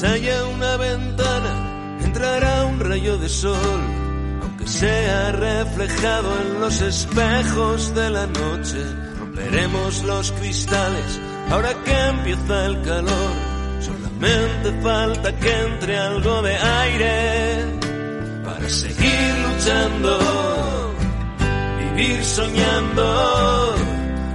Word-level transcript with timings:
Mientras 0.00 0.14
haya 0.14 0.44
una 0.44 0.76
ventana, 0.76 1.98
entrará 2.04 2.66
un 2.66 2.78
rayo 2.78 3.18
de 3.18 3.28
sol, 3.28 3.80
aunque 4.42 4.66
sea 4.68 5.32
reflejado 5.32 6.40
en 6.40 6.60
los 6.60 6.80
espejos 6.82 7.94
de 7.96 8.10
la 8.10 8.26
noche. 8.26 8.78
Romperemos 9.18 10.04
los 10.04 10.30
cristales 10.32 11.20
ahora 11.50 11.74
que 11.84 11.98
empieza 12.10 12.66
el 12.66 12.82
calor. 12.82 13.32
Solamente 13.80 14.82
falta 14.82 15.36
que 15.36 15.62
entre 15.62 15.98
algo 15.98 16.42
de 16.42 16.56
aire 16.56 17.64
para 18.44 18.68
seguir 18.68 19.34
luchando, 19.48 20.18
vivir 21.96 22.24
soñando, 22.24 23.74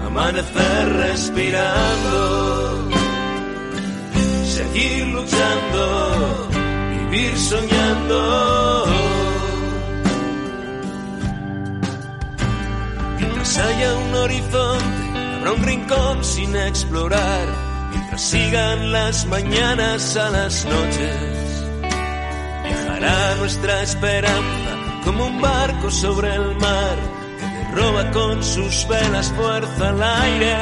amanecer 0.08 0.94
respirando 0.94 2.63
seguir 4.54 5.08
luchando, 5.08 6.50
vivir 7.10 7.36
soñando. 7.40 8.86
Mientras 13.18 13.58
haya 13.58 13.96
un 13.96 14.14
horizonte, 14.14 15.20
habrá 15.38 15.52
un 15.54 15.64
rincón 15.64 16.24
sin 16.24 16.56
explorar. 16.56 17.48
Mientras 17.90 18.22
sigan 18.22 18.92
las 18.92 19.26
mañanas 19.26 20.16
a 20.18 20.30
las 20.30 20.66
noches, 20.66 21.66
viajará 22.64 23.36
nuestra 23.38 23.82
esperanza 23.82 24.72
como 25.04 25.26
un 25.26 25.42
barco 25.42 25.90
sobre 25.90 26.32
el 26.36 26.56
mar 26.58 26.98
que 27.40 27.46
le 27.48 27.72
roba 27.72 28.12
con 28.12 28.44
sus 28.44 28.88
velas 28.88 29.32
fuerza 29.36 29.90
al 29.90 30.04
aire 30.04 30.56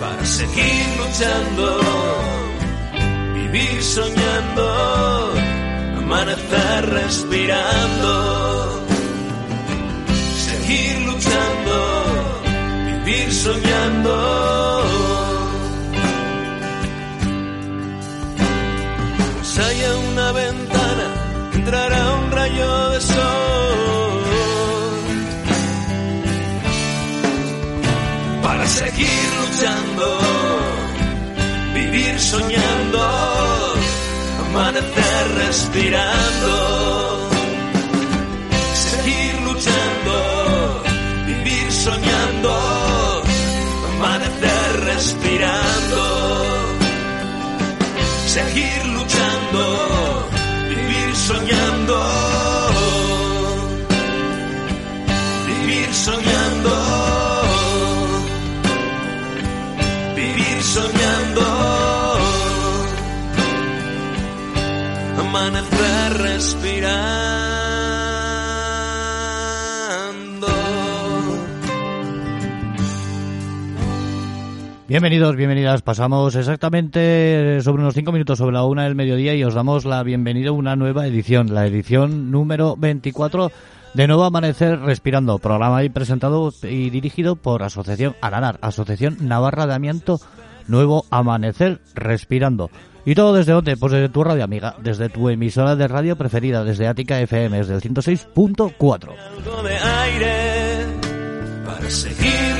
para 0.00 0.26
seguir 0.26 0.86
luchando 0.98 2.47
vivir 3.52 3.82
soñando, 3.82 5.32
amanecer 5.98 6.86
respirando, 6.90 8.86
seguir 10.46 11.00
luchando, 11.00 11.76
vivir 12.86 13.32
soñando. 13.32 14.14
Pues 19.36 19.58
haya 19.58 19.96
una 20.12 20.32
ventana, 20.32 21.06
entrará 21.54 22.14
un 22.16 22.30
rayo 22.30 22.90
de 22.90 23.00
sol. 23.00 24.22
Para 28.42 28.66
seguir 28.66 29.28
luchando 29.40 30.18
vivir 31.74 32.18
soñando, 32.20 33.27
amanecer 34.58 35.34
respirando, 35.46 37.07
Bienvenidos, 74.88 75.36
bienvenidas. 75.36 75.82
Pasamos 75.82 76.34
exactamente 76.34 77.60
sobre 77.60 77.82
unos 77.82 77.92
5 77.92 78.10
minutos 78.10 78.38
sobre 78.38 78.54
la 78.54 78.64
una 78.64 78.84
del 78.84 78.94
mediodía 78.94 79.34
y 79.34 79.44
os 79.44 79.52
damos 79.52 79.84
la 79.84 80.02
bienvenida 80.02 80.48
a 80.48 80.52
una 80.52 80.76
nueva 80.76 81.06
edición, 81.06 81.52
la 81.52 81.66
edición 81.66 82.30
número 82.30 82.74
24 82.74 83.52
de 83.92 84.06
Nuevo 84.06 84.24
Amanecer 84.24 84.80
Respirando, 84.80 85.38
programa 85.40 85.84
y 85.84 85.90
presentado 85.90 86.50
y 86.62 86.88
dirigido 86.88 87.36
por 87.36 87.62
Asociación 87.64 88.16
Aranar, 88.22 88.58
Asociación 88.62 89.18
Navarra 89.20 89.66
de 89.66 89.74
Amianto 89.74 90.20
Nuevo 90.68 91.04
Amanecer 91.10 91.82
Respirando. 91.94 92.70
¿Y 93.04 93.14
todo 93.14 93.34
desde 93.34 93.52
dónde? 93.52 93.76
Pues 93.76 93.92
desde 93.92 94.08
tu 94.08 94.24
radio 94.24 94.44
amiga, 94.44 94.74
desde 94.82 95.10
tu 95.10 95.28
emisora 95.28 95.76
de 95.76 95.86
radio 95.86 96.16
preferida, 96.16 96.64
desde 96.64 96.88
Ática 96.88 97.20
FM, 97.20 97.58
desde 97.58 97.74
el 97.74 97.82
106.4. 97.82 99.14
Algo 99.36 99.62
de 101.82 101.90
seguir. 101.90 102.57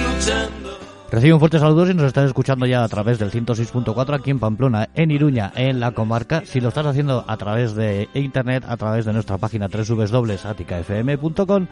Recibe 1.11 1.33
un 1.33 1.39
fuerte 1.41 1.59
saludo 1.59 1.87
si 1.87 1.95
nos 1.95 2.05
estás 2.05 2.27
escuchando 2.27 2.67
ya 2.67 2.85
a 2.85 2.89
través 2.89 3.19
del 3.19 3.31
106.4 3.31 4.15
aquí 4.15 4.31
en 4.31 4.39
Pamplona, 4.39 4.91
en 4.95 5.11
Iruña, 5.11 5.51
en 5.57 5.81
la 5.81 5.93
comarca. 5.93 6.43
Si 6.45 6.61
lo 6.61 6.69
estás 6.69 6.85
haciendo 6.85 7.25
a 7.27 7.39
través 7.39 7.75
de 7.75 8.11
internet, 8.13 8.65
a 8.69 8.77
través 8.77 9.07
de 9.07 9.15
nuestra 9.15 9.39
página 9.39 9.69
www.aticafm.com 9.69 11.67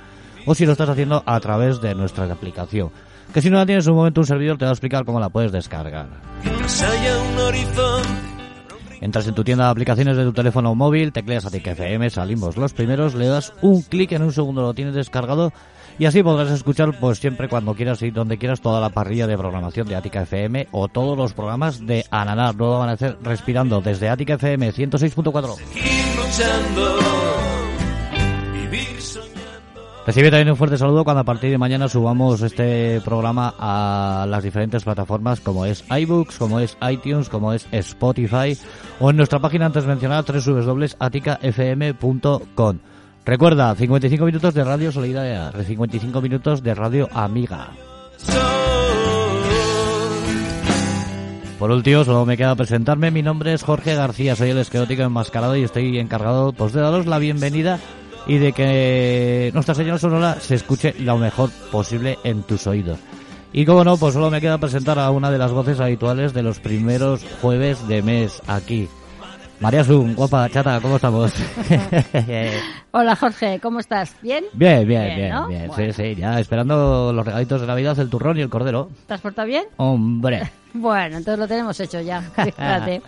o 0.46 0.54
si 0.54 0.64
lo 0.64 0.72
estás 0.72 0.88
haciendo 0.88 1.22
a 1.26 1.38
través 1.40 1.82
de 1.82 1.94
nuestra 1.94 2.24
aplicación. 2.32 2.90
Que 3.34 3.42
si 3.42 3.50
no 3.50 3.58
la 3.58 3.66
tienes 3.66 3.84
en 3.86 3.92
un 3.92 3.98
momento 3.98 4.22
un 4.22 4.26
servidor 4.26 4.56
te 4.56 4.64
va 4.64 4.70
a 4.70 4.72
explicar 4.72 5.04
cómo 5.04 5.20
la 5.20 5.28
puedes 5.28 5.52
descargar. 5.52 6.06
Entras 9.02 9.28
en 9.28 9.34
tu 9.34 9.44
tienda 9.44 9.66
de 9.66 9.70
aplicaciones 9.70 10.16
de 10.16 10.24
tu 10.24 10.32
teléfono 10.32 10.74
móvil, 10.74 11.12
tecleas 11.12 11.44
Atica 11.44 11.72
FM, 11.72 12.08
salimos 12.08 12.56
los 12.56 12.72
primeros, 12.72 13.14
le 13.14 13.26
das 13.26 13.52
un 13.60 13.82
clic 13.82 14.12
en 14.12 14.22
un 14.22 14.32
segundo, 14.32 14.62
lo 14.62 14.72
tienes 14.72 14.94
descargado 14.94 15.52
y 15.98 16.04
así 16.04 16.22
podrás 16.22 16.50
escuchar 16.50 16.98
pues 16.98 17.18
siempre 17.18 17.48
cuando 17.48 17.74
quieras 17.74 18.02
y 18.02 18.10
donde 18.10 18.38
quieras 18.38 18.60
toda 18.60 18.80
la 18.80 18.90
parrilla 18.90 19.26
de 19.26 19.38
programación 19.38 19.88
de 19.88 19.96
Ática 19.96 20.22
FM 20.22 20.68
o 20.72 20.88
todos 20.88 21.16
los 21.16 21.32
programas 21.32 21.86
de 21.86 22.04
Ananar. 22.10 22.54
Luego 22.54 22.80
van 22.80 22.90
a 22.90 22.92
hacer 22.92 23.16
respirando 23.22 23.80
desde 23.80 24.08
Ática 24.08 24.34
FM 24.34 24.72
106.4. 24.72 25.56
seguir 25.56 26.16
luchando, 26.16 26.98
vivir 28.52 29.00
soñando. 29.00 29.36
Recibe 30.06 30.30
también 30.30 30.50
un 30.50 30.56
fuerte 30.56 30.76
saludo 30.76 31.02
cuando 31.02 31.22
a 31.22 31.24
partir 31.24 31.50
de 31.50 31.58
mañana 31.58 31.88
subamos 31.88 32.42
este 32.42 33.00
programa 33.00 33.54
a 33.58 34.26
las 34.28 34.44
diferentes 34.44 34.84
plataformas 34.84 35.40
como 35.40 35.64
es 35.64 35.82
iBooks, 35.88 36.36
como 36.36 36.60
es 36.60 36.76
iTunes, 36.88 37.30
como 37.30 37.54
es 37.54 37.66
Spotify 37.72 38.56
o 39.00 39.10
en 39.10 39.16
nuestra 39.16 39.38
página 39.38 39.64
antes 39.66 39.86
mencionada 39.86 40.22
www.aticafm.com. 40.22 42.78
Recuerda, 43.26 43.74
55 43.74 44.24
minutos 44.24 44.54
de 44.54 44.62
radio 44.62 44.92
solidaria, 44.92 45.50
55 45.50 46.22
minutos 46.22 46.62
de 46.62 46.74
radio 46.76 47.08
amiga. 47.12 47.70
Por 51.58 51.72
último, 51.72 52.04
solo 52.04 52.24
me 52.24 52.36
queda 52.36 52.54
presentarme. 52.54 53.10
Mi 53.10 53.22
nombre 53.22 53.52
es 53.52 53.64
Jorge 53.64 53.96
García, 53.96 54.36
soy 54.36 54.50
el 54.50 54.58
esquelético 54.58 55.02
enmascarado 55.02 55.56
y 55.56 55.64
estoy 55.64 55.98
encargado 55.98 56.52
pues, 56.52 56.72
de 56.72 56.80
daros 56.80 57.06
la 57.06 57.18
bienvenida 57.18 57.80
y 58.28 58.38
de 58.38 58.52
que 58.52 59.50
nuestra 59.54 59.74
señora 59.74 59.98
sonora 59.98 60.38
se 60.38 60.54
escuche 60.54 60.94
lo 61.00 61.18
mejor 61.18 61.50
posible 61.72 62.18
en 62.22 62.44
tus 62.44 62.68
oídos. 62.68 63.00
Y 63.52 63.66
como 63.66 63.82
no, 63.82 63.96
pues 63.96 64.14
solo 64.14 64.30
me 64.30 64.40
queda 64.40 64.58
presentar 64.58 65.00
a 65.00 65.10
una 65.10 65.32
de 65.32 65.38
las 65.38 65.50
voces 65.50 65.80
habituales 65.80 66.32
de 66.32 66.44
los 66.44 66.60
primeros 66.60 67.26
jueves 67.42 67.88
de 67.88 68.02
mes 68.02 68.40
aquí. 68.46 68.88
María 69.60 69.82
Sun, 69.82 70.14
guapa, 70.14 70.48
chata, 70.50 70.78
¿cómo 70.82 70.96
estamos? 70.96 71.32
Hola 72.92 73.16
Jorge, 73.16 73.58
¿cómo 73.60 73.80
estás? 73.80 74.14
¿Bien? 74.20 74.44
bien, 74.52 74.86
bien, 74.86 75.04
Bien, 75.04 75.16
bien, 75.16 75.30
¿no? 75.30 75.48
bien. 75.48 75.68
Bueno. 75.68 75.92
Sí, 75.92 76.02
sí, 76.02 76.14
ya 76.14 76.38
esperando 76.38 77.10
los 77.14 77.24
regalitos 77.24 77.62
de 77.62 77.66
Navidad, 77.66 77.98
el 77.98 78.10
turrón 78.10 78.36
y 78.36 78.42
el 78.42 78.50
cordero. 78.50 78.90
¿Te 79.06 79.14
has 79.14 79.20
portado 79.20 79.48
bien? 79.48 79.64
Hombre. 79.76 80.50
Bueno, 80.78 81.16
entonces 81.16 81.38
lo 81.38 81.48
tenemos 81.48 81.80
hecho 81.80 82.02
ya. 82.02 82.20
Fíjate. 82.36 83.00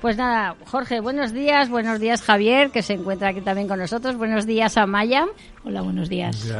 Pues 0.00 0.16
nada, 0.16 0.56
Jorge, 0.64 1.00
buenos 1.00 1.30
días, 1.34 1.68
buenos 1.68 2.00
días 2.00 2.22
Javier, 2.22 2.70
que 2.70 2.80
se 2.80 2.94
encuentra 2.94 3.28
aquí 3.28 3.42
también 3.42 3.68
con 3.68 3.78
nosotros, 3.78 4.16
buenos 4.16 4.46
días 4.46 4.78
Amaya. 4.78 5.26
Hola, 5.62 5.82
buenos 5.82 6.08
días. 6.08 6.50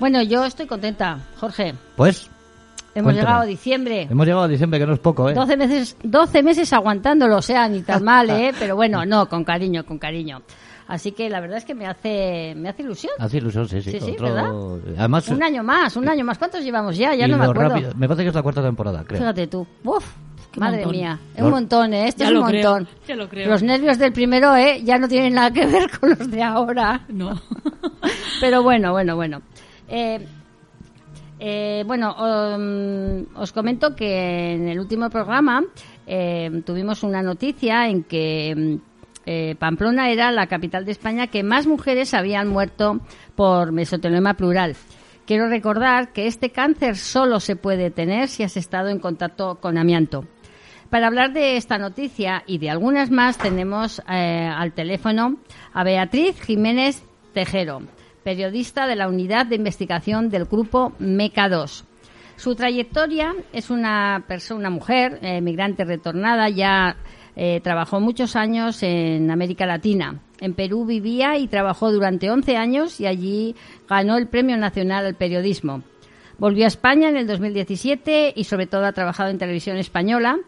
Bueno, 0.00 0.22
yo 0.22 0.46
estoy 0.46 0.66
contenta, 0.66 1.18
Jorge. 1.38 1.74
Pues, 1.96 2.30
Hemos 2.94 3.04
Cuéntame. 3.12 3.14
llegado 3.26 3.42
a 3.42 3.46
diciembre. 3.46 4.02
hemos 4.10 4.26
llegado 4.26 4.44
a 4.44 4.48
diciembre, 4.48 4.78
que 4.78 4.86
no 4.86 4.92
es 4.92 4.98
poco, 4.98 5.30
¿eh? 5.30 5.34
12 5.34 5.56
meses, 5.56 5.96
12 6.02 6.42
meses 6.42 6.72
aguantándolo, 6.72 7.36
o 7.38 7.42
sea, 7.42 7.66
ni 7.68 7.80
tan 7.82 8.04
mal, 8.04 8.28
¿eh? 8.28 8.52
Pero 8.58 8.76
bueno, 8.76 9.04
no, 9.06 9.28
con 9.28 9.44
cariño, 9.44 9.84
con 9.86 9.98
cariño. 9.98 10.42
Así 10.88 11.12
que 11.12 11.30
la 11.30 11.40
verdad 11.40 11.56
es 11.58 11.64
que 11.64 11.74
me 11.74 11.86
hace, 11.86 12.54
me 12.54 12.68
hace 12.68 12.82
ilusión. 12.82 13.12
Hace 13.18 13.38
ilusión, 13.38 13.66
sí, 13.66 13.80
sí. 13.80 13.92
Sí, 13.92 14.00
sí, 14.00 14.10
otro- 14.12 14.78
Además, 14.98 15.26
Un 15.28 15.42
año 15.42 15.62
más, 15.62 15.96
un 15.96 16.06
año 16.08 16.22
más. 16.24 16.36
¿Cuántos 16.36 16.62
llevamos 16.62 16.96
ya? 16.98 17.14
Ya 17.14 17.26
no 17.28 17.38
me 17.38 17.44
acuerdo. 17.44 17.70
rápido- 17.76 17.92
me 17.96 18.06
parece 18.08 18.24
que 18.24 18.28
es 18.28 18.34
la 18.34 18.42
cuarta 18.42 18.62
temporada, 18.62 19.02
creo. 19.06 19.20
Fíjate 19.20 19.46
tú. 19.46 19.66
Uf, 19.84 20.04
Qué 20.50 20.60
madre 20.60 20.78
montón. 20.84 20.92
mía. 20.92 21.18
Es 21.34 21.42
un 21.42 21.50
montón, 21.50 21.94
¿eh? 21.94 22.08
Este 22.08 22.24
Ya 22.24 22.26
es 22.26 22.32
un 22.34 22.40
lo 22.40 22.46
creo, 22.46 22.70
montón. 22.74 22.88
ya 23.08 23.16
lo 23.16 23.28
creo. 23.28 23.48
Los 23.48 23.62
nervios 23.62 23.96
del 23.96 24.12
primero, 24.12 24.54
¿eh? 24.54 24.82
Ya 24.84 24.98
no 24.98 25.08
tienen 25.08 25.32
nada 25.32 25.50
que 25.50 25.64
ver 25.66 25.88
con 25.98 26.10
los 26.10 26.30
de 26.30 26.42
ahora. 26.42 27.00
No. 27.08 27.40
Pero 28.40 28.62
bueno, 28.62 28.92
bueno, 28.92 29.16
bueno. 29.16 29.40
Eh, 29.88 30.26
Eh, 31.44 31.82
bueno, 31.88 32.14
um, 32.14 33.26
os 33.34 33.50
comento 33.50 33.96
que 33.96 34.54
en 34.54 34.68
el 34.68 34.78
último 34.78 35.10
programa 35.10 35.64
eh, 36.06 36.62
tuvimos 36.64 37.02
una 37.02 37.20
noticia 37.20 37.88
en 37.88 38.04
que 38.04 38.78
eh, 39.26 39.56
Pamplona 39.58 40.08
era 40.10 40.30
la 40.30 40.46
capital 40.46 40.84
de 40.84 40.92
España 40.92 41.26
que 41.26 41.42
más 41.42 41.66
mujeres 41.66 42.14
habían 42.14 42.46
muerto 42.46 43.00
por 43.34 43.72
mesoteloma 43.72 44.34
plural. 44.34 44.76
Quiero 45.26 45.48
recordar 45.48 46.12
que 46.12 46.28
este 46.28 46.50
cáncer 46.50 46.96
solo 46.96 47.40
se 47.40 47.56
puede 47.56 47.90
tener 47.90 48.28
si 48.28 48.44
has 48.44 48.56
estado 48.56 48.90
en 48.90 49.00
contacto 49.00 49.56
con 49.56 49.78
amianto. 49.78 50.24
Para 50.90 51.08
hablar 51.08 51.32
de 51.32 51.56
esta 51.56 51.76
noticia 51.76 52.44
y 52.46 52.58
de 52.58 52.70
algunas 52.70 53.10
más 53.10 53.36
tenemos 53.36 54.00
al 54.06 54.74
teléfono 54.74 55.38
a 55.72 55.82
Beatriz 55.82 56.40
Jiménez 56.40 57.02
Tejero 57.32 57.82
periodista 58.22 58.86
de 58.86 58.96
la 58.96 59.08
unidad 59.08 59.46
de 59.46 59.56
investigación 59.56 60.28
del 60.30 60.44
grupo 60.44 60.92
MECA 60.98 61.48
2. 61.48 61.84
Su 62.36 62.54
trayectoria 62.54 63.34
es 63.52 63.70
una 63.70 64.24
persona, 64.26 64.60
una 64.60 64.70
mujer, 64.70 65.18
eh, 65.22 65.40
migrante 65.40 65.84
retornada, 65.84 66.48
ya 66.48 66.96
eh, 67.36 67.60
trabajó 67.62 68.00
muchos 68.00 68.36
años 68.36 68.82
en 68.82 69.30
América 69.30 69.66
Latina. 69.66 70.20
En 70.40 70.54
Perú 70.54 70.84
vivía 70.84 71.38
y 71.38 71.46
trabajó 71.46 71.92
durante 71.92 72.30
11 72.30 72.56
años 72.56 73.00
y 73.00 73.06
allí 73.06 73.54
ganó 73.88 74.16
el 74.16 74.28
Premio 74.28 74.56
Nacional 74.56 75.06
al 75.06 75.14
Periodismo. 75.14 75.82
Volvió 76.38 76.64
a 76.64 76.68
España 76.68 77.08
en 77.08 77.16
el 77.16 77.26
2017 77.26 78.32
y 78.34 78.44
sobre 78.44 78.66
todo 78.66 78.86
ha 78.86 78.92
trabajado 78.92 79.30
en 79.30 79.38
televisión 79.38 79.76
española 79.76 80.38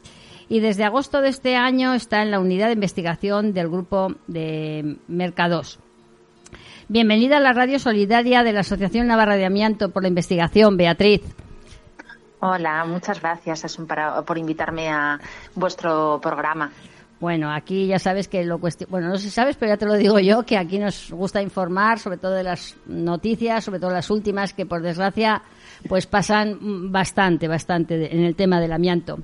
y 0.49 0.61
desde 0.61 0.85
agosto 0.85 1.21
de 1.21 1.29
este 1.29 1.57
año 1.57 1.95
está 1.95 2.23
en 2.23 2.31
la 2.31 2.41
unidad 2.41 2.67
de 2.67 2.75
investigación 2.75 3.53
del 3.53 3.69
grupo 3.69 4.15
de 4.27 4.97
Mercados. 5.07 5.79
Bienvenida 6.89 7.39
a 7.39 7.41
la 7.41 7.55
radio 7.55 7.79
solidaria 7.79 8.43
de 8.43 8.53
la 8.53 8.61
Asociación 8.61 9.07
Navarra 9.07 9.37
de 9.37 9.47
Amianto 9.47 9.91
por 9.91 10.03
la 10.03 10.09
investigación, 10.09 10.77
Beatriz. 10.77 11.23
Hola, 12.41 12.85
muchas 12.85 13.23
gracias 13.23 13.65
Asun, 13.65 13.87
por 14.27 14.37
invitarme 14.37 14.91
a 14.91 15.19
vuestro 15.55 16.21
programa. 16.21 16.71
Bueno, 17.21 17.51
aquí 17.51 17.87
ya 17.87 17.99
sabes 17.99 18.29
que 18.29 18.45
lo 18.45 18.59
cuestión, 18.59 18.91
bueno, 18.91 19.09
no 19.09 19.17
sé 19.17 19.23
si 19.23 19.31
sabes, 19.31 19.57
pero 19.57 19.73
ya 19.73 19.79
te 19.79 19.87
lo 19.87 19.95
digo 19.95 20.19
yo, 20.19 20.43
que 20.43 20.59
aquí 20.59 20.79
nos 20.79 21.11
gusta 21.11 21.41
informar 21.41 21.99
sobre 21.99 22.19
todo 22.19 22.33
de 22.33 22.43
las 22.43 22.77
noticias, 22.85 23.65
sobre 23.65 23.81
todo 23.81 23.91
las 23.91 24.11
últimas, 24.11 24.53
que 24.53 24.67
por 24.67 24.83
desgracia 24.83 25.41
pues 25.89 26.07
pasan 26.07 26.93
bastante, 26.93 27.49
bastante 27.49 28.15
en 28.15 28.25
el 28.25 28.37
tema 28.37 28.61
del 28.61 28.73
amianto. 28.73 29.21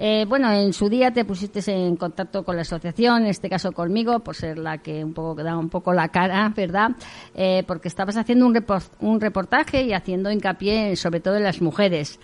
Eh, 0.00 0.26
bueno, 0.28 0.52
en 0.52 0.72
su 0.72 0.88
día 0.88 1.12
te 1.12 1.24
pusiste 1.24 1.60
en 1.72 1.96
contacto 1.96 2.44
con 2.44 2.54
la 2.54 2.62
asociación, 2.62 3.22
en 3.22 3.30
este 3.30 3.50
caso 3.50 3.72
conmigo, 3.72 4.20
por 4.20 4.36
ser 4.36 4.56
la 4.56 4.78
que 4.78 5.04
un 5.04 5.12
poco 5.12 5.42
da 5.42 5.58
un 5.58 5.68
poco 5.68 5.92
la 5.92 6.08
cara, 6.08 6.52
¿verdad? 6.56 6.90
Eh, 7.34 7.64
porque 7.66 7.88
estabas 7.88 8.16
haciendo 8.16 8.46
un, 8.46 8.64
un 9.00 9.20
reportaje 9.20 9.82
y 9.82 9.92
haciendo 9.92 10.30
hincapié 10.30 10.94
sobre 10.94 11.18
todo 11.18 11.36
en 11.36 11.42
las 11.42 11.60
mujeres. 11.60 12.20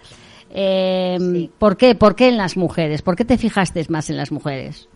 Eh, 0.50 1.50
¿Por 1.59 1.76
qué? 1.76 1.97
¿Por 1.97 2.15
qué 2.15 2.29
en 2.29 2.37
las 2.37 2.56
mujeres? 2.56 3.03
¿Por 3.03 3.17
qué 3.17 3.25
te 3.25 3.38
fijaste 3.38 3.85
más 3.88 4.09
en 4.09 4.19
las 4.19 4.31
mujeres? 4.31 4.88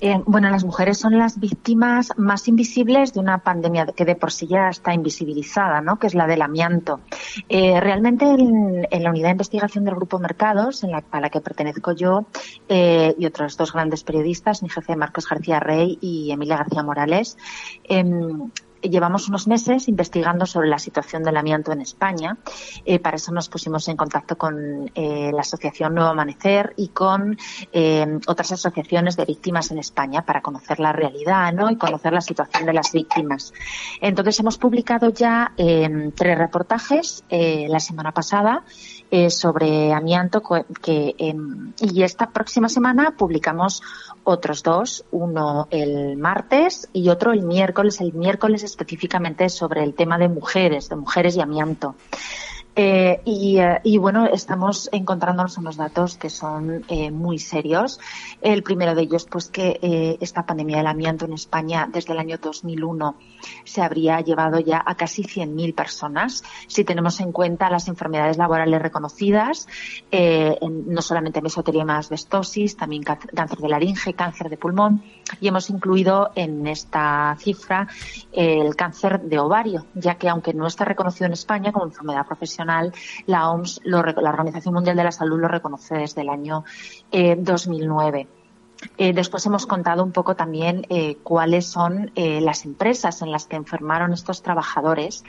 Eh, 0.00 0.20
bueno, 0.26 0.50
las 0.50 0.64
mujeres 0.64 0.98
son 0.98 1.18
las 1.18 1.38
víctimas 1.38 2.12
más 2.16 2.46
invisibles 2.48 3.14
de 3.14 3.20
una 3.20 3.38
pandemia 3.38 3.86
que 3.86 4.04
de 4.04 4.16
por 4.16 4.32
sí 4.32 4.46
ya 4.46 4.68
está 4.68 4.92
invisibilizada, 4.92 5.80
¿no? 5.80 5.98
que 5.98 6.08
es 6.08 6.14
la 6.14 6.26
del 6.26 6.42
amianto. 6.42 7.00
Eh, 7.48 7.80
realmente 7.80 8.26
en, 8.26 9.02
la 9.02 9.10
unidad 9.10 9.28
de 9.28 9.32
investigación 9.32 9.84
del 9.84 9.94
Grupo 9.94 10.18
Mercados, 10.18 10.84
en 10.84 10.90
la, 10.90 11.02
a 11.10 11.20
la 11.20 11.30
que 11.30 11.40
pertenezco 11.40 11.92
yo 11.92 12.26
eh, 12.68 13.14
y 13.18 13.24
otros 13.24 13.56
dos 13.56 13.72
grandes 13.72 14.04
periodistas, 14.04 14.62
mi 14.62 14.68
jefe 14.68 14.96
Marcos 14.96 15.28
García 15.28 15.60
Rey 15.60 15.96
y 16.00 16.30
Emilia 16.30 16.58
García 16.58 16.82
Morales, 16.82 17.38
em, 17.84 18.50
llevamos 18.88 19.28
unos 19.28 19.46
meses 19.46 19.88
investigando 19.88 20.46
sobre 20.46 20.68
la 20.68 20.78
situación 20.78 21.22
del 21.22 21.36
amianto 21.36 21.72
en 21.72 21.80
España. 21.80 22.36
Eh, 22.84 22.98
para 22.98 23.16
eso 23.16 23.32
nos 23.32 23.48
pusimos 23.48 23.88
en 23.88 23.96
contacto 23.96 24.36
con 24.36 24.90
eh, 24.94 25.30
la 25.32 25.40
Asociación 25.40 25.94
Nuevo 25.94 26.10
Amanecer 26.10 26.74
y 26.76 26.88
con 26.88 27.36
eh, 27.72 28.18
otras 28.26 28.52
asociaciones 28.52 29.16
de 29.16 29.24
víctimas 29.24 29.70
en 29.70 29.78
España 29.78 30.22
para 30.22 30.42
conocer 30.42 30.80
la 30.80 30.92
realidad 30.92 31.52
¿no? 31.52 31.70
y 31.70 31.76
conocer 31.76 32.12
la 32.12 32.20
situación 32.20 32.66
de 32.66 32.72
las 32.72 32.92
víctimas. 32.92 33.52
Entonces 34.00 34.38
hemos 34.40 34.58
publicado 34.58 35.10
ya 35.10 35.52
tres 35.56 36.38
reportajes 36.38 37.24
la 37.30 37.80
semana 37.80 38.12
pasada 38.12 38.64
sobre 39.28 39.92
amianto 39.92 40.42
que, 40.82 41.14
y 41.80 42.02
esta 42.02 42.30
próxima 42.30 42.68
semana 42.68 43.14
publicamos 43.16 43.82
otros 44.24 44.62
dos, 44.62 45.04
uno 45.10 45.68
el 45.70 46.16
martes 46.16 46.88
y 46.92 47.08
otro 47.08 47.32
el 47.32 47.42
miércoles. 47.42 48.00
El 48.00 48.12
miércoles 48.14 48.62
específicamente 48.74 49.48
sobre 49.48 49.84
el 49.84 49.94
tema 49.94 50.18
de 50.18 50.28
mujeres, 50.28 50.88
de 50.88 50.96
mujeres 50.96 51.36
y 51.36 51.40
amianto. 51.40 51.94
Eh, 52.76 53.20
eh, 53.24 53.80
y, 53.84 53.98
bueno, 53.98 54.26
estamos 54.26 54.88
encontrándonos 54.90 55.58
unos 55.58 55.76
datos 55.76 56.16
que 56.16 56.28
son 56.28 56.84
eh, 56.88 57.10
muy 57.10 57.38
serios. 57.38 58.00
El 58.40 58.62
primero 58.64 58.94
de 58.94 59.02
ellos, 59.02 59.26
pues 59.30 59.48
que 59.48 60.18
esta 60.20 60.44
pandemia 60.44 60.78
del 60.78 60.86
amianto 60.86 61.24
en 61.24 61.34
España 61.34 61.88
desde 61.90 62.12
el 62.12 62.18
año 62.18 62.38
2001 62.38 63.16
se 63.64 63.82
habría 63.82 64.20
llevado 64.20 64.58
ya 64.58 64.82
a 64.84 64.94
casi 64.96 65.22
100.000 65.22 65.74
personas. 65.74 66.42
Si 66.66 66.84
tenemos 66.84 67.20
en 67.20 67.32
cuenta 67.32 67.70
las 67.70 67.88
enfermedades 67.88 68.38
laborales 68.38 68.82
reconocidas, 68.82 69.68
no 70.10 71.02
solamente 71.02 71.42
mesotelioma 71.42 71.98
asbestosis, 71.98 72.76
también 72.76 73.02
cáncer 73.02 73.58
de 73.58 73.68
laringe, 73.68 74.14
cáncer 74.14 74.48
de 74.48 74.56
pulmón, 74.56 75.02
y 75.40 75.48
hemos 75.48 75.70
incluido 75.70 76.30
en 76.34 76.66
esta 76.66 77.36
cifra 77.38 77.88
el 78.32 78.74
cáncer 78.76 79.20
de 79.22 79.38
ovario, 79.38 79.86
ya 79.94 80.16
que 80.16 80.28
aunque 80.28 80.54
no 80.54 80.66
está 80.66 80.84
reconocido 80.84 81.26
en 81.26 81.32
España 81.32 81.72
como 81.72 81.86
enfermedad 81.86 82.26
profesional, 82.26 82.63
la 83.26 83.50
OMS, 83.50 83.80
la 83.84 83.98
Organización 84.00 84.74
Mundial 84.74 84.96
de 84.96 85.04
la 85.04 85.12
Salud, 85.12 85.40
lo 85.40 85.48
reconoce 85.48 85.96
desde 85.96 86.22
el 86.22 86.28
año 86.28 86.64
2009. 87.12 88.20
Eh, 88.20 88.26
eh, 88.98 89.12
después 89.12 89.44
hemos 89.46 89.66
contado 89.66 90.02
un 90.02 90.12
poco 90.12 90.36
también 90.36 90.86
eh, 90.88 91.16
cuáles 91.22 91.66
son 91.66 92.12
las 92.14 92.64
empresas 92.64 93.22
en 93.22 93.30
las 93.30 93.46
que 93.46 93.56
enfermaron 93.56 94.12
estos 94.12 94.42
trabajadores. 94.42 95.24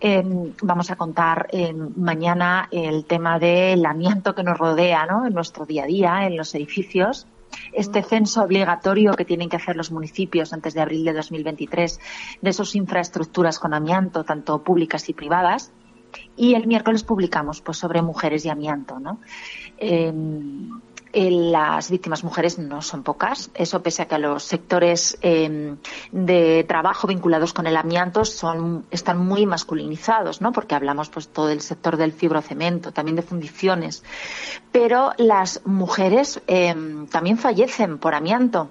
Em, 0.00 0.52
vamos 0.60 0.90
a 0.90 0.96
contar 0.96 1.46
em, 1.52 1.90
mañana 1.96 2.68
el 2.72 3.04
tema 3.04 3.38
del 3.38 3.86
amianto 3.86 4.34
que 4.34 4.42
nos 4.42 4.58
rodea 4.58 5.06
en 5.26 5.32
nuestro 5.32 5.64
día 5.64 5.84
a 5.84 5.86
día, 5.86 6.26
en 6.26 6.36
los 6.36 6.54
edificios. 6.54 7.26
Este 7.72 8.02
censo 8.02 8.42
obligatorio 8.42 9.14
que 9.14 9.24
tienen 9.24 9.48
que 9.48 9.56
hacer 9.56 9.76
los 9.76 9.92
municipios 9.92 10.52
antes 10.52 10.74
de 10.74 10.80
abril 10.80 11.04
de 11.04 11.12
2023 11.12 12.00
de 12.40 12.52
sus 12.52 12.74
infraestructuras 12.74 13.58
con 13.58 13.74
amianto, 13.74 14.24
tanto 14.24 14.62
públicas 14.62 15.08
y 15.08 15.12
privadas 15.12 15.70
y 16.36 16.54
el 16.54 16.66
miércoles 16.66 17.04
publicamos 17.04 17.60
pues 17.60 17.78
sobre 17.78 18.02
mujeres 18.02 18.44
y 18.44 18.48
amianto, 18.48 18.98
¿no? 18.98 19.18
Em, 19.78 20.70
las 21.14 21.90
víctimas 21.90 22.24
mujeres 22.24 22.58
no 22.58 22.80
son 22.80 23.02
pocas, 23.02 23.50
eso 23.54 23.82
pese 23.82 24.02
a 24.02 24.08
que 24.08 24.18
los 24.18 24.44
sectores 24.44 25.18
em, 25.20 25.76
de 26.10 26.64
trabajo 26.66 27.06
vinculados 27.06 27.52
con 27.52 27.66
el 27.66 27.76
amianto 27.76 28.24
son, 28.24 28.86
están 28.90 29.18
muy 29.18 29.44
masculinizados, 29.44 30.40
¿no? 30.40 30.52
Porque 30.52 30.74
hablamos 30.74 31.10
pues 31.10 31.28
todo 31.28 31.50
el 31.50 31.60
sector 31.60 31.98
del 31.98 32.12
fibrocemento, 32.12 32.92
también 32.92 33.16
de 33.16 33.22
fundiciones. 33.22 34.02
Pero 34.70 35.12
las 35.18 35.60
mujeres 35.66 36.40
em, 36.46 37.06
también 37.08 37.36
fallecen 37.36 37.98
por 37.98 38.14
amianto 38.14 38.70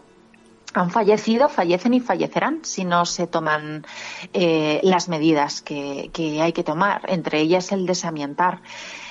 han 0.74 0.92
fallecido, 0.92 1.50
fallecen 1.50 1.94
y 1.94 2.00
fallecerán 2.00 2.60
si 2.64 2.86
no 2.86 3.06
se 3.06 3.28
toman 3.28 3.86
eh, 4.34 4.80
las 4.84 5.10
medidas 5.10 5.62
que, 5.62 6.10
hay 6.42 6.54
que 6.54 6.64
tomar, 6.64 7.04
entre 7.08 7.40
ellas 7.42 7.72
el 7.72 7.86
desamiantar. 7.86 8.62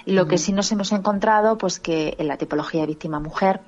Lo 0.07 0.27
que 0.27 0.39
sí 0.39 0.53
nos 0.53 0.73
hemos 0.73 0.93
encontrado, 0.93 1.59
pues 1.59 1.79
que 1.79 2.17
en 2.19 2.29
la 2.29 2.37
tipología 2.37 2.81
de 2.81 2.87
víctima 2.87 3.21
mujer, 3.21 3.61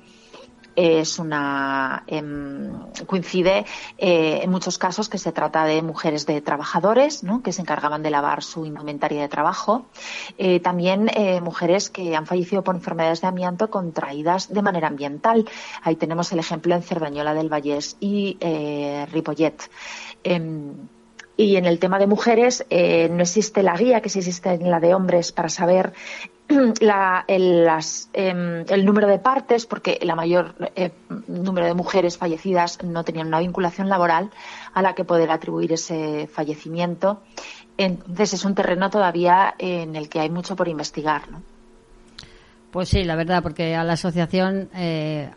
es 0.75 1.19
una 1.19 2.03
em, 2.07 2.71
coincide 3.05 3.65
eh, 3.97 4.41
en 4.43 4.49
muchos 4.49 4.77
casos 4.77 5.09
que 5.09 5.17
se 5.17 5.31
trata 5.31 5.65
de 5.65 5.81
mujeres 5.81 6.25
de 6.25 6.41
trabajadores 6.41 7.23
¿no? 7.23 7.41
que 7.41 7.51
se 7.51 7.61
encargaban 7.61 8.03
de 8.03 8.09
lavar 8.09 8.43
su 8.43 8.65
indumentaria 8.65 9.21
de 9.21 9.29
trabajo. 9.29 9.85
Eh, 10.37 10.59
también 10.59 11.09
eh, 11.13 11.41
mujeres 11.41 11.89
que 11.89 12.15
han 12.15 12.25
fallecido 12.25 12.63
por 12.63 12.75
enfermedades 12.75 13.21
de 13.21 13.27
amianto 13.27 13.69
contraídas 13.69 14.51
de 14.53 14.61
manera 14.61 14.87
ambiental. 14.87 15.49
Ahí 15.81 15.95
tenemos 15.95 16.31
el 16.31 16.39
ejemplo 16.39 16.75
en 16.75 16.83
Cerdañola 16.83 17.33
del 17.33 17.49
Vallés 17.49 17.97
y 17.99 18.37
Ripollet. 19.11 19.69
Em, 20.23 20.87
y 21.35 21.55
en 21.55 21.65
el 21.65 21.79
tema 21.79 21.99
de 21.99 22.07
mujeres 22.07 22.65
no 22.69 23.21
existe 23.21 23.63
la 23.63 23.75
guía 23.75 24.01
que 24.01 24.09
sí 24.09 24.19
existe 24.19 24.53
en 24.53 24.69
la 24.69 24.79
de 24.79 24.93
hombres 24.93 25.31
para 25.31 25.49
saber 25.49 25.93
el, 27.27 27.67
em, 28.13 28.65
el, 28.69 28.85
número 28.85 29.07
de 29.07 29.19
partes, 29.19 29.65
porque 29.65 29.99
la 30.01 30.15
mayor 30.15 30.55
eh, 30.75 30.91
número 31.27 31.65
de 31.65 31.73
mujeres 31.73 32.17
fallecidas 32.17 32.83
no 32.83 33.03
tenían 33.03 33.27
una 33.27 33.39
vinculación 33.39 33.89
laboral 33.89 34.29
a 34.73 34.81
la 34.81 34.93
que 34.93 35.05
poder 35.05 35.31
atribuir 35.31 35.73
ese 35.73 36.27
fallecimiento. 36.27 37.21
Entonces 37.77 38.33
es 38.33 38.45
un 38.45 38.55
terreno 38.55 38.89
todavía 38.89 39.55
en 39.57 39.95
el 39.95 40.09
que 40.09 40.19
hay 40.19 40.29
mucho 40.29 40.55
por 40.55 40.67
investigar. 40.67 41.29
¿no? 41.31 41.41
Pues 42.71 42.89
sí, 42.89 43.03
la 43.03 43.15
verdad, 43.15 43.41
porque 43.41 43.75
a 43.75 43.83
la 43.83 43.93
asociación 43.93 44.69
eh, 44.75 45.29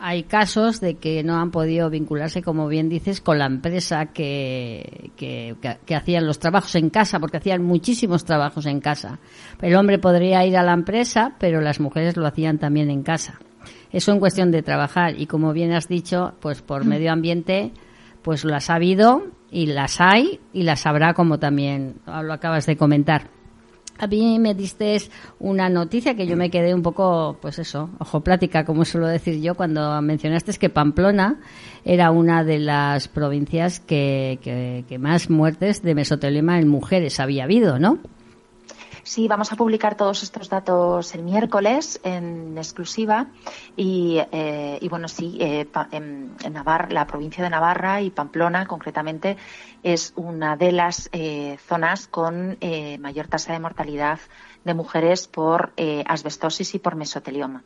hay 0.00 0.24
casos 0.24 0.80
de 0.80 0.94
que 0.94 1.22
no 1.22 1.36
han 1.36 1.50
podido 1.50 1.90
vincularse, 1.90 2.42
como 2.42 2.68
bien 2.68 2.88
dices, 2.88 3.20
con 3.20 3.38
la 3.38 3.46
empresa 3.46 4.06
que, 4.06 5.10
que, 5.16 5.56
que, 5.84 5.94
hacían 5.94 6.26
los 6.26 6.38
trabajos 6.38 6.74
en 6.74 6.90
casa, 6.90 7.18
porque 7.20 7.38
hacían 7.38 7.62
muchísimos 7.62 8.24
trabajos 8.24 8.66
en 8.66 8.80
casa. 8.80 9.18
El 9.60 9.74
hombre 9.76 9.98
podría 9.98 10.44
ir 10.44 10.56
a 10.56 10.62
la 10.62 10.72
empresa, 10.72 11.34
pero 11.38 11.60
las 11.60 11.80
mujeres 11.80 12.16
lo 12.16 12.26
hacían 12.26 12.58
también 12.58 12.90
en 12.90 13.02
casa. 13.02 13.38
Eso 13.90 14.12
en 14.12 14.20
cuestión 14.20 14.50
de 14.50 14.62
trabajar. 14.62 15.18
Y 15.18 15.26
como 15.26 15.52
bien 15.52 15.72
has 15.72 15.88
dicho, 15.88 16.34
pues 16.40 16.62
por 16.62 16.84
mm. 16.84 16.88
medio 16.88 17.12
ambiente, 17.12 17.72
pues 18.22 18.44
lo 18.44 18.54
has 18.54 18.64
sabido 18.64 19.24
y 19.50 19.66
las 19.66 20.00
hay 20.00 20.40
y 20.52 20.62
las 20.62 20.86
habrá, 20.86 21.14
como 21.14 21.38
también 21.38 21.96
lo 22.06 22.32
acabas 22.32 22.66
de 22.66 22.76
comentar. 22.76 23.35
A 23.98 24.06
mí 24.06 24.38
me 24.38 24.54
diste 24.54 24.96
una 25.38 25.68
noticia 25.68 26.14
que 26.14 26.26
yo 26.26 26.36
me 26.36 26.50
quedé 26.50 26.74
un 26.74 26.82
poco, 26.82 27.38
pues 27.40 27.58
eso, 27.58 27.90
ojo 27.98 28.20
plática, 28.20 28.64
como 28.64 28.84
suelo 28.84 29.06
decir 29.06 29.40
yo, 29.40 29.54
cuando 29.54 30.00
mencionaste 30.02 30.52
que 30.54 30.68
Pamplona 30.68 31.40
era 31.84 32.10
una 32.10 32.44
de 32.44 32.58
las 32.58 33.08
provincias 33.08 33.80
que, 33.80 34.84
que 34.88 34.98
más 34.98 35.30
muertes 35.30 35.82
de 35.82 35.94
mesotelioma 35.94 36.58
en 36.58 36.68
mujeres 36.68 37.20
había 37.20 37.44
habido, 37.44 37.78
¿no? 37.78 37.98
Sí, 39.06 39.28
vamos 39.28 39.52
a 39.52 39.56
publicar 39.56 39.96
todos 39.96 40.24
estos 40.24 40.48
datos 40.48 41.14
el 41.14 41.22
miércoles 41.22 42.00
en 42.02 42.58
exclusiva 42.58 43.28
y, 43.76 44.18
eh, 44.32 44.84
bueno, 44.90 45.06
sí, 45.06 45.38
eh, 45.40 45.68
en, 45.92 46.34
Navarra, 46.50 46.88
la 46.90 47.06
provincia 47.06 47.44
de 47.44 47.48
Navarra 47.48 48.02
y 48.02 48.10
Pamplona 48.10 48.66
concretamente 48.66 49.36
es 49.84 50.12
una 50.16 50.56
de 50.56 50.72
las 50.72 51.08
eh, 51.12 51.56
zonas 51.68 52.08
con 52.08 52.58
mayor 52.98 53.28
tasa 53.28 53.52
de 53.52 53.60
mortalidad 53.60 54.18
de 54.64 54.74
mujeres 54.74 55.28
por 55.28 55.72
asbestosis 56.08 56.74
y 56.74 56.80
por 56.80 56.96
mesotelioma. 56.96 57.62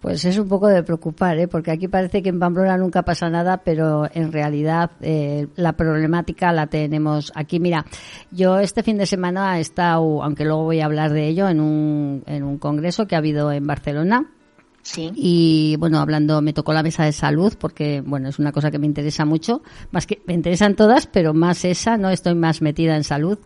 Pues 0.00 0.24
es 0.24 0.38
un 0.38 0.48
poco 0.48 0.66
de 0.68 0.82
preocupar, 0.82 1.38
¿eh? 1.38 1.46
porque 1.46 1.70
aquí 1.70 1.86
parece 1.86 2.22
que 2.22 2.30
en 2.30 2.38
Pamplona 2.38 2.78
nunca 2.78 3.02
pasa 3.02 3.28
nada, 3.28 3.58
pero 3.58 4.08
en 4.14 4.32
realidad 4.32 4.92
eh, 5.02 5.46
la 5.56 5.74
problemática 5.74 6.52
la 6.52 6.68
tenemos 6.68 7.30
aquí. 7.34 7.60
Mira, 7.60 7.84
yo 8.30 8.58
este 8.58 8.82
fin 8.82 8.96
de 8.96 9.04
semana 9.04 9.58
he 9.58 9.60
estado, 9.60 10.22
aunque 10.22 10.46
luego 10.46 10.64
voy 10.64 10.80
a 10.80 10.86
hablar 10.86 11.12
de 11.12 11.28
ello, 11.28 11.48
en 11.48 11.60
un, 11.60 12.22
en 12.26 12.44
un 12.44 12.56
congreso 12.56 13.06
que 13.06 13.14
ha 13.14 13.18
habido 13.18 13.52
en 13.52 13.66
Barcelona 13.66 14.26
Sí. 14.82 15.10
Y 15.14 15.76
bueno, 15.78 15.98
hablando, 15.98 16.40
me 16.40 16.52
tocó 16.52 16.72
la 16.72 16.82
mesa 16.82 17.04
de 17.04 17.12
salud 17.12 17.52
porque, 17.58 18.00
bueno, 18.00 18.28
es 18.28 18.38
una 18.38 18.50
cosa 18.50 18.70
que 18.70 18.78
me 18.78 18.86
interesa 18.86 19.24
mucho. 19.24 19.62
Más 19.90 20.06
que 20.06 20.22
me 20.26 20.34
interesan 20.34 20.74
todas, 20.74 21.06
pero 21.06 21.34
más 21.34 21.64
esa, 21.64 21.96
¿no? 21.98 22.10
Estoy 22.10 22.34
más 22.34 22.62
metida 22.62 22.96
en 22.96 23.04
salud. 23.04 23.38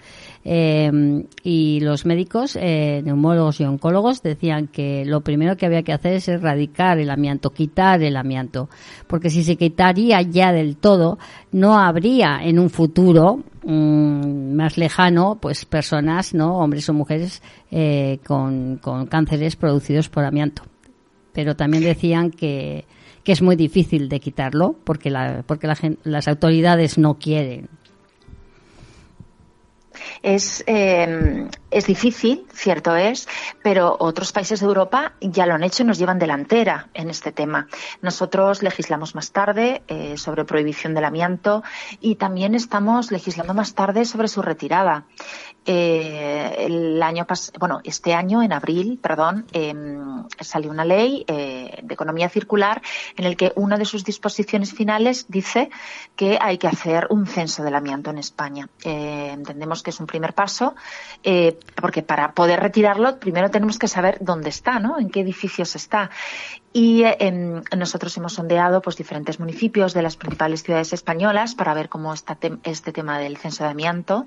Eh, 0.45 1.25
y 1.43 1.81
los 1.81 2.07
médicos, 2.07 2.57
eh, 2.61 3.03
neumólogos 3.05 3.61
y 3.61 3.64
oncólogos 3.64 4.23
decían 4.23 4.69
que 4.69 5.05
lo 5.05 5.23
primero 5.23 5.57
que 5.57 5.67
había 5.67 5.83
que 5.83 5.93
hacer 5.93 6.14
es 6.14 6.29
erradicar 6.29 6.99
el 6.99 7.11
amianto, 7.11 7.50
quitar 7.50 8.03
el 8.03 8.17
amianto. 8.17 8.69
Porque 9.07 9.29
si 9.29 9.43
se 9.43 9.57
quitaría 9.57 10.23
ya 10.23 10.53
del 10.53 10.76
todo, 10.76 11.19
no 11.50 11.79
habría 11.79 12.41
en 12.43 12.61
un 12.61 12.71
futuro 12.71 13.43
mm, 13.64 14.55
más 14.55 14.79
lejano, 14.79 15.38
pues 15.41 15.64
personas, 15.64 16.33
¿no? 16.33 16.59
Hombres 16.59 16.88
o 16.88 16.93
mujeres 16.93 17.43
eh, 17.73 18.21
con, 18.25 18.76
con 18.76 19.07
cánceres 19.07 19.57
producidos 19.57 20.09
por 20.09 20.25
amianto 20.25 20.62
pero 21.35 21.57
también 21.57 21.83
decían 21.83 22.31
que, 22.31 22.87
que 23.25 23.33
es 23.33 23.43
muy 23.43 23.57
difícil 23.57 24.09
de 24.09 24.21
quitarlo 24.21 24.76
porque, 24.85 25.11
la, 25.11 25.43
porque 25.47 25.67
la, 25.67 25.76
las 26.05 26.29
autoridades 26.29 26.97
no 26.97 27.19
quieren. 27.19 27.69
Es, 30.23 30.64
eh, 30.67 31.49
es 31.71 31.87
difícil, 31.87 32.47
cierto 32.53 32.97
es, 32.97 33.29
pero 33.62 33.97
otros 33.99 34.33
países 34.33 34.61
de 34.61 34.67
Europa 34.67 35.12
ya 35.21 35.47
lo 35.47 35.55
han 35.55 35.62
hecho 35.62 35.83
y 35.83 35.87
nos 35.87 35.99
llevan 35.99 36.19
delantera 36.19 36.88
en 36.95 37.11
este 37.11 37.33
tema. 37.33 37.69
Nosotros 38.03 38.62
legislamos 38.62 39.14
más 39.14 39.33
tarde 39.33 39.83
eh, 39.88 40.17
sobre 40.17 40.45
prohibición 40.45 40.95
del 40.95 41.05
amianto 41.05 41.62
y 42.00 42.17
también 42.17 42.55
estamos 42.55 43.11
legislando 43.11 43.55
más 43.55 43.75
tarde 43.75 44.05
sobre 44.05 44.29
su 44.29 44.43
retirada. 44.43 45.07
Eh, 45.66 46.66
el 46.66 47.02
año 47.02 47.26
bueno, 47.59 47.80
este 47.85 48.12
año, 48.12 48.42
en 48.42 48.52
abril, 48.52 48.99
perdón, 49.00 49.47
em, 49.52 50.25
salió 50.40 50.71
una 50.71 50.85
ley 50.85 51.25
eh, 51.26 51.80
de 51.83 51.94
economía 51.94 52.28
circular 52.28 52.83
en 53.16 53.25
el 53.25 53.37
que 53.37 53.52
una 53.56 53.78
de 53.78 53.87
sus 53.87 54.04
disposiciones 54.04 54.75
finales 54.75 55.26
dice 55.28 55.71
que 56.16 56.38
hay 56.40 56.59
que 56.59 56.68
hacer 56.68 57.06
un 57.11 57.26
censo 57.26 57.62
del 57.62 57.75
amianto 57.75 58.11
en 58.11 58.18
España. 58.18 58.68
Eh, 58.85 59.30
entendemos 59.33 59.83
que 59.83 59.90
es 59.90 60.00
un 60.00 60.06
primer 60.06 60.35
paso, 60.35 60.75
porque 61.80 62.02
para 62.02 62.33
poder 62.33 62.61
retirarlo 62.61 63.18
primero 63.18 63.50
tenemos 63.50 63.78
que 63.78 63.88
saber 63.88 64.18
dónde 64.21 64.50
está, 64.50 64.78
¿no? 64.78 64.99
En 64.99 65.09
qué 65.09 65.21
edificios 65.21 65.76
está. 65.76 66.11
Y 66.76 67.04
em, 67.04 67.62
nosotros 67.76 68.16
hemos 68.16 68.33
sondeado 68.33 68.83
pues 68.83 68.97
diferentes 68.97 69.38
municipios 69.38 69.94
de 69.94 70.02
las 70.02 70.16
principales 70.16 70.64
ciudades 70.64 70.92
españolas 70.92 71.54
para 71.54 71.73
ver 71.73 71.88
cómo 71.88 72.12
está 72.12 72.37
este 72.64 72.92
tema 72.92 73.18
del 73.21 73.37
censo 73.37 73.62
de 73.62 73.71
amianto. 73.71 74.26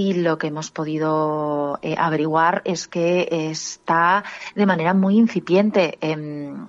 Y 0.00 0.14
lo 0.14 0.38
que 0.38 0.46
hemos 0.46 0.70
podido 0.70 1.78
eh, 1.82 1.94
averiguar 1.98 2.62
es 2.64 2.88
que 2.88 3.28
está 3.50 4.24
de 4.54 4.64
manera 4.64 4.94
muy 4.94 5.18
incipiente. 5.18 5.98
Em, 6.00 6.68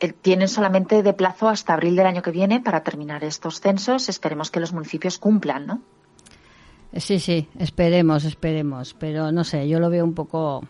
eh, 0.00 0.12
tienen 0.12 0.48
solamente 0.48 1.02
de 1.02 1.12
plazo 1.12 1.50
hasta 1.50 1.74
abril 1.74 1.94
del 1.94 2.06
año 2.06 2.22
que 2.22 2.30
viene 2.30 2.60
para 2.60 2.82
terminar 2.82 3.22
estos 3.22 3.60
censos. 3.60 4.08
Esperemos 4.08 4.50
que 4.50 4.60
los 4.60 4.72
municipios 4.72 5.18
cumplan, 5.18 5.66
¿no? 5.66 5.82
Sí, 6.96 7.18
sí, 7.18 7.48
esperemos, 7.58 8.24
esperemos. 8.24 8.94
Pero 8.94 9.30
no 9.30 9.44
sé, 9.44 9.68
yo 9.68 9.78
lo 9.78 9.90
veo 9.90 10.04
un 10.04 10.14
poco 10.14 10.62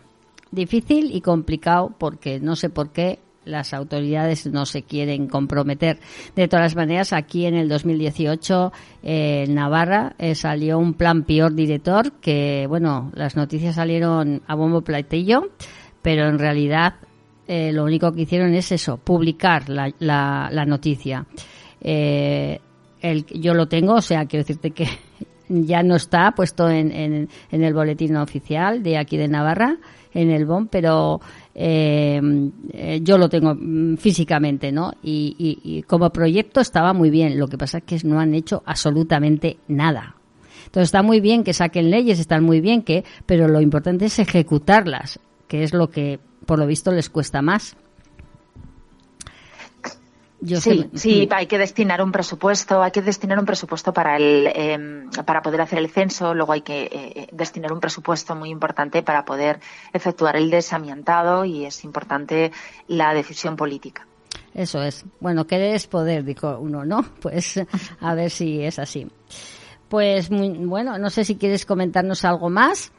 difícil 0.51 1.15
y 1.15 1.21
complicado 1.21 1.93
porque 1.97 2.41
no 2.41 2.57
sé 2.57 2.69
por 2.69 2.89
qué 2.89 3.19
las 3.45 3.73
autoridades 3.73 4.47
no 4.47 4.65
se 4.65 4.83
quieren 4.83 5.27
comprometer. 5.27 5.99
De 6.35 6.47
todas 6.47 6.75
maneras, 6.75 7.13
aquí 7.13 7.45
en 7.45 7.55
el 7.55 7.69
2018 7.69 8.73
eh, 9.03 9.45
en 9.47 9.55
Navarra 9.55 10.15
eh, 10.17 10.35
salió 10.35 10.77
un 10.77 10.93
plan 10.93 11.23
peor 11.23 11.53
director 11.53 12.11
que, 12.13 12.65
bueno, 12.67 13.11
las 13.13 13.35
noticias 13.35 13.75
salieron 13.75 14.41
a 14.47 14.55
bombo 14.55 14.81
platillo, 14.81 15.49
pero 16.01 16.27
en 16.27 16.39
realidad 16.39 16.95
eh, 17.47 17.71
lo 17.71 17.83
único 17.83 18.11
que 18.11 18.23
hicieron 18.23 18.53
es 18.55 18.71
eso, 18.71 18.97
publicar 18.97 19.69
la, 19.69 19.93
la, 19.99 20.65
noticia. 20.65 21.25
el, 21.81 22.59
yo 23.27 23.53
lo 23.53 23.67
tengo, 23.67 23.93
o 23.93 24.01
sea, 24.01 24.25
quiero 24.25 24.43
decirte 24.43 24.71
que 24.71 24.87
ya 25.49 25.83
no 25.83 25.95
está 25.95 26.31
puesto 26.31 26.69
en, 26.69 26.91
en, 26.91 27.29
en 27.51 27.63
el 27.63 27.73
boletín 27.73 28.15
oficial 28.15 28.81
de 28.81 28.97
aquí 28.97 29.17
de 29.17 29.27
Navarra 29.27 29.77
en 30.15 30.31
el 30.31 30.45
BOM, 30.45 30.67
pero 30.67 31.19
eh, 31.53 32.19
eh, 32.71 32.99
yo 33.03 33.17
lo 33.17 33.29
tengo 33.29 33.53
mm, 33.53 33.97
físicamente, 33.97 34.71
¿no? 34.71 34.93
Y, 35.03 35.83
como 35.87 36.09
proyecto 36.09 36.61
estaba 36.61 36.93
muy 36.93 37.09
bien. 37.11 37.37
Lo 37.37 37.47
que 37.47 37.57
pasa 37.57 37.79
es 37.79 37.83
que 37.83 38.07
no 38.07 38.19
han 38.19 38.33
hecho 38.33 38.63
absolutamente 38.65 39.57
nada. 39.67 40.15
Entonces 40.65 40.87
está 40.87 41.03
muy 41.03 41.19
bien 41.19 41.43
que 41.43 41.53
saquen 41.53 41.91
leyes, 41.91 42.19
están 42.19 42.43
muy 42.43 42.61
bien 42.61 42.81
que, 42.81 43.03
pero 43.25 43.47
lo 43.47 43.61
importante 43.61 44.05
es 44.05 44.17
ejecutarlas, 44.17 45.19
que 45.47 45.63
es 45.63 45.73
lo 45.73 45.89
que 45.89 46.19
por 46.45 46.59
lo 46.59 46.65
visto 46.65 46.91
les 46.91 47.09
cuesta 47.09 47.41
más 47.41 47.75
sí, 50.45 50.89
sí, 50.93 51.27
hay 51.31 51.47
que 51.47 51.57
destinar 51.57 52.01
un 52.01 52.11
presupuesto, 52.11 52.81
hay 52.81 52.91
que 52.91 53.01
destinar 53.01 53.39
un 53.39 53.45
presupuesto 53.45 53.93
para 53.93 54.17
el, 54.17 54.49
em, 54.53 55.09
para 55.25 55.41
poder 55.41 55.61
hacer 55.61 55.79
el 55.79 55.89
censo, 55.89 56.33
luego 56.33 56.53
hay 56.53 56.61
que 56.61 56.89
eh, 56.91 57.27
destinar 57.31 57.73
un 57.73 57.79
presupuesto 57.79 58.35
muy 58.35 58.49
importante 58.49 59.03
para 59.03 59.25
poder 59.25 59.59
efectuar 59.93 60.35
el 60.35 60.49
desamiantado 60.49 61.45
y 61.45 61.65
es 61.65 61.83
importante 61.83 62.51
la 62.87 63.13
decisión 63.13 63.55
política. 63.55 64.05
Eso 64.53 64.81
es. 64.81 65.03
Bueno, 65.19 65.45
querer 65.45 65.75
es 65.75 65.85
poder, 65.85 66.23
dijo 66.23 66.57
uno, 66.59 66.85
¿no? 66.85 67.05
Pues 67.21 67.59
a 67.99 68.15
ver 68.15 68.29
si 68.29 68.61
es 68.61 68.79
así. 68.79 69.07
Pues 69.89 70.31
muy, 70.31 70.49
bueno, 70.49 70.97
no 70.97 71.09
sé 71.09 71.25
si 71.25 71.35
quieres 71.35 71.65
comentarnos 71.65 72.25
algo 72.25 72.49
más. 72.49 72.91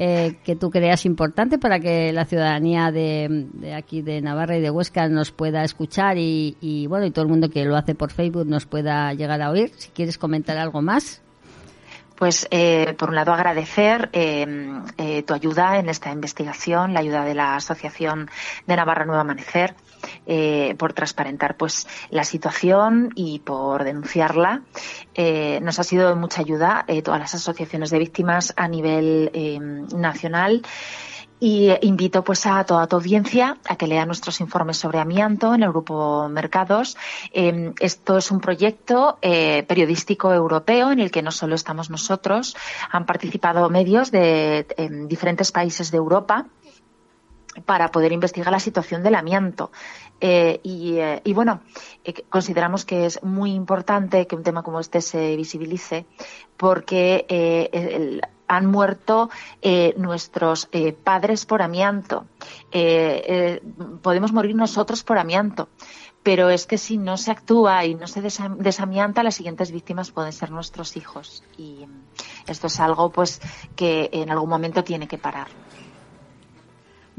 Eh, 0.00 0.36
que 0.44 0.54
tú 0.54 0.70
creas 0.70 1.04
importante 1.06 1.58
para 1.58 1.80
que 1.80 2.12
la 2.12 2.24
ciudadanía 2.24 2.92
de, 2.92 3.74
aquí 3.76 4.00
de 4.00 4.20
Navarra 4.20 4.56
y 4.56 4.60
de 4.60 4.70
Huesca 4.70 5.08
nos 5.08 5.32
pueda 5.32 5.64
escuchar 5.64 6.18
y, 6.18 6.86
bueno 6.88 7.04
y 7.04 7.10
todo 7.10 7.24
el 7.24 7.28
mundo 7.28 7.50
que 7.50 7.64
lo 7.64 7.76
hace 7.76 7.96
por 7.96 8.12
Facebook 8.12 8.46
nos 8.46 8.64
pueda 8.64 9.12
llegar 9.14 9.42
a 9.42 9.50
oír. 9.50 9.72
Si 9.76 9.88
quieres 9.88 10.16
comentar 10.16 10.56
algo 10.56 10.82
más. 10.82 11.20
Pues, 12.14 12.46
eh, 12.52 12.94
por 12.96 13.08
un 13.08 13.16
lado, 13.16 13.32
agradecer 13.32 14.08
eh, 14.12 15.24
tu 15.26 15.34
ayuda 15.34 15.80
en 15.80 15.88
esta 15.88 16.12
investigación, 16.12 16.94
la 16.94 17.00
ayuda 17.00 17.24
de 17.24 17.34
la 17.34 17.56
Asociación 17.56 18.30
de 18.68 18.76
Navarra 18.76 19.04
Nuevo 19.04 19.20
Amanecer, 19.20 19.74
eh, 20.26 20.74
por 20.78 20.92
transparentar 20.92 21.56
pues 21.56 21.86
la 22.10 22.24
situación 22.24 23.10
y 23.14 23.40
por 23.40 23.84
denunciarla. 23.84 24.62
Eh, 25.14 25.60
nos 25.62 25.78
ha 25.78 25.84
sido 25.84 26.08
de 26.08 26.14
mucha 26.14 26.40
ayuda 26.40 26.84
eh, 26.86 27.02
todas 27.02 27.20
las 27.20 27.34
asociaciones 27.34 27.90
de 27.90 27.98
víctimas 27.98 28.52
a 28.56 28.68
nivel 28.68 29.30
nacional. 29.94 30.62
Y 31.40 31.70
invito 31.82 32.24
pues 32.24 32.46
a 32.46 32.64
toda 32.64 32.88
tu 32.88 32.96
audiencia 32.96 33.58
a 33.68 33.76
que 33.76 33.86
lea 33.86 34.04
nuestros 34.04 34.40
informes 34.40 34.76
sobre 34.76 34.98
amianto 34.98 35.54
en 35.54 35.62
el 35.62 35.70
grupo 35.70 36.28
Mercados. 36.28 36.96
esto 37.32 38.18
es 38.18 38.30
un 38.32 38.40
proyecto 38.40 39.18
periodístico 39.20 40.34
europeo 40.34 40.90
en 40.90 40.98
el 40.98 41.12
que 41.12 41.22
no 41.22 41.30
solo 41.30 41.54
estamos 41.54 41.90
nosotros, 41.90 42.56
han 42.90 43.06
participado 43.06 43.70
medios 43.70 44.10
de 44.10 44.66
diferentes 45.06 45.52
países 45.52 45.92
de 45.92 45.98
Europa 45.98 46.46
para 47.64 47.90
poder 47.90 48.12
investigar 48.12 48.52
la 48.52 48.60
situación 48.60 49.02
del 49.02 49.14
amianto. 49.14 49.70
Eh, 50.20 50.60
eh, 50.64 51.20
y, 51.24 51.32
bueno, 51.32 51.60
eh, 52.04 52.24
consideramos 52.28 52.84
que 52.84 53.06
es 53.06 53.22
muy 53.22 53.52
importante 53.52 54.26
que 54.26 54.36
un 54.36 54.42
tema 54.42 54.62
como 54.62 54.80
este 54.80 55.00
se 55.00 55.36
visibilice 55.36 56.06
porque 56.56 57.70
han 58.48 58.66
muerto 58.66 59.30
nuestros 59.96 60.68
padres 61.04 61.46
por 61.46 61.62
amianto. 61.62 62.26
podemos 64.02 64.32
morir 64.32 64.56
nosotros 64.56 65.04
por 65.04 65.18
amianto. 65.18 65.68
Pero 66.24 66.50
es 66.50 66.66
que 66.66 66.78
si 66.78 66.98
no 66.98 67.16
se 67.16 67.30
actúa 67.30 67.84
y 67.84 67.94
no 67.94 68.08
se 68.08 68.20
desamianta, 68.20 69.22
las 69.22 69.36
siguientes 69.36 69.70
víctimas 69.70 70.10
pueden 70.10 70.32
ser 70.32 70.50
nuestros 70.50 70.96
hijos. 70.96 71.44
Y 71.56 71.86
esto 72.48 72.66
es 72.66 72.80
algo 72.80 73.10
pues 73.10 73.40
que 73.76 74.10
en 74.12 74.28
algún 74.30 74.50
momento 74.50 74.82
tiene 74.82 75.06
que 75.06 75.16
parar. 75.16 75.46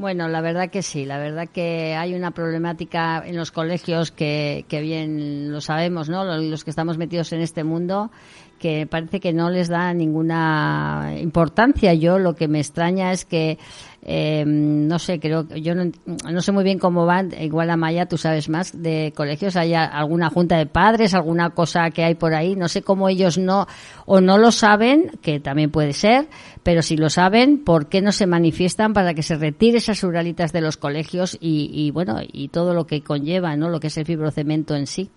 Bueno, 0.00 0.28
la 0.28 0.40
verdad 0.40 0.70
que 0.70 0.80
sí, 0.80 1.04
la 1.04 1.18
verdad 1.18 1.46
que 1.46 1.94
hay 1.94 2.14
una 2.14 2.30
problemática 2.30 3.22
en 3.22 3.36
los 3.36 3.50
colegios 3.50 4.10
que, 4.10 4.64
que 4.66 4.80
bien 4.80 5.52
lo 5.52 5.60
sabemos, 5.60 6.08
¿no? 6.08 6.24
Los 6.24 6.64
que 6.64 6.70
estamos 6.70 6.96
metidos 6.96 7.34
en 7.34 7.42
este 7.42 7.64
mundo, 7.64 8.10
que 8.58 8.86
parece 8.86 9.20
que 9.20 9.34
no 9.34 9.50
les 9.50 9.68
da 9.68 9.92
ninguna 9.92 11.12
importancia. 11.20 11.92
Yo 11.92 12.18
lo 12.18 12.34
que 12.34 12.48
me 12.48 12.60
extraña 12.60 13.12
es 13.12 13.26
que 13.26 13.58
eh, 14.02 14.44
no 14.46 14.98
sé, 14.98 15.20
creo 15.20 15.46
yo 15.56 15.74
no, 15.74 15.90
no, 16.06 16.40
sé 16.40 16.52
muy 16.52 16.64
bien 16.64 16.78
cómo 16.78 17.04
van, 17.04 17.32
igual 17.38 17.68
a 17.68 17.76
Maya 17.76 18.06
tú 18.06 18.16
sabes 18.16 18.48
más 18.48 18.80
de 18.82 19.12
colegios, 19.14 19.56
hay 19.56 19.74
alguna 19.74 20.30
junta 20.30 20.56
de 20.56 20.64
padres, 20.64 21.12
alguna 21.12 21.50
cosa 21.50 21.90
que 21.90 22.02
hay 22.02 22.14
por 22.14 22.34
ahí, 22.34 22.56
no 22.56 22.68
sé 22.68 22.80
cómo 22.80 23.10
ellos 23.10 23.36
no 23.36 23.66
o 24.06 24.22
no 24.22 24.38
lo 24.38 24.52
saben, 24.52 25.10
que 25.20 25.38
también 25.38 25.70
puede 25.70 25.92
ser, 25.92 26.28
pero 26.62 26.80
si 26.80 26.96
lo 26.96 27.10
saben, 27.10 27.62
¿por 27.62 27.88
qué 27.88 28.00
no 28.00 28.12
se 28.12 28.26
manifiestan 28.26 28.94
para 28.94 29.12
que 29.12 29.22
se 29.22 29.36
retire 29.36 29.78
esas 29.78 30.02
uralitas 30.02 30.52
de 30.52 30.62
los 30.62 30.78
colegios 30.78 31.36
y, 31.38 31.70
y 31.72 31.90
bueno, 31.90 32.20
y 32.22 32.48
todo 32.48 32.72
lo 32.72 32.86
que 32.86 33.02
conlleva, 33.02 33.54
¿no? 33.56 33.68
Lo 33.68 33.80
que 33.80 33.88
es 33.88 33.98
el 33.98 34.06
fibrocemento 34.06 34.74
en 34.74 34.86
sí. 34.86 35.10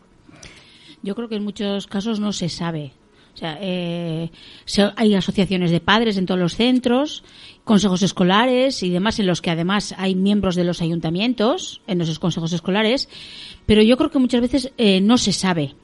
Yo 1.02 1.16
creo 1.16 1.30
que 1.30 1.36
en 1.36 1.44
muchos 1.44 1.88
casos 1.88 2.20
no 2.20 2.34
se 2.34 2.50
sabe. 2.50 2.94
O 3.34 3.38
sea, 3.38 3.58
eh, 3.62 4.30
hay 4.96 5.16
asociaciones 5.16 5.72
de 5.72 5.80
padres 5.80 6.18
en 6.18 6.26
todos 6.26 6.40
los 6.40 6.56
centros, 6.56 7.24
consejos 7.64 8.04
escolares 8.04 8.84
y 8.84 8.90
demás, 8.90 9.20
en 9.20 9.26
los 9.26 9.42
que 9.42 9.50
además 9.50 9.96
hay 9.98 10.14
miembros 10.14 10.56
de 10.56 10.64
los 10.64 10.82
ayuntamientos 10.82 11.82
en 11.88 12.02
esos 12.02 12.20
consejos 12.20 12.54
escolares, 12.54 13.10
pero 13.66 13.82
yo 13.82 13.98
creo 13.98 14.12
que 14.12 14.20
muchas 14.20 14.42
veces 14.42 14.72
eh, 14.78 15.02
no 15.02 15.18
se 15.18 15.34
sabe. 15.34 15.76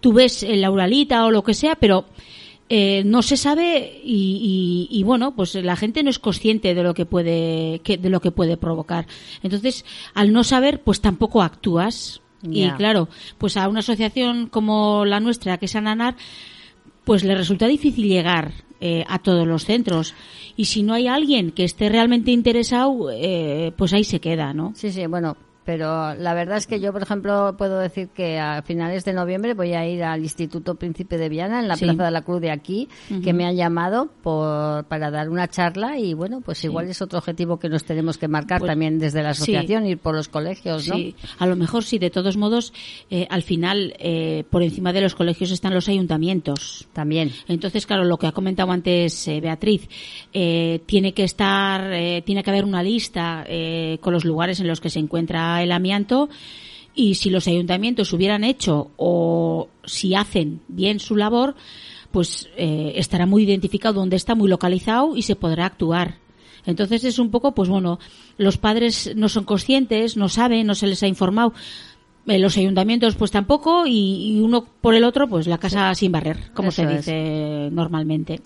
Tú 0.00 0.12
ves 0.12 0.46
la 0.48 0.70
uralita 0.70 1.24
o 1.26 1.32
lo 1.32 1.42
que 1.42 1.54
sea, 1.54 1.74
pero 1.74 2.06
eh, 2.68 3.02
no 3.04 3.22
se 3.22 3.36
sabe 3.36 4.00
y, 4.02 5.02
bueno, 5.04 5.34
pues 5.34 5.54
la 5.54 5.76
gente 5.76 6.02
no 6.02 6.10
es 6.10 6.18
consciente 6.18 6.74
de 6.74 6.82
lo 6.82 6.94
que 6.94 7.04
puede 7.04 7.80
de 7.84 8.08
lo 8.08 8.20
que 8.20 8.30
puede 8.30 8.56
provocar. 8.56 9.06
Entonces, 9.42 9.84
al 10.14 10.32
no 10.32 10.44
saber, 10.44 10.82
pues 10.82 11.00
tampoco 11.00 11.42
actúas. 11.42 12.20
Y 12.46 12.68
claro, 12.72 13.08
pues 13.38 13.56
a 13.56 13.68
una 13.68 13.80
asociación 13.80 14.48
como 14.48 15.06
la 15.06 15.18
nuestra, 15.18 15.56
que 15.56 15.64
es 15.64 15.76
Ananar, 15.76 16.16
pues 17.04 17.24
le 17.24 17.34
resulta 17.34 17.66
difícil 17.66 18.06
llegar 18.08 18.52
eh, 18.80 19.04
a 19.08 19.18
todos 19.18 19.46
los 19.46 19.64
centros. 19.64 20.14
Y 20.56 20.66
si 20.66 20.82
no 20.82 20.94
hay 20.94 21.06
alguien 21.06 21.50
que 21.52 21.64
esté 21.64 21.88
realmente 21.88 22.30
interesado, 22.30 23.10
eh, 23.12 23.72
pues 23.76 23.92
ahí 23.92 24.04
se 24.04 24.20
queda, 24.20 24.52
¿no? 24.52 24.72
Sí, 24.74 24.90
sí, 24.92 25.06
bueno, 25.06 25.36
pero 25.64 26.14
la 26.14 26.34
verdad 26.34 26.58
es 26.58 26.66
que 26.66 26.80
yo, 26.80 26.92
por 26.92 27.02
ejemplo, 27.02 27.54
puedo 27.56 27.78
decir 27.78 28.08
que 28.08 28.38
a 28.38 28.62
finales 28.62 29.04
de 29.04 29.12
noviembre 29.12 29.54
voy 29.54 29.72
a 29.72 29.86
ir 29.86 30.04
al 30.04 30.22
Instituto 30.22 30.74
Príncipe 30.74 31.16
de 31.16 31.28
Viana, 31.28 31.60
en 31.60 31.68
la 31.68 31.76
Plaza 31.76 32.04
de 32.04 32.10
la 32.10 32.22
Cruz 32.22 32.40
de 32.40 32.50
aquí, 32.50 32.88
que 33.22 33.32
me 33.32 33.46
han 33.46 33.56
llamado 33.56 34.10
por, 34.22 34.84
para 34.84 35.10
dar 35.10 35.30
una 35.30 35.48
charla 35.48 35.98
y 35.98 36.14
bueno, 36.14 36.40
pues 36.40 36.62
igual 36.64 36.88
es 36.88 37.00
otro 37.00 37.18
objetivo 37.18 37.58
que 37.58 37.68
nos 37.68 37.84
tenemos 37.84 38.18
que 38.18 38.28
marcar 38.28 38.60
pues 38.60 38.70
también 38.70 38.98
desde 38.98 39.22
la 39.22 39.30
asociación, 39.30 39.86
ir 39.86 39.98
por 39.98 40.14
los 40.14 40.28
colegios, 40.28 40.88
¿no? 40.88 40.96
Sí, 40.96 41.14
a 41.38 41.46
lo 41.46 41.56
mejor 41.56 41.84
sí, 41.84 41.98
de 41.98 42.10
todos 42.10 42.36
modos, 42.36 42.72
eh, 43.10 43.26
al 43.30 43.42
final, 43.42 43.94
eh, 43.98 44.44
por 44.50 44.62
encima 44.62 44.92
de 44.92 45.00
los 45.00 45.14
colegios 45.14 45.50
están 45.50 45.74
los 45.74 45.88
ayuntamientos. 45.88 46.86
También. 46.92 47.32
Entonces, 47.48 47.86
claro, 47.86 48.04
lo 48.04 48.18
que 48.18 48.26
ha 48.26 48.32
comentado 48.32 48.70
antes 48.70 49.26
eh, 49.28 49.40
Beatriz, 49.40 49.88
tiene 50.32 51.14
que 51.14 51.24
estar, 51.24 51.90
tiene 52.24 52.42
que 52.42 52.50
haber 52.50 52.64
una 52.64 52.82
lista 52.82 53.46
con 54.00 54.12
los 54.12 54.24
lugares 54.24 54.60
en 54.60 54.66
los 54.66 54.80
que 54.80 54.90
se 54.90 54.98
encuentra 54.98 55.53
el 55.62 55.72
amianto 55.72 56.28
y 56.94 57.16
si 57.16 57.30
los 57.30 57.48
ayuntamientos 57.48 58.12
hubieran 58.12 58.44
hecho 58.44 58.90
o 58.96 59.68
si 59.84 60.14
hacen 60.14 60.60
bien 60.68 61.00
su 61.00 61.16
labor, 61.16 61.54
pues 62.10 62.48
eh, 62.56 62.92
estará 62.96 63.26
muy 63.26 63.42
identificado 63.42 63.94
dónde 63.94 64.16
está, 64.16 64.34
muy 64.34 64.48
localizado 64.48 65.16
y 65.16 65.22
se 65.22 65.36
podrá 65.36 65.66
actuar. 65.66 66.18
Entonces 66.66 67.04
es 67.04 67.18
un 67.18 67.30
poco, 67.30 67.52
pues 67.52 67.68
bueno, 67.68 67.98
los 68.38 68.56
padres 68.56 69.12
no 69.16 69.28
son 69.28 69.44
conscientes, 69.44 70.16
no 70.16 70.28
saben, 70.28 70.66
no 70.66 70.74
se 70.74 70.86
les 70.86 71.02
ha 71.02 71.08
informado. 71.08 71.52
Eh, 72.26 72.38
los 72.38 72.56
ayuntamientos 72.56 73.16
pues 73.16 73.30
tampoco 73.30 73.84
y, 73.86 74.40
uno 74.40 74.64
por 74.80 74.94
el 74.94 75.04
otro 75.04 75.28
pues 75.28 75.46
la 75.46 75.58
casa 75.58 75.94
sin 75.94 76.12
barrer, 76.12 76.52
como 76.54 76.70
se 76.70 76.86
dice 76.86 77.68
normalmente. 77.70 78.40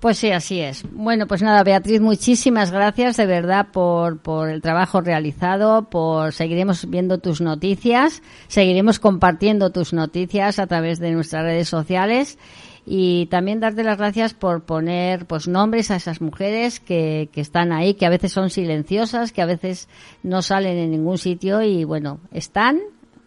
Pues 0.00 0.18
sí, 0.18 0.30
así 0.30 0.60
es. 0.60 0.84
Bueno, 0.92 1.26
pues 1.26 1.42
nada, 1.42 1.64
Beatriz, 1.64 2.00
muchísimas 2.00 2.70
gracias 2.70 3.16
de 3.16 3.26
verdad 3.26 3.68
por, 3.72 4.18
por 4.20 4.48
el 4.48 4.62
trabajo 4.62 5.00
realizado, 5.00 5.90
por 5.90 6.32
seguiremos 6.32 6.88
viendo 6.88 7.18
tus 7.18 7.40
noticias, 7.40 8.22
seguiremos 8.46 9.00
compartiendo 9.00 9.70
tus 9.70 9.92
noticias 9.92 10.60
a 10.60 10.68
través 10.68 11.00
de 11.00 11.10
nuestras 11.10 11.42
redes 11.42 11.68
sociales 11.68 12.38
y 12.86 13.26
también 13.26 13.58
darte 13.58 13.82
las 13.82 13.98
gracias 13.98 14.34
por 14.34 14.62
poner 14.62 15.26
pues 15.26 15.48
nombres 15.48 15.90
a 15.90 15.96
esas 15.96 16.20
mujeres 16.20 16.78
que, 16.78 17.28
que 17.32 17.40
están 17.40 17.72
ahí, 17.72 17.94
que 17.94 18.06
a 18.06 18.10
veces 18.10 18.30
son 18.30 18.50
silenciosas, 18.50 19.32
que 19.32 19.42
a 19.42 19.46
veces 19.46 19.88
no 20.22 20.42
salen 20.42 20.78
en 20.78 20.92
ningún 20.92 21.18
sitio 21.18 21.60
y 21.62 21.82
bueno, 21.82 22.20
están, 22.32 22.78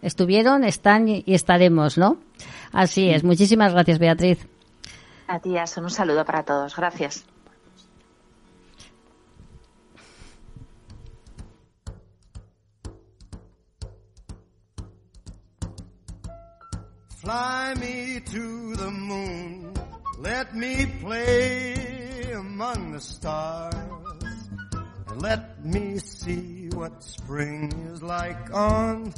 estuvieron, 0.02 0.64
están 0.64 1.10
y 1.10 1.24
estaremos, 1.28 1.98
¿no? 1.98 2.18
Así 2.72 3.10
es. 3.10 3.26
Muchísimas 3.26 3.74
gracias, 3.74 4.00
Beatriz. 4.00 4.51
A 5.32 5.40
ti, 5.40 5.56
Un 5.78 5.90
saludo 5.90 6.26
para 6.26 6.44
todos. 6.44 6.76
Gracias. 6.76 7.24
Fly 17.22 17.76
me 17.80 18.20
to 18.20 18.76
the 18.76 18.92
moon, 18.92 19.74
let 20.20 20.54
me 20.54 20.86
play 21.00 22.34
among 22.34 22.92
the 22.92 23.00
stars, 23.00 23.76
and 25.08 25.22
let 25.22 25.64
me 25.64 25.98
see 26.00 26.68
what 26.74 27.02
spring 27.02 27.72
is 27.94 28.04
like 28.04 28.54
on 28.54 29.14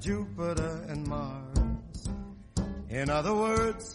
Jupiter 0.00 0.84
and 0.88 1.06
Mars. 1.06 2.08
In 2.88 3.08
other 3.08 3.34
words, 3.34 3.94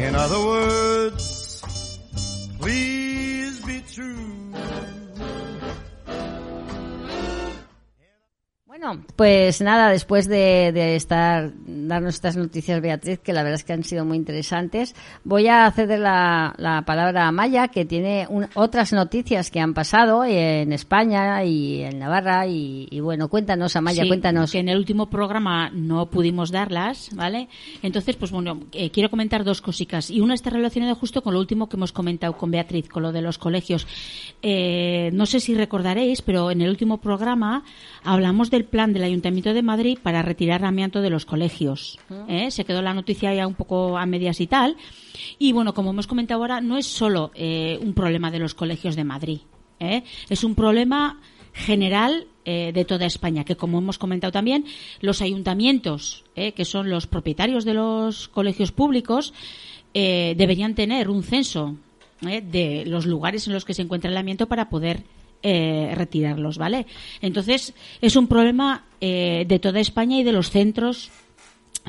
In 0.00 0.14
other 0.14 0.40
words, 0.40 1.62
please 2.58 3.60
be 3.66 3.82
true. 3.92 4.39
Bueno, 8.80 9.04
pues 9.14 9.60
nada, 9.60 9.90
después 9.90 10.26
de, 10.26 10.96
estar 10.96 11.52
darnos 11.66 12.14
estas 12.14 12.38
noticias, 12.38 12.80
Beatriz, 12.80 13.18
que 13.18 13.34
la 13.34 13.42
verdad 13.42 13.56
es 13.56 13.64
que 13.64 13.74
han 13.74 13.84
sido 13.84 14.06
muy 14.06 14.16
interesantes, 14.16 14.94
voy 15.22 15.48
a 15.48 15.70
ceder 15.70 15.98
la, 15.98 16.54
la 16.56 16.80
palabra 16.86 17.28
a 17.28 17.32
Maya, 17.32 17.68
que 17.68 17.84
tiene 17.84 18.26
otras 18.54 18.94
noticias 18.94 19.50
que 19.50 19.60
han 19.60 19.74
pasado 19.74 20.24
en 20.24 20.72
España 20.72 21.44
y 21.44 21.82
en 21.82 21.98
Navarra. 21.98 22.46
Y, 22.46 23.00
bueno, 23.00 23.28
cuéntanos, 23.28 23.76
Amaya, 23.76 24.06
cuéntanos. 24.08 24.52
Que 24.52 24.60
en 24.60 24.70
el 24.70 24.78
último 24.78 25.10
programa 25.10 25.68
no 25.68 26.06
pudimos 26.06 26.50
darlas, 26.50 27.10
¿vale? 27.14 27.50
Entonces, 27.82 28.16
pues 28.16 28.30
bueno, 28.30 28.60
eh, 28.72 28.88
quiero 28.90 29.10
comentar 29.10 29.44
dos 29.44 29.60
cositas. 29.60 30.08
Y 30.08 30.20
una 30.20 30.32
está 30.32 30.48
relacionada 30.48 30.94
justo 30.94 31.22
con 31.22 31.34
lo 31.34 31.40
último 31.40 31.68
que 31.68 31.76
hemos 31.76 31.92
comentado 31.92 32.32
con 32.38 32.50
Beatriz, 32.50 32.88
con 32.88 33.02
lo 33.02 33.12
de 33.12 33.20
los 33.20 33.36
colegios. 33.36 33.86
Eh, 34.40 35.10
no 35.12 35.26
sé 35.26 35.38
si 35.38 35.54
recordaréis, 35.54 36.22
pero 36.22 36.50
en 36.50 36.62
el 36.62 36.70
último 36.70 36.96
programa 36.96 37.62
hablamos 38.04 38.50
del 38.50 38.69
plan 38.70 38.92
del 38.92 39.04
Ayuntamiento 39.04 39.52
de 39.52 39.62
Madrid 39.62 39.98
para 40.02 40.22
retirar 40.22 40.64
amianto 40.64 41.02
de 41.02 41.10
los 41.10 41.26
colegios. 41.26 41.98
¿eh? 42.28 42.50
Se 42.50 42.64
quedó 42.64 42.80
la 42.82 42.94
noticia 42.94 43.34
ya 43.34 43.46
un 43.46 43.54
poco 43.54 43.98
a 43.98 44.06
medias 44.06 44.40
y 44.40 44.46
tal. 44.46 44.76
Y 45.38 45.52
bueno, 45.52 45.74
como 45.74 45.90
hemos 45.90 46.06
comentado 46.06 46.40
ahora, 46.40 46.60
no 46.60 46.78
es 46.78 46.86
solo 46.86 47.30
eh, 47.34 47.78
un 47.82 47.92
problema 47.92 48.30
de 48.30 48.38
los 48.38 48.54
colegios 48.54 48.96
de 48.96 49.04
Madrid. 49.04 49.40
¿eh? 49.78 50.02
Es 50.28 50.44
un 50.44 50.54
problema 50.54 51.20
general 51.52 52.26
eh, 52.44 52.72
de 52.72 52.84
toda 52.84 53.06
España, 53.06 53.44
que 53.44 53.56
como 53.56 53.78
hemos 53.78 53.98
comentado 53.98 54.32
también, 54.32 54.64
los 55.00 55.20
ayuntamientos, 55.20 56.24
eh, 56.34 56.52
que 56.52 56.64
son 56.64 56.88
los 56.88 57.06
propietarios 57.06 57.64
de 57.64 57.74
los 57.74 58.28
colegios 58.28 58.72
públicos, 58.72 59.34
eh, 59.92 60.34
deberían 60.36 60.74
tener 60.74 61.10
un 61.10 61.22
censo 61.22 61.76
de 62.20 62.84
los 62.86 63.06
lugares 63.06 63.46
en 63.46 63.54
los 63.54 63.64
que 63.64 63.72
se 63.72 63.82
encuentra 63.82 64.10
el 64.10 64.16
amianto 64.16 64.46
para 64.46 64.68
poder 64.68 65.04
retirarlos, 65.42 66.58
¿vale? 66.58 66.86
Entonces, 67.20 67.74
es 68.00 68.16
un 68.16 68.26
problema 68.26 68.84
de 69.00 69.58
toda 69.60 69.80
España 69.80 70.18
y 70.18 70.22
de 70.22 70.32
los 70.32 70.50
centros, 70.50 71.10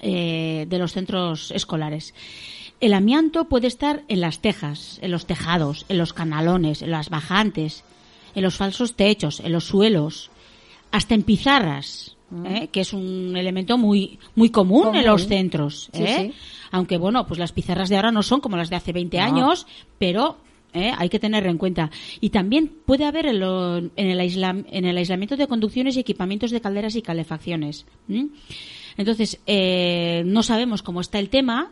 de 0.01 0.77
los 0.77 0.93
centros 0.93 1.51
escolares. 1.51 2.13
El 2.81 2.93
amianto 2.93 3.45
puede 3.45 3.67
estar 3.67 4.03
en 4.07 4.21
las 4.21 4.39
tejas, 4.39 4.97
en 5.03 5.11
los 5.11 5.27
tejados, 5.27 5.85
en 5.87 5.99
los 5.99 6.13
canalones, 6.13 6.81
en 6.81 6.89
las 6.89 7.09
bajantes, 7.09 7.83
en 8.33 8.41
los 8.41 8.55
falsos 8.55 8.95
techos, 8.95 9.39
en 9.39 9.51
los 9.51 9.65
suelos, 9.65 10.31
hasta 10.89 11.13
en 11.13 11.21
pizarras, 11.21 12.17
mm. 12.31 12.45
¿eh? 12.47 12.69
que 12.71 12.81
es 12.81 12.91
un 12.93 13.37
elemento 13.37 13.77
muy 13.77 14.17
muy 14.35 14.49
común, 14.49 14.95
en 14.95 15.05
los 15.05 15.27
centros. 15.27 15.91
¿eh? 15.93 16.33
Aunque 16.71 16.97
bueno, 16.97 17.27
pues 17.27 17.39
las 17.39 17.51
pizarras 17.51 17.89
de 17.89 17.97
ahora 17.97 18.11
no 18.11 18.23
son 18.23 18.41
como 18.41 18.57
las 18.57 18.71
de 18.71 18.77
hace 18.77 18.93
20 18.93 19.19
años, 19.19 19.67
pero 19.99 20.37
¿eh? 20.73 20.91
hay 20.97 21.09
que 21.09 21.19
tenerlo 21.19 21.49
en 21.49 21.57
cuenta. 21.57 21.91
Y 22.19 22.29
también 22.29 22.71
puede 22.85 23.05
haber 23.05 23.25
en, 23.25 23.41
el, 23.41 23.93
en 23.95 24.85
el 24.85 24.97
aislamiento 24.97 25.37
de 25.37 25.47
conducciones 25.47 25.95
y 25.95 25.99
equipamientos 25.99 26.51
de 26.51 26.61
calderas 26.61 26.95
y 26.95 27.01
calefacciones. 27.01 27.85
Entonces, 28.97 29.39
no 30.25 30.43
sabemos 30.43 30.81
cómo 30.81 31.01
está 31.01 31.19
el 31.19 31.29
tema, 31.29 31.71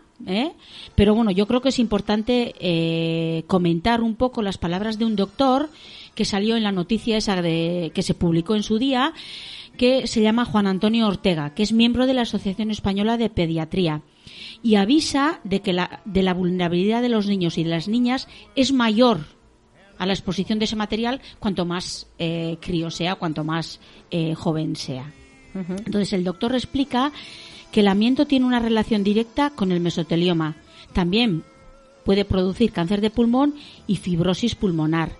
pero 0.95 1.15
bueno, 1.15 1.31
yo 1.31 1.47
creo 1.47 1.61
que 1.61 1.69
es 1.69 1.79
importante 1.79 3.43
comentar 3.47 4.01
un 4.01 4.15
poco 4.15 4.41
las 4.41 4.57
palabras 4.57 4.97
de 4.97 5.05
un 5.05 5.15
doctor 5.15 5.69
que 6.15 6.25
salió 6.25 6.57
en 6.57 6.63
la 6.63 6.71
noticia 6.71 7.15
esa 7.17 7.41
de, 7.41 7.91
que 7.93 8.03
se 8.03 8.13
publicó 8.13 8.55
en 8.55 8.63
su 8.63 8.77
día, 8.77 9.13
que 9.77 10.05
se 10.07 10.21
llama 10.21 10.43
Juan 10.43 10.67
Antonio 10.67 11.07
Ortega, 11.07 11.53
que 11.53 11.63
es 11.63 11.71
miembro 11.71 12.05
de 12.05 12.13
la 12.13 12.23
Asociación 12.23 12.71
Española 12.71 13.15
de 13.15 13.29
Pediatría 13.29 14.01
y 14.61 14.75
avisa 14.75 15.39
de 15.43 15.61
que 15.61 15.73
la, 15.73 16.01
de 16.05 16.23
la 16.23 16.33
vulnerabilidad 16.33 17.01
de 17.01 17.09
los 17.09 17.27
niños 17.27 17.57
y 17.57 17.63
de 17.63 17.69
las 17.69 17.87
niñas 17.87 18.27
es 18.55 18.71
mayor 18.71 19.21
a 19.97 20.05
la 20.05 20.13
exposición 20.13 20.59
de 20.59 20.65
ese 20.65 20.75
material 20.75 21.21
cuanto 21.39 21.65
más 21.65 22.07
eh, 22.17 22.57
crío 22.61 22.89
sea, 22.89 23.15
cuanto 23.15 23.43
más 23.43 23.79
eh, 24.11 24.33
joven 24.33 24.75
sea. 24.75 25.11
Entonces 25.53 26.13
el 26.13 26.23
doctor 26.23 26.53
explica 26.53 27.11
que 27.71 27.81
el 27.81 27.87
amianto 27.87 28.25
tiene 28.25 28.45
una 28.45 28.59
relación 28.59 29.03
directa 29.03 29.49
con 29.49 29.71
el 29.71 29.79
mesotelioma. 29.79 30.55
También 30.93 31.43
puede 32.05 32.23
producir 32.23 32.71
cáncer 32.71 33.01
de 33.01 33.09
pulmón 33.09 33.55
y 33.87 33.97
fibrosis 33.97 34.55
pulmonar 34.55 35.11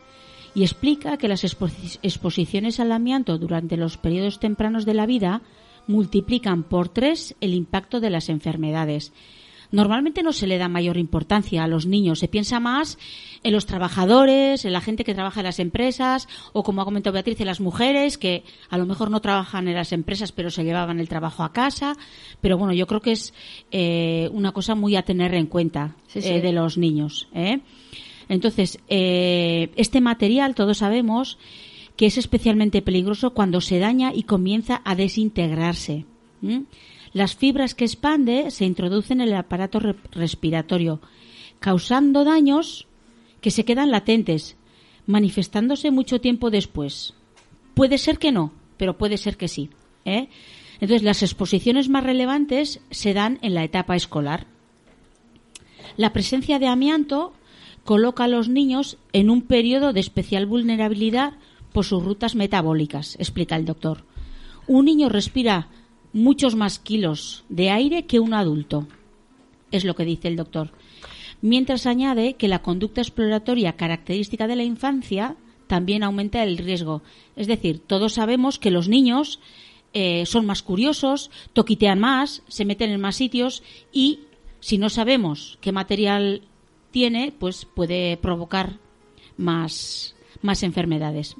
y 0.56 0.64
explica 0.64 1.18
que 1.18 1.28
las 1.28 1.44
exposiciones 1.44 2.80
al 2.80 2.92
amianto 2.92 3.38
durante 3.38 3.78
los 3.78 3.98
periodos 3.98 4.40
tempranos 4.40 4.86
de 4.86 4.94
la 4.94 5.06
vida 5.06 5.42
multiplican 5.90 6.62
por 6.62 6.88
tres 6.88 7.36
el 7.42 7.56
impacto 7.56 8.00
de 8.00 8.12
las 8.12 8.30
enfermedades. 8.30 9.12
Normalmente 9.72 10.24
no 10.24 10.34
se 10.34 10.48
le 10.48 10.58
da 10.58 10.68
mayor 10.68 10.98
importancia 10.98 11.64
a 11.64 11.68
los 11.68 11.86
niños, 11.86 12.20
se 12.20 12.28
piensa 12.28 12.60
más 12.60 12.98
en 13.44 13.54
los 13.54 13.66
trabajadores, 13.66 14.66
en 14.66 14.74
la 14.74 14.82
gente 14.82 15.04
que 15.04 15.14
trabaja 15.14 15.40
en 15.42 15.46
las 15.46 15.60
empresas 15.60 16.28
o, 16.54 16.64
como 16.64 16.82
ha 16.82 16.86
comentado 16.86 17.14
Beatriz, 17.14 17.40
en 17.42 17.48
las 17.48 17.60
mujeres 17.60 18.18
que 18.18 18.44
a 18.70 18.78
lo 18.78 18.86
mejor 18.86 19.10
no 19.10 19.20
trabajan 19.20 19.68
en 19.68 19.76
las 19.76 19.92
empresas 19.92 20.32
pero 20.32 20.52
se 20.52 20.64
llevaban 20.64 21.00
el 21.00 21.10
trabajo 21.10 21.44
a 21.44 21.54
casa. 21.54 21.96
Pero 22.40 22.58
bueno, 22.58 22.74
yo 22.74 22.86
creo 22.86 23.02
que 23.02 23.14
es 23.14 23.34
eh, 23.72 24.30
una 24.32 24.52
cosa 24.52 24.76
muy 24.76 24.96
a 24.96 25.04
tener 25.04 25.34
en 25.34 25.48
cuenta 25.48 25.96
eh, 26.14 26.40
de 26.40 26.52
los 26.52 26.78
niños. 26.78 27.28
¿eh? 27.34 27.62
Entonces, 28.28 28.78
eh, 28.88 29.72
este 29.76 30.02
material, 30.02 30.54
todos 30.54 30.78
sabemos 30.78 31.40
que 32.00 32.06
es 32.06 32.18
especialmente 32.18 32.82
peligroso 32.82 33.34
cuando 33.34 33.60
se 33.60 33.78
daña 33.78 34.14
y 34.16 34.24
comienza 34.24 34.82
a 34.86 34.96
desintegrarse. 34.96 36.06
Las 37.12 37.36
fibras 37.36 37.76
que 37.76 37.84
expande 37.84 38.52
se 38.52 38.64
introducen 38.64 39.20
en 39.20 39.28
el 39.28 39.34
aparato 39.34 39.82
respiratorio, 40.14 41.02
causando 41.60 42.24
daños 42.24 42.88
que 43.42 43.52
se 43.52 43.66
quedan 43.66 43.92
latentes, 43.92 44.56
manifestándose 45.08 45.92
mucho 45.92 46.22
tiempo 46.22 46.50
después. 46.50 47.16
Puede 47.74 47.98
ser 47.98 48.18
que 48.18 48.32
no, 48.32 48.54
pero 48.78 48.98
puede 48.98 49.18
ser 49.18 49.36
que 49.36 49.50
sí. 49.50 49.70
¿eh? 50.06 50.30
Entonces, 50.76 51.04
las 51.04 51.22
exposiciones 51.22 51.90
más 51.90 52.06
relevantes 52.06 52.80
se 52.92 53.14
dan 53.14 53.40
en 53.42 53.54
la 53.56 53.66
etapa 53.66 53.98
escolar. 53.98 54.48
La 55.98 56.14
presencia 56.14 56.60
de 56.60 56.68
amianto 56.68 57.34
coloca 57.84 58.24
a 58.24 58.30
los 58.30 58.48
niños 58.48 58.98
en 59.12 59.30
un 59.30 59.42
periodo 59.42 59.92
de 59.92 60.00
especial 60.00 60.46
vulnerabilidad 60.46 61.34
por 61.74 61.86
sus 61.86 62.04
rutas 62.04 62.36
metabólicas, 62.36 63.16
explica 63.20 63.56
el 63.56 63.66
doctor. 63.66 64.04
Un 64.68 64.86
niño 64.86 65.10
respira 65.10 65.70
muchos 66.14 66.56
más 66.56 66.80
kilos 66.80 67.44
de 67.50 67.70
aire 67.70 68.06
que 68.06 68.20
un 68.20 68.34
adulto, 68.34 68.88
es 69.72 69.86
lo 69.86 69.96
que 69.96 70.06
dice 70.06 70.28
el 70.28 70.36
doctor. 70.36 70.72
Mientras 71.42 71.86
añade 71.86 72.34
que 72.34 72.48
la 72.48 72.62
conducta 72.62 73.02
exploratoria 73.02 73.74
característica 73.74 74.48
de 74.48 74.56
la 74.56 74.64
infancia 74.64 75.36
también 75.68 76.04
aumenta 76.04 76.44
el 76.44 76.58
riesgo. 76.58 77.02
Es 77.36 77.48
decir, 77.48 77.80
todos 77.80 78.14
sabemos 78.14 78.60
que 78.60 78.72
los 78.72 78.90
niños 78.90 79.40
eh, 79.94 80.26
son 80.26 80.46
más 80.46 80.64
curiosos, 80.64 81.32
toquitean 81.54 82.00
más, 82.00 82.44
se 82.48 82.66
meten 82.66 82.90
en 82.92 83.00
más 83.00 83.16
sitios 83.16 83.64
y 83.94 84.22
si 84.60 84.78
no 84.78 84.90
sabemos 84.90 85.58
qué 85.62 85.72
material 85.72 86.42
tiene, 86.92 87.32
pues 87.38 87.66
puede 87.66 88.18
provocar 88.18 88.78
más, 89.38 90.16
más 90.42 90.64
enfermedades. 90.64 91.36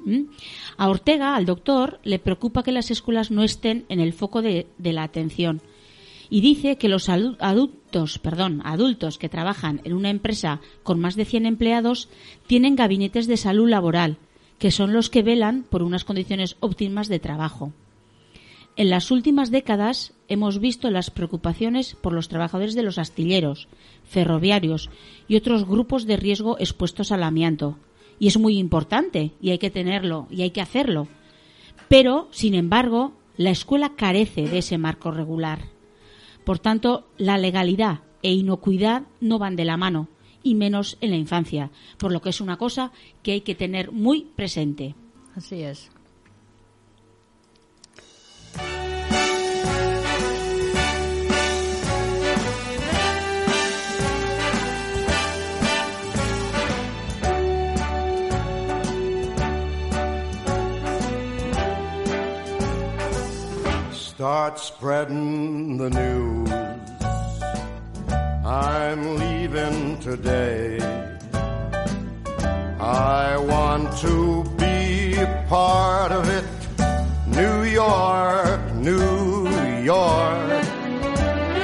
A 0.76 0.88
Ortega, 0.88 1.36
al 1.36 1.46
doctor, 1.46 2.00
le 2.04 2.18
preocupa 2.18 2.62
que 2.62 2.72
las 2.72 2.90
escuelas 2.90 3.30
no 3.30 3.42
estén 3.42 3.84
en 3.88 4.00
el 4.00 4.12
foco 4.12 4.42
de, 4.42 4.66
la 4.78 5.02
atención 5.02 5.62
y 6.28 6.40
dice 6.40 6.76
que 6.76 6.88
los 6.88 7.08
adultos, 7.08 8.18
perdón, 8.18 8.62
adultos 8.64 9.18
que 9.18 9.28
trabajan 9.28 9.80
en 9.84 9.94
una 9.94 10.10
empresa 10.10 10.60
con 10.82 11.00
más 11.00 11.16
de 11.16 11.24
100 11.24 11.46
empleados 11.46 12.08
tienen 12.46 12.76
gabinetes 12.76 13.26
de 13.26 13.36
salud 13.36 13.68
laboral, 13.68 14.18
que 14.58 14.70
son 14.70 14.92
los 14.92 15.10
que 15.10 15.22
velan 15.22 15.64
por 15.68 15.82
unas 15.82 16.04
condiciones 16.04 16.56
óptimas 16.60 17.08
de 17.08 17.18
trabajo. 17.18 17.72
En 18.76 18.88
las 18.88 19.10
últimas 19.10 19.50
décadas 19.50 20.14
hemos 20.28 20.60
visto 20.60 20.90
las 20.90 21.10
preocupaciones 21.10 21.96
por 22.00 22.12
los 22.12 22.28
trabajadores 22.28 22.74
de 22.74 22.82
los 22.82 22.98
astilleros, 22.98 23.68
ferroviarios 24.04 24.88
y 25.28 25.36
otros 25.36 25.66
grupos 25.66 26.06
de 26.06 26.16
riesgo 26.16 26.56
expuestos 26.58 27.12
al 27.12 27.24
amianto. 27.24 27.76
Y 28.20 28.28
es 28.28 28.38
muy 28.38 28.58
importante 28.58 29.32
y 29.40 29.50
hay 29.50 29.58
que 29.58 29.70
tenerlo 29.70 30.28
y 30.30 30.42
hay 30.42 30.50
que 30.50 30.60
hacerlo. 30.60 31.08
Pero, 31.88 32.28
sin 32.30 32.54
embargo, 32.54 33.14
la 33.36 33.50
escuela 33.50 33.96
carece 33.96 34.46
de 34.46 34.58
ese 34.58 34.78
marco 34.78 35.10
regular. 35.10 35.70
Por 36.44 36.60
tanto, 36.60 37.08
la 37.18 37.36
legalidad 37.36 38.02
e 38.22 38.32
inocuidad 38.32 39.02
no 39.20 39.38
van 39.38 39.56
de 39.56 39.64
la 39.64 39.76
mano, 39.76 40.08
y 40.42 40.54
menos 40.54 40.96
en 41.00 41.10
la 41.10 41.16
infancia, 41.16 41.70
por 41.98 42.12
lo 42.12 42.20
que 42.22 42.30
es 42.30 42.40
una 42.40 42.56
cosa 42.56 42.92
que 43.22 43.32
hay 43.32 43.40
que 43.40 43.54
tener 43.54 43.92
muy 43.92 44.26
presente. 44.36 44.94
Así 45.34 45.62
es. 45.62 45.90
Start 64.20 64.58
spreading 64.58 65.78
the 65.78 65.88
news. 65.88 66.50
I'm 68.44 69.16
leaving 69.16 69.98
today. 70.00 70.76
I 72.78 73.38
want 73.38 73.96
to 74.04 74.44
be 74.58 75.16
part 75.48 76.12
of 76.12 76.28
it. 76.28 76.44
New 77.28 77.64
York, 77.64 78.60
New 78.74 79.48
York. 79.84 80.64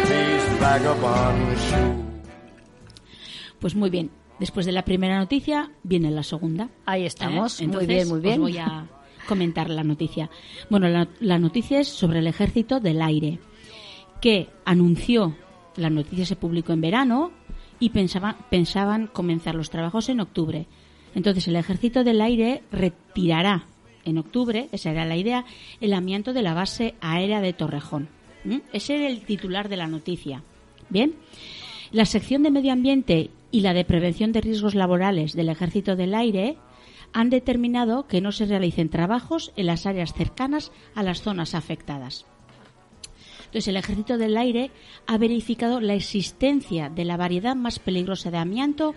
These 0.08 0.48
vagabond 0.58 1.58
shoes. 1.58 2.06
Pues 3.60 3.74
muy 3.74 3.90
bien. 3.90 4.10
Después 4.40 4.64
de 4.64 4.72
la 4.72 4.82
primera 4.82 5.18
noticia 5.18 5.72
viene 5.82 6.10
la 6.10 6.22
segunda. 6.22 6.70
Ahí 6.86 7.04
estamos. 7.04 7.60
¿Eh? 7.60 7.66
muy 7.66 7.84
bien, 7.84 8.08
muy 8.08 8.20
bien. 8.20 8.40
Os 8.40 8.48
voy 8.48 8.56
a 8.56 8.88
comentar 9.26 9.68
la 9.70 9.84
noticia. 9.84 10.30
Bueno, 10.70 10.88
la, 11.20 11.38
noticia 11.38 11.80
es 11.80 11.88
sobre 11.88 12.20
el 12.20 12.26
Ejército 12.26 12.80
del 12.80 13.02
Aire, 13.02 13.38
que 14.20 14.48
anunció, 14.64 15.36
la 15.76 15.90
noticia 15.90 16.24
se 16.24 16.36
publicó 16.36 16.72
en 16.72 16.80
verano 16.80 17.32
y 17.78 17.90
pensaba, 17.90 18.36
pensaban 18.50 19.08
comenzar 19.08 19.54
los 19.54 19.70
trabajos 19.70 20.08
en 20.08 20.20
octubre. 20.20 20.66
Entonces 21.14 21.48
el 21.48 21.56
Ejército 21.56 22.04
del 22.04 22.20
Aire 22.20 22.62
retirará 22.72 23.66
en 24.04 24.18
octubre, 24.18 24.68
esa 24.72 24.90
era 24.90 25.04
la 25.04 25.16
idea, 25.16 25.44
el 25.80 25.92
amianto 25.92 26.32
de 26.32 26.42
la 26.42 26.54
base 26.54 26.94
aérea 27.00 27.40
de 27.40 27.52
Torrejón. 27.52 28.08
Ese 28.72 28.96
era 28.96 29.08
el 29.08 29.22
titular 29.22 29.68
de 29.68 29.76
la 29.76 29.88
noticia. 29.88 30.42
Bien, 30.88 31.14
la 31.90 32.04
sección 32.04 32.42
de 32.42 32.50
medio 32.50 32.72
ambiente 32.72 33.30
y 33.50 33.60
la 33.60 33.74
de 33.74 33.84
prevención 33.84 34.32
de 34.32 34.40
riesgos 34.40 34.74
laborales 34.74 35.34
del 35.34 35.48
Ejército 35.48 35.96
del 35.96 36.14
Aire 36.14 36.56
han 37.12 37.30
determinado 37.30 38.06
que 38.06 38.20
no 38.20 38.32
se 38.32 38.46
realicen 38.46 38.88
trabajos 38.88 39.52
en 39.56 39.66
las 39.66 39.86
áreas 39.86 40.12
cercanas 40.12 40.72
a 40.94 41.02
las 41.02 41.22
zonas 41.22 41.54
afectadas. 41.54 42.26
Entonces, 43.46 43.68
el 43.68 43.76
Ejército 43.76 44.18
del 44.18 44.36
Aire 44.36 44.70
ha 45.06 45.16
verificado 45.18 45.80
la 45.80 45.94
existencia 45.94 46.90
de 46.90 47.04
la 47.04 47.16
variedad 47.16 47.54
más 47.56 47.78
peligrosa 47.78 48.30
de 48.30 48.38
amianto 48.38 48.94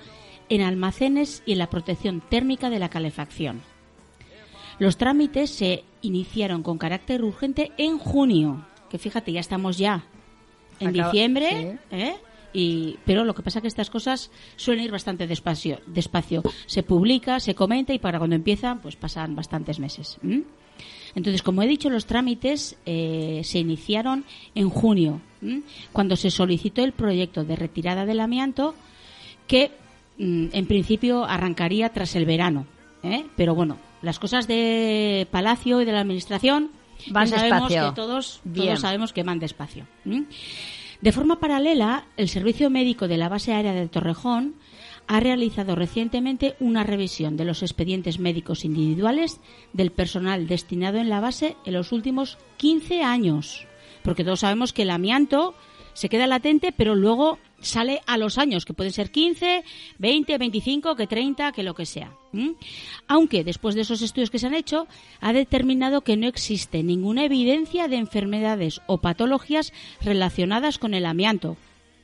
en 0.49 0.61
almacenes 0.61 1.43
y 1.45 1.53
en 1.53 1.59
la 1.59 1.69
protección 1.69 2.21
térmica 2.21 2.69
de 2.69 2.79
la 2.79 2.89
calefacción. 2.89 3.61
Los 4.79 4.97
trámites 4.97 5.51
se 5.51 5.83
iniciaron 6.01 6.63
con 6.63 6.77
carácter 6.77 7.23
urgente 7.23 7.71
en 7.77 7.99
junio, 7.99 8.65
que 8.89 8.97
fíjate, 8.97 9.31
ya 9.31 9.39
estamos 9.41 9.77
ya 9.77 10.03
en 10.79 10.89
Acaba- 10.89 11.11
diciembre, 11.11 11.79
¿eh? 11.91 12.15
Y, 12.53 12.97
pero 13.05 13.25
lo 13.25 13.35
que 13.35 13.43
pasa 13.43 13.59
es 13.59 13.61
que 13.61 13.67
estas 13.67 13.89
cosas 13.89 14.31
suelen 14.55 14.85
ir 14.85 14.91
bastante 14.91 15.27
despacio, 15.27 15.79
despacio. 15.85 16.43
Se 16.65 16.83
publica, 16.83 17.39
se 17.39 17.55
comenta 17.55 17.93
y 17.93 17.99
para 17.99 18.17
cuando 18.17 18.35
empiezan, 18.35 18.79
pues 18.79 18.95
pasan 18.95 19.35
bastantes 19.35 19.79
meses. 19.79 20.17
¿m? 20.23 20.43
Entonces, 21.15 21.43
como 21.43 21.61
he 21.61 21.67
dicho, 21.67 21.89
los 21.89 22.05
trámites 22.05 22.77
eh, 22.85 23.41
se 23.43 23.59
iniciaron 23.59 24.25
en 24.55 24.69
junio, 24.69 25.21
¿m? 25.41 25.61
cuando 25.91 26.15
se 26.15 26.31
solicitó 26.31 26.83
el 26.83 26.93
proyecto 26.93 27.43
de 27.43 27.55
retirada 27.55 28.05
del 28.05 28.19
amianto, 28.19 28.75
que 29.47 29.71
mm, 30.17 30.47
en 30.51 30.65
principio 30.65 31.25
arrancaría 31.25 31.89
tras 31.89 32.15
el 32.15 32.25
verano. 32.25 32.65
¿eh? 33.03 33.25
Pero 33.35 33.53
bueno, 33.53 33.77
las 34.01 34.19
cosas 34.19 34.47
de 34.47 35.27
Palacio 35.31 35.81
y 35.81 35.85
de 35.85 35.91
la 35.91 36.01
Administración 36.01 36.71
Van 37.07 37.27
ya 37.27 37.37
sabemos 37.37 37.69
despacio. 37.69 37.89
que 37.89 37.95
todos, 37.95 38.41
todos 38.53 38.79
sabemos 38.79 39.13
que 39.13 39.23
van 39.23 39.39
despacio. 39.39 39.87
¿m? 40.05 40.25
De 41.01 41.13
forma 41.13 41.39
paralela, 41.39 42.07
el 42.17 42.27
Servicio 42.27 42.69
Médico 42.69 43.07
de 43.07 43.17
la 43.17 43.29
Base 43.29 43.53
Aérea 43.53 43.71
de 43.73 43.87
Torrejón 43.87 44.55
ha 45.07 45.21
realizado 45.21 45.75
recientemente 45.75 46.55
una 46.59 46.83
revisión 46.83 47.37
de 47.37 47.45
los 47.45 47.63
expedientes 47.63 48.19
médicos 48.19 48.65
individuales 48.65 49.39
del 49.71 49.91
personal 49.91 50.45
destinado 50.47 50.97
en 50.97 51.09
la 51.09 51.21
base 51.21 51.55
en 51.65 51.73
los 51.73 51.93
últimos 51.93 52.37
15 52.57 53.01
años. 53.01 53.65
Porque 54.03 54.25
todos 54.25 54.41
sabemos 54.41 54.73
que 54.73 54.81
el 54.81 54.91
amianto 54.91 55.55
se 55.93 56.09
queda 56.09 56.27
latente, 56.27 56.73
pero 56.75 56.95
luego 56.95 57.39
sale 57.61 58.01
a 58.07 58.17
los 58.17 58.37
años, 58.37 58.65
que 58.65 58.73
pueden 58.73 58.93
ser 58.93 59.11
15, 59.11 59.63
20, 59.97 60.37
25, 60.37 60.95
que 60.95 61.07
30, 61.07 61.51
que 61.51 61.63
lo 61.63 61.73
que 61.73 61.85
sea. 61.85 62.11
¿m? 62.33 62.55
Aunque 63.07 63.43
después 63.43 63.75
de 63.75 63.81
esos 63.81 64.01
estudios 64.01 64.29
que 64.29 64.39
se 64.39 64.47
han 64.47 64.53
hecho, 64.53 64.87
ha 65.21 65.33
determinado 65.33 66.01
que 66.01 66.17
no 66.17 66.27
existe 66.27 66.83
ninguna 66.83 67.25
evidencia 67.25 67.87
de 67.87 67.97
enfermedades 67.97 68.81
o 68.87 68.99
patologías 68.99 69.73
relacionadas 70.01 70.77
con 70.77 70.93
el 70.93 71.05
amianto. 71.05 71.57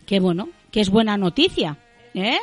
Que 0.05 0.19
bueno, 0.19 0.49
que 0.71 0.81
es 0.81 0.89
buena 0.89 1.17
noticia. 1.17 1.77
¿eh? 2.13 2.37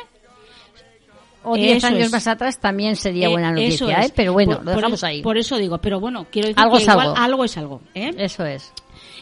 O 1.45 1.55
10 1.57 1.77
Eso 1.77 1.87
años 1.87 2.05
es. 2.05 2.11
más 2.11 2.25
atrás 2.27 2.57
también 2.59 2.95
sería 2.95 3.27
buena 3.27 3.49
Eh, 3.59 3.67
eso 3.67 3.85
noticia. 3.85 4.05
¿eh? 4.07 4.13
Pero 4.15 4.31
bueno, 4.31 4.55
Por- 4.57 4.65
lo 4.65 4.71
dejamos 4.75 5.03
ahí. 5.03 5.21
Por 5.21 5.37
eso 5.37 5.57
digo, 5.57 5.77
pero 5.77 5.99
bueno, 5.99 6.25
quiero 6.31 6.47
decir 6.47 6.63
Algo 6.63 6.77
que 6.77 6.83
es 6.83 6.89
igual 6.89 7.07
algo. 7.09 7.17
algo 7.19 7.43
es 7.43 7.57
algo. 7.57 7.81
¿eh? 7.93 8.11
Eso 8.17 8.45
es. 8.45 8.71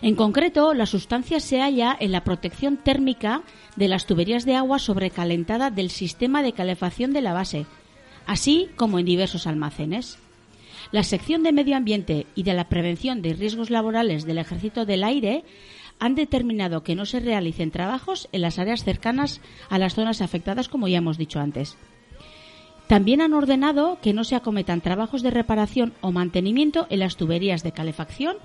En 0.01 0.15
concreto, 0.15 0.73
la 0.73 0.87
sustancia 0.87 1.39
se 1.39 1.61
halla 1.61 1.95
en 1.99 2.11
la 2.11 2.23
protección 2.23 2.77
térmica 2.77 3.43
de 3.75 3.87
las 3.87 4.07
tuberías 4.07 4.45
de 4.45 4.55
agua 4.55 4.79
sobrecalentada 4.79 5.69
del 5.69 5.91
sistema 5.91 6.41
de 6.41 6.53
calefacción 6.53 7.13
de 7.13 7.21
la 7.21 7.33
base, 7.33 7.67
así 8.25 8.69
como 8.77 8.97
en 8.97 9.05
diversos 9.05 9.45
almacenes. 9.45 10.17
La 10.91 11.03
sección 11.03 11.43
de 11.43 11.51
Medio 11.51 11.77
Ambiente 11.77 12.25
y 12.33 12.41
de 12.43 12.55
la 12.55 12.67
Prevención 12.67 13.21
de 13.21 13.33
Riesgos 13.33 13.69
Laborales 13.69 14.25
del 14.25 14.39
Ejército 14.39 14.85
del 14.85 15.03
Aire 15.03 15.43
han 15.99 16.15
determinado 16.15 16.81
que 16.81 16.95
no 16.95 17.05
se 17.05 17.19
realicen 17.19 17.69
trabajos 17.69 18.27
en 18.31 18.41
las 18.41 18.57
áreas 18.57 18.83
cercanas 18.83 19.39
a 19.69 19.77
las 19.77 19.93
zonas 19.93 20.21
afectadas, 20.21 20.67
como 20.67 20.87
ya 20.87 20.97
hemos 20.97 21.19
dicho 21.19 21.39
antes. 21.39 21.77
También 22.87 23.21
han 23.21 23.33
ordenado 23.33 23.99
que 24.01 24.13
no 24.13 24.23
se 24.23 24.35
acometan 24.35 24.81
trabajos 24.81 25.21
de 25.21 25.29
reparación 25.29 25.93
o 26.01 26.11
mantenimiento 26.11 26.87
en 26.89 26.99
las 26.99 27.17
tuberías 27.17 27.61
de 27.61 27.71
calefacción, 27.71 28.37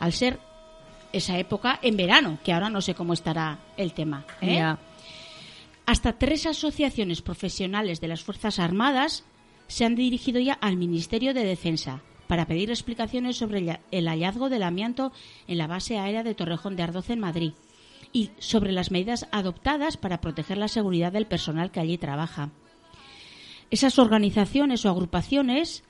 al 0.00 0.12
ser 0.12 0.40
esa 1.16 1.38
época 1.38 1.78
en 1.82 1.96
verano, 1.96 2.38
que 2.44 2.52
ahora 2.52 2.70
no 2.70 2.80
sé 2.80 2.94
cómo 2.94 3.12
estará 3.12 3.60
el 3.76 3.92
tema. 3.92 4.24
¿eh? 4.40 4.62
Hasta 5.86 6.18
tres 6.18 6.46
asociaciones 6.46 7.22
profesionales 7.22 8.00
de 8.00 8.08
las 8.08 8.22
Fuerzas 8.22 8.58
Armadas 8.58 9.24
se 9.66 9.84
han 9.84 9.94
dirigido 9.94 10.40
ya 10.40 10.54
al 10.54 10.76
Ministerio 10.76 11.34
de 11.34 11.44
Defensa 11.44 12.02
para 12.26 12.46
pedir 12.46 12.70
explicaciones 12.70 13.36
sobre 13.36 13.80
el 13.90 14.08
hallazgo 14.08 14.48
del 14.48 14.62
amianto 14.62 15.12
en 15.46 15.58
la 15.58 15.66
base 15.66 15.98
aérea 15.98 16.22
de 16.22 16.34
Torrejón 16.34 16.76
de 16.76 16.82
Ardoz 16.82 17.10
en 17.10 17.20
Madrid 17.20 17.52
y 18.12 18.30
sobre 18.38 18.72
las 18.72 18.90
medidas 18.90 19.26
adoptadas 19.30 19.96
para 19.96 20.20
proteger 20.20 20.56
la 20.56 20.68
seguridad 20.68 21.12
del 21.12 21.26
personal 21.26 21.70
que 21.70 21.80
allí 21.80 21.98
trabaja. 21.98 22.50
Esas 23.70 23.98
organizaciones 23.98 24.84
o 24.84 24.90
agrupaciones 24.90 25.84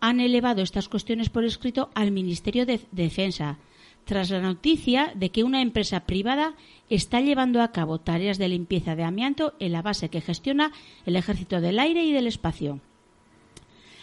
han 0.00 0.20
elevado 0.20 0.62
estas 0.62 0.88
cuestiones 0.88 1.28
por 1.28 1.44
escrito 1.44 1.90
al 1.94 2.10
Ministerio 2.10 2.64
de 2.66 2.80
Defensa, 2.92 3.58
tras 4.10 4.28
la 4.30 4.40
noticia 4.40 5.12
de 5.14 5.30
que 5.30 5.44
una 5.44 5.62
empresa 5.62 6.00
privada 6.00 6.54
está 6.88 7.20
llevando 7.20 7.62
a 7.62 7.70
cabo 7.70 8.00
tareas 8.00 8.38
de 8.38 8.48
limpieza 8.48 8.96
de 8.96 9.04
amianto 9.04 9.54
en 9.60 9.70
la 9.70 9.82
base 9.82 10.08
que 10.08 10.20
gestiona 10.20 10.72
el 11.06 11.14
Ejército 11.14 11.60
del 11.60 11.78
Aire 11.78 12.02
y 12.02 12.10
del 12.10 12.26
Espacio. 12.26 12.80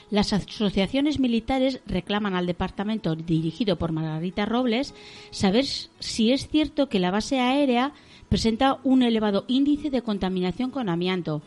Las 0.09 0.31
asociaciones 0.31 1.19
militares 1.19 1.81
reclaman 1.85 2.35
al 2.35 2.45
departamento 2.45 3.17
dirigido 3.17 3.75
por 3.75 3.91
Margarita 3.91 4.45
Robles 4.45 4.95
saber 5.31 5.65
si 5.65 6.31
es 6.31 6.47
cierto 6.47 6.87
que 6.87 7.01
la 7.01 7.11
base 7.11 7.41
aérea 7.41 7.91
presenta 8.29 8.79
un 8.85 9.03
elevado 9.03 9.43
índice 9.49 9.89
de 9.89 10.03
contaminación 10.03 10.71
con 10.71 10.87
amianto, 10.87 11.41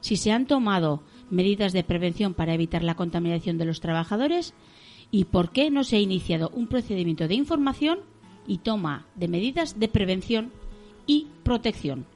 si 0.00 0.16
se 0.16 0.32
han 0.32 0.46
tomado 0.46 1.02
medidas 1.28 1.74
de 1.74 1.84
prevención 1.84 2.32
para 2.32 2.54
evitar 2.54 2.82
la 2.82 2.94
contaminación 2.94 3.58
de 3.58 3.66
los 3.66 3.82
trabajadores 3.82 4.54
y 5.10 5.24
por 5.24 5.50
qué 5.50 5.70
no 5.70 5.84
se 5.84 5.96
ha 5.96 6.00
iniciado 6.00 6.50
un 6.52 6.66
procedimiento 6.66 7.28
de 7.28 7.34
información 7.34 8.00
y 8.46 8.58
toma 8.58 9.06
de 9.14 9.28
medidas 9.28 9.78
de 9.78 9.88
prevención 9.88 10.52
y 11.06 11.28
protección. 11.42 12.06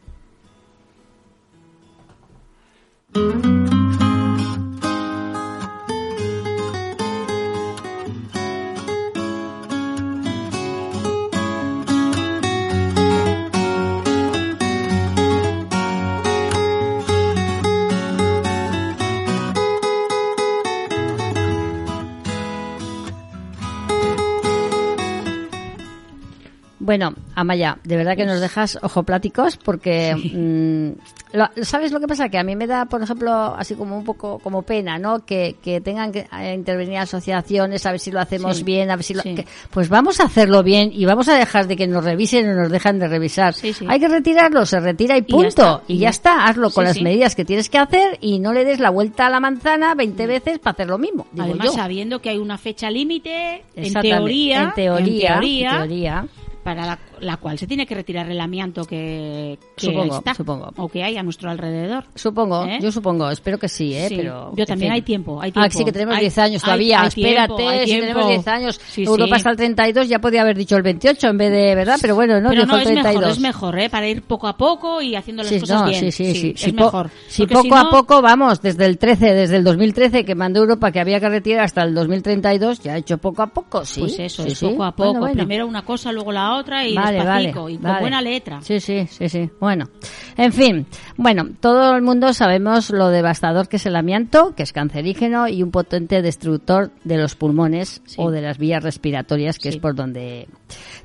Bueno, 26.90 27.14
Amaya, 27.36 27.78
de 27.84 27.96
verdad 27.96 28.16
que 28.16 28.26
nos 28.26 28.40
dejas 28.40 28.76
ojopláticos 28.82 29.56
porque, 29.58 30.12
mm, 30.16 31.36
lo- 31.38 31.64
¿sabes 31.64 31.92
lo 31.92 32.00
que 32.00 32.08
pasa? 32.08 32.28
Que 32.28 32.36
a 32.36 32.42
mí 32.42 32.56
me 32.56 32.66
da, 32.66 32.86
por 32.86 33.00
ejemplo, 33.00 33.30
así 33.56 33.76
como 33.76 33.96
un 33.96 34.02
poco 34.04 34.40
como 34.40 34.62
pena, 34.62 34.98
¿no? 34.98 35.24
Que, 35.24 35.54
que 35.62 35.80
tengan 35.80 36.10
que 36.10 36.26
eh, 36.36 36.52
intervenir 36.52 36.98
asociaciones, 36.98 37.86
a 37.86 37.92
ver 37.92 38.00
si 38.00 38.10
lo 38.10 38.18
hacemos 38.18 38.56
Sí, 38.56 38.64
bien, 38.64 38.90
a 38.90 38.96
ver 38.96 39.04
si 39.04 39.14
lo... 39.14 39.22
sí. 39.22 39.36
que- 39.36 39.46
pues 39.70 39.88
vamos 39.88 40.18
a 40.18 40.24
hacerlo 40.24 40.64
bien 40.64 40.90
y 40.92 41.04
vamos 41.04 41.28
a 41.28 41.36
dejar 41.36 41.68
de 41.68 41.76
que 41.76 41.86
nos 41.86 42.02
revisen 42.02 42.50
o 42.50 42.54
nos 42.56 42.72
dejan 42.72 42.98
de 42.98 43.06
revisar. 43.06 43.54
Sí, 43.54 43.72
sí. 43.72 43.86
Hay 43.88 44.00
que 44.00 44.08
retirarlo, 44.08 44.66
se 44.66 44.80
retira 44.80 45.16
y 45.16 45.20
Y 45.20 45.22
ya 45.22 45.26
punto. 45.28 45.48
está. 45.48 45.82
Y 45.86 45.98
ya 45.98 46.08
está, 46.08 46.44
hazlo 46.46 46.70
con 46.72 46.82
las 46.82 47.00
medidas 47.00 47.36
que 47.36 47.44
tienes 47.44 47.70
que 47.70 47.78
hacer 47.78 48.18
y 48.20 48.40
no 48.40 48.52
le 48.52 48.64
des 48.64 48.80
la 48.80 48.90
vuelta 48.90 49.28
a 49.28 49.30
la 49.30 49.38
manzana 49.38 49.94
20 49.94 50.26
veces 50.26 50.58
para 50.58 50.72
hacer 50.72 50.88
lo 50.88 50.98
mismo. 50.98 51.28
digo 51.30 51.44
Además, 51.44 51.66
yo. 51.66 51.72
sabiendo 51.72 52.20
que 52.20 52.30
hay 52.30 52.38
una 52.38 52.58
fecha 52.58 52.90
límite, 52.90 53.62
en 53.76 53.84
Exactamente. 53.84 54.16
teoría, 54.16 54.62
en 54.64 54.72
teoría, 54.74 55.34
en 55.34 55.40
teoría, 55.40 55.70
en 55.70 55.76
teoría. 55.78 56.26
Para 56.62 56.86
la, 56.86 56.98
la 57.20 57.36
cual 57.36 57.58
se 57.58 57.66
tiene 57.66 57.86
que 57.86 57.94
retirar 57.94 58.30
el 58.30 58.40
amianto 58.40 58.84
que, 58.84 59.58
que 59.76 59.86
Supongo, 59.86 60.18
está 60.18 60.34
supongo. 60.34 60.72
o 60.76 60.88
que 60.88 61.02
hay 61.04 61.16
a 61.16 61.22
nuestro 61.22 61.50
alrededor. 61.50 62.04
Supongo, 62.14 62.64
¿Eh? 62.64 62.78
yo 62.80 62.90
supongo, 62.90 63.30
espero 63.30 63.58
que 63.58 63.68
sí, 63.68 63.94
¿eh? 63.94 64.08
Sí, 64.08 64.16
Pero, 64.16 64.52
yo 64.56 64.64
también 64.66 64.90
fin. 64.90 64.94
hay 64.94 65.02
tiempo, 65.02 65.40
hay 65.40 65.50
Ah, 65.50 65.60
tiempo. 65.68 65.78
sí 65.78 65.84
que 65.84 65.92
tenemos 65.92 66.14
Hay- 66.14 66.20
10 66.22 66.38
años 66.38 66.62
hay- 66.62 66.66
todavía, 66.66 67.00
hay 67.02 67.08
espérate, 67.08 67.54
tiempo, 67.54 67.68
hay 67.70 67.86
si 67.86 68.00
tenemos 68.00 68.28
10 68.28 68.48
años, 68.48 68.80
Sí, 68.90 69.02
Europa 69.04 69.26
sí. 69.28 69.34
hasta 69.36 69.50
el 69.50 69.56
32, 69.56 70.08
ya 70.08 70.18
podía 70.20 70.42
haber 70.42 70.56
dicho 70.56 70.76
el 70.76 70.82
28 70.82 71.28
en 71.28 71.38
vez 71.38 71.50
de, 71.52 71.74
¿verdad? 71.74 71.98
Pero 72.00 72.14
bueno, 72.14 72.40
no, 72.40 72.48
Pero 72.50 72.66
no, 72.66 72.74
el 72.76 72.80
es 72.82 72.86
32. 72.88 73.14
mejor, 73.14 73.30
es 73.30 73.40
mejor, 73.40 73.78
¿eh? 73.78 73.90
Para 73.90 74.08
ir 74.08 74.22
poco 74.22 74.48
a 74.48 74.56
poco 74.56 75.02
y 75.02 75.14
haciendo 75.16 75.42
las 75.42 75.52
cosas 75.52 75.82
no, 75.82 75.88
bien. 75.88 76.00
sí, 76.00 76.12
sí, 76.12 76.34
sí. 76.34 76.54
es 76.68 76.74
mejor. 76.74 77.10
Si 77.28 77.46
poco 77.46 77.62
si 77.62 77.68
a 77.74 77.82
no- 77.84 77.90
poco, 77.90 78.22
vamos, 78.22 78.60
desde 78.62 78.86
el 78.86 78.98
13, 78.98 79.34
desde 79.34 79.56
el 79.56 79.64
2013 79.64 80.24
que 80.24 80.34
mandó 80.34 80.60
Europa 80.60 80.90
que 80.92 81.00
había 81.00 81.20
que 81.20 81.28
retirar 81.28 81.64
hasta 81.64 81.82
el 81.82 81.94
2032, 81.94 82.80
ya 82.80 82.94
ha 82.94 82.96
hecho 82.98 83.18
poco 83.18 83.42
a 83.42 83.46
poco, 83.48 83.84
sí. 83.84 84.00
Pues 84.00 84.18
eso, 84.18 84.42
sí, 84.44 84.50
es 84.52 84.58
sí. 84.58 84.66
poco 84.68 84.84
a 84.84 84.92
poco. 84.94 85.28
Primero 85.32 85.66
una 85.66 85.82
cosa, 85.82 86.12
luego 86.12 86.32
la 86.32 86.56
otra 86.56 86.86
y 86.86 86.94
Vale, 87.18 87.46
despacito 87.46 87.62
vale, 87.62 87.72
y 87.72 87.76
con 87.76 87.84
vale. 87.84 88.00
buena 88.00 88.22
letra. 88.22 88.60
Sí, 88.62 88.80
sí, 88.80 89.06
sí, 89.08 89.28
sí. 89.28 89.50
Bueno, 89.60 89.88
en 90.36 90.52
fin. 90.52 90.86
Bueno, 91.16 91.48
todo 91.60 91.94
el 91.94 92.02
mundo 92.02 92.32
sabemos 92.32 92.90
lo 92.90 93.08
devastador 93.08 93.68
que 93.68 93.76
es 93.76 93.86
el 93.86 93.96
amianto, 93.96 94.54
que 94.54 94.62
es 94.62 94.72
cancerígeno 94.72 95.48
y 95.48 95.62
un 95.62 95.70
potente 95.70 96.22
destructor 96.22 96.90
de 97.04 97.16
los 97.18 97.34
pulmones 97.34 98.02
Sí. 98.04 98.16
o 98.18 98.30
de 98.30 98.40
las 98.42 98.58
vías 98.58 98.82
respiratorias, 98.82 99.58
que 99.58 99.70
Sí. 99.70 99.76
es 99.76 99.76
por 99.78 99.94
donde 99.94 100.48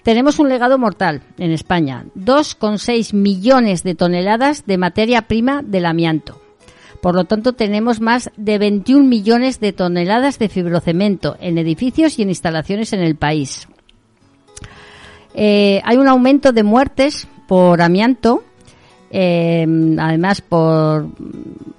tenemos 0.04 0.40
un 0.40 0.50
legado 0.50 0.78
mortal 0.78 1.22
en 1.38 1.52
España. 1.52 2.06
2,6 2.16 3.14
millones 3.14 3.84
de 3.84 3.96
toneladas 3.96 4.66
de 4.66 4.78
materia 4.78 5.24
prima 5.24 5.62
del 5.64 5.86
amianto 5.86 6.42
Por 7.02 7.14
lo 7.14 7.26
tanto, 7.26 7.54
tenemos 7.54 8.02
más 8.02 8.32
de 8.36 8.58
21 8.58 9.08
millones 9.08 9.60
de 9.60 9.74
toneladas 9.74 10.40
de 10.40 10.50
fibrocemento 10.50 11.38
en 11.40 11.60
edificios 11.60 12.18
y 12.18 12.24
en 12.24 12.30
instalaciones 12.30 12.94
en 12.94 13.02
el 13.02 13.16
país. 13.16 13.68
Eh, 15.36 15.82
hay 15.84 15.98
un 15.98 16.08
aumento 16.08 16.52
de 16.54 16.64
muertes 16.64 17.28
por 17.48 17.82
amianto, 17.82 18.44
eh, 19.12 19.68
además 20.00 20.42
por 20.42 21.08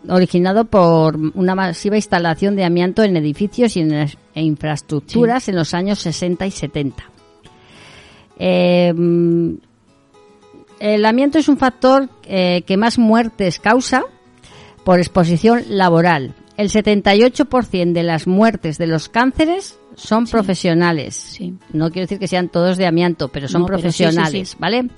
originado 0.09 0.67
por 0.67 1.17
una 1.35 1.55
masiva 1.55 1.97
instalación 1.97 2.55
de 2.55 2.65
amianto 2.65 3.03
en 3.03 3.17
edificios 3.17 3.77
y 3.77 3.81
en 3.81 3.93
e 3.93 4.43
infraestructuras 4.43 5.49
en 5.49 5.57
los 5.57 5.75
años 5.75 5.99
60 6.01 6.47
y 6.47 6.51
70. 6.51 7.05
Eh, 8.39 8.93
el 10.79 11.07
amianto 11.07 11.39
es 11.39 11.49
un 11.49 11.57
factor 11.57 12.09
eh, 12.25 12.63
que 12.67 12.77
más 12.77 12.99
muertes 12.99 13.59
causa 13.59 14.05
por 14.85 14.99
exposición 14.99 15.65
laboral. 15.69 16.35
El 16.57 16.71
78% 16.71 17.93
de 17.93 18.03
las 18.03 18.27
muertes 18.27 18.79
de 18.79 18.87
los 18.87 19.09
cánceres 19.09 19.79
son 19.97 20.27
profesionales. 20.27 21.39
No 21.73 21.91
quiero 21.91 22.05
decir 22.05 22.19
que 22.19 22.29
sean 22.29 22.49
todos 22.49 22.77
de 22.77 22.87
amianto, 22.87 23.29
pero 23.29 23.49
son 23.49 23.67
profesionales, 23.67 24.57
¿vale? 24.59 24.89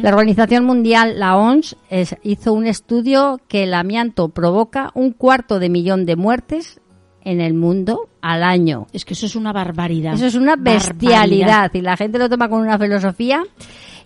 La 0.00 0.10
Organización 0.10 0.64
Mundial, 0.64 1.18
la 1.18 1.36
OMS, 1.36 1.76
hizo 2.22 2.52
un 2.52 2.66
estudio 2.66 3.40
que 3.48 3.64
el 3.64 3.74
amianto 3.74 4.30
provoca 4.30 4.90
un 4.94 5.12
cuarto 5.12 5.58
de 5.58 5.68
millón 5.68 6.06
de 6.06 6.16
muertes 6.16 6.80
en 7.24 7.40
el 7.40 7.54
mundo 7.54 8.08
al 8.20 8.42
año. 8.42 8.86
Es 8.92 9.04
que 9.04 9.14
eso 9.14 9.26
es 9.26 9.36
una 9.36 9.52
barbaridad. 9.52 10.14
Eso 10.14 10.26
es 10.26 10.34
una 10.34 10.56
bestialidad 10.56 11.72
y 11.74 11.80
la 11.80 11.96
gente 11.96 12.18
lo 12.18 12.28
toma 12.28 12.48
con 12.48 12.60
una 12.60 12.78
filosofía 12.78 13.44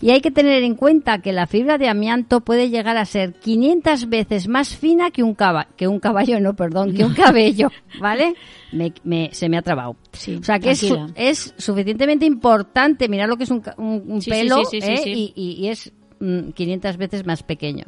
y 0.01 0.11
hay 0.11 0.21
que 0.21 0.31
tener 0.31 0.63
en 0.63 0.75
cuenta 0.75 1.19
que 1.19 1.33
la 1.33 1.47
fibra 1.47 1.77
de 1.77 1.89
amianto 1.89 2.41
puede 2.41 2.71
llegar 2.71 2.97
a 2.97 3.05
ser 3.05 3.35
500 3.35 4.09
veces 4.09 4.49
más 4.49 4.77
fina 4.77 5.11
que 5.11 5.23
un 5.23 5.35
caballo, 5.35 5.69
que 5.77 5.89
un 5.89 5.99
caballo, 5.99 6.41
no, 6.41 6.55
perdón, 6.55 6.95
que 6.95 7.05
un 7.05 7.15
cabello, 7.15 7.71
¿vale? 8.01 8.35
Me, 8.73 9.31
se 9.33 9.49
me 9.49 9.59
ha 9.59 9.63
trabado. 9.63 9.91
o 9.93 10.45
sea 10.45 10.59
que 10.61 10.71
es, 10.71 11.55
suficientemente 11.57 12.27
importante 12.27 13.09
mirar 13.09 13.29
lo 13.29 13.37
que 13.37 13.45
es 13.45 13.51
un, 13.51 13.61
pelo 13.61 14.63
¿eh? 14.73 15.33
y, 15.35 15.69
es 15.69 15.93
500 16.21 16.97
mm, 16.97 16.99
veces 16.99 17.27
más 17.27 17.43
pequeño. 17.43 17.87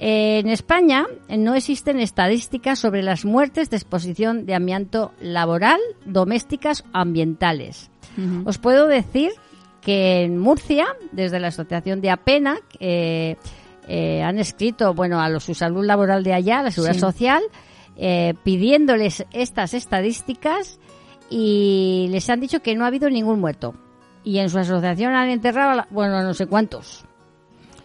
En 0.00 0.48
España 0.48 1.06
no 1.28 1.54
existen 1.54 1.98
estadísticas 1.98 2.78
sobre 2.78 3.02
las 3.02 3.24
muertes 3.24 3.68
de 3.70 3.76
exposición 3.76 4.46
de 4.46 4.54
amianto 4.54 5.12
laboral, 5.20 5.80
domésticas 6.04 6.82
o 6.82 6.84
ambientales. 6.92 7.90
Os 8.44 8.58
puedo 8.58 8.86
decir 8.86 9.30
que 9.80 10.22
en 10.22 10.38
Murcia, 10.38 10.86
desde 11.12 11.38
la 11.38 11.48
Asociación 11.48 12.00
de 12.00 12.10
Apena, 12.10 12.58
eh, 12.80 13.36
eh, 13.86 14.22
han 14.22 14.38
escrito 14.38 14.92
bueno 14.92 15.20
a 15.20 15.28
los, 15.28 15.44
su 15.44 15.54
salud 15.54 15.84
laboral 15.84 16.22
de 16.24 16.34
allá, 16.34 16.62
la 16.62 16.70
seguridad 16.70 16.98
social, 16.98 17.42
eh, 17.96 18.34
pidiéndoles 18.44 19.24
estas 19.32 19.74
estadísticas 19.74 20.78
y 21.30 22.08
les 22.10 22.28
han 22.28 22.40
dicho 22.40 22.60
que 22.60 22.74
no 22.74 22.84
ha 22.84 22.88
habido 22.88 23.08
ningún 23.08 23.40
muerto. 23.40 23.74
Y 24.24 24.38
en 24.38 24.50
su 24.50 24.58
asociación 24.58 25.14
han 25.14 25.30
enterrado, 25.30 25.84
bueno, 25.90 26.22
no 26.22 26.34
sé 26.34 26.46
cuántos. 26.46 27.07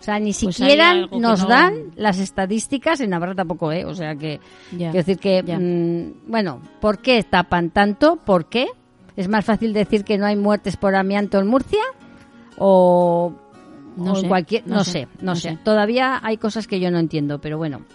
O 0.04 0.06
sea, 0.06 0.20
ni 0.20 0.34
pues 0.34 0.58
siquiera 0.58 1.08
nos 1.18 1.48
dan 1.48 1.94
las 1.96 2.20
estadísticas, 2.20 3.00
en 3.00 3.12
Navarra 3.12 3.36
tampoco, 3.36 3.72
¿eh? 3.72 3.86
O 3.86 3.96
sea 3.96 4.18
que, 4.18 4.42
quiero 4.70 4.92
decir 4.92 5.18
que, 5.18 5.42
mm, 5.42 6.30
bueno, 6.30 6.60
¿por 6.82 7.00
qué 7.00 7.24
tapan 7.24 7.70
tanto? 7.70 8.18
¿Por 8.18 8.48
qué? 8.48 8.68
¿Es 9.16 9.30
más 9.30 9.46
fácil 9.46 9.72
decir 9.72 10.04
que 10.04 10.18
no 10.18 10.26
hay 10.26 10.36
muertes 10.36 10.76
por 10.76 10.94
amianto 10.94 11.40
en 11.40 11.48
Murcia? 11.48 11.80
¿O, 12.58 13.32
no 13.96 14.20
en 14.20 14.28
cualquier.? 14.28 14.68
No, 14.68 14.84
sé, 14.84 15.08
no, 15.22 15.38
sé. 15.38 15.58
Todavía 15.64 16.20
hay 16.22 16.36
cosas 16.36 16.68
que 16.68 16.82
yo 16.82 16.92
no 16.92 17.00
entiendo, 17.00 17.40
pero 17.40 17.58
bueno. 17.58 17.86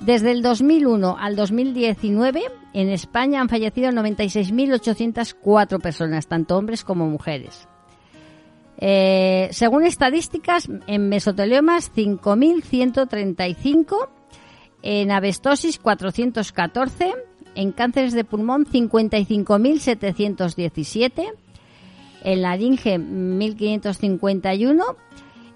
Desde 0.00 0.32
el 0.32 0.42
2001 0.42 1.16
al 1.16 1.36
2019, 1.36 2.42
en 2.72 2.88
España 2.88 3.40
han 3.40 3.48
fallecido 3.48 3.92
96.804 3.92 5.80
personas, 5.80 6.26
tanto 6.26 6.56
hombres 6.56 6.82
como 6.82 7.06
mujeres. 7.06 7.68
Eh, 8.84 9.48
según 9.52 9.86
estadísticas, 9.86 10.68
en 10.88 11.08
mesoteliomas 11.08 11.92
5.135, 11.94 14.08
en 14.82 15.12
abestosis 15.12 15.78
414, 15.78 17.14
en 17.54 17.70
cánceres 17.70 18.12
de 18.12 18.24
pulmón 18.24 18.66
55.717, 18.66 21.32
en 22.24 22.42
laringe 22.42 22.98
1.551 22.98 24.96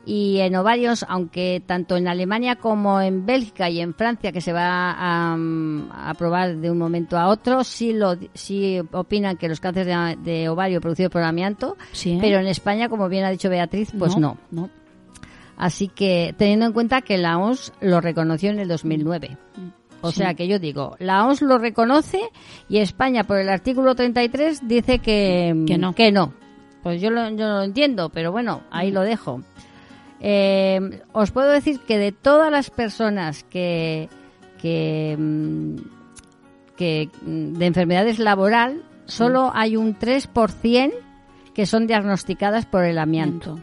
y 0.08 0.38
en 0.38 0.54
ovarios, 0.54 1.04
aunque 1.08 1.60
tanto 1.66 1.96
en 1.96 2.06
Alemania 2.06 2.54
como 2.54 3.00
en 3.00 3.26
Bélgica 3.26 3.68
y 3.68 3.80
en 3.80 3.92
Francia, 3.92 4.30
que 4.30 4.40
se 4.40 4.52
va 4.52 4.92
a, 4.92 5.36
aprobar 6.08 6.58
de 6.58 6.70
un 6.70 6.78
momento 6.78 7.18
a 7.18 7.26
otro, 7.26 7.64
sí, 7.64 7.92
lo, 7.92 8.16
sí 8.32 8.80
opinan 8.92 9.36
que 9.36 9.48
los 9.48 9.58
cánceres 9.58 10.16
de, 10.22 10.48
ovario 10.48 10.80
producidos 10.80 11.10
por 11.10 11.22
amianto, 11.22 11.76
¿eh? 12.04 12.18
pero 12.20 12.38
en 12.38 12.46
España, 12.46 12.88
como 12.88 13.08
bien 13.08 13.24
ha 13.24 13.30
dicho 13.30 13.50
Beatriz, 13.50 13.90
pues 13.98 14.16
no. 14.16 14.38
no. 14.52 14.70
Así 15.56 15.88
que 15.88 16.34
teniendo 16.38 16.66
en 16.66 16.72
cuenta 16.72 17.02
que 17.02 17.18
la 17.18 17.38
OMS 17.38 17.72
lo 17.80 18.00
reconoció 18.00 18.50
en 18.50 18.60
el 18.60 18.68
2009. 18.68 19.36
O 20.02 20.12
sea 20.12 20.34
que 20.34 20.46
yo 20.46 20.60
digo, 20.60 20.94
la 21.00 21.26
OMS 21.26 21.42
lo 21.42 21.58
reconoce 21.58 22.20
y 22.68 22.78
España 22.78 23.24
por 23.24 23.38
el 23.38 23.48
artículo 23.48 23.96
33 23.96 24.68
dice 24.68 25.00
que, 25.00 25.64
que 25.66 25.78
no. 25.78 25.94
Que 25.94 26.12
no. 26.12 26.32
Pues 26.84 27.00
yo, 27.00 27.10
lo, 27.10 27.28
yo 27.30 27.48
lo 27.48 27.62
entiendo, 27.64 28.10
pero 28.10 28.30
bueno, 28.30 28.62
ahí 28.70 28.92
lo 28.92 29.00
dejo. 29.00 29.42
Eh, 30.20 31.02
os 31.12 31.30
puedo 31.30 31.50
decir 31.50 31.80
que 31.80 31.98
de 31.98 32.12
todas 32.12 32.50
las 32.50 32.70
personas 32.70 33.44
que, 33.44 34.08
que, 34.60 35.16
mm, 35.18 35.76
que 36.76 37.10
mm, 37.22 37.52
de 37.54 37.66
enfermedades 37.66 38.18
laboral, 38.18 38.82
solo 39.04 39.50
hay 39.54 39.76
un 39.76 39.98
3% 39.98 40.92
que 41.54 41.66
son 41.66 41.86
diagnosticadas 41.86 42.66
por 42.66 42.84
el 42.84 42.98
amianto 42.98 43.58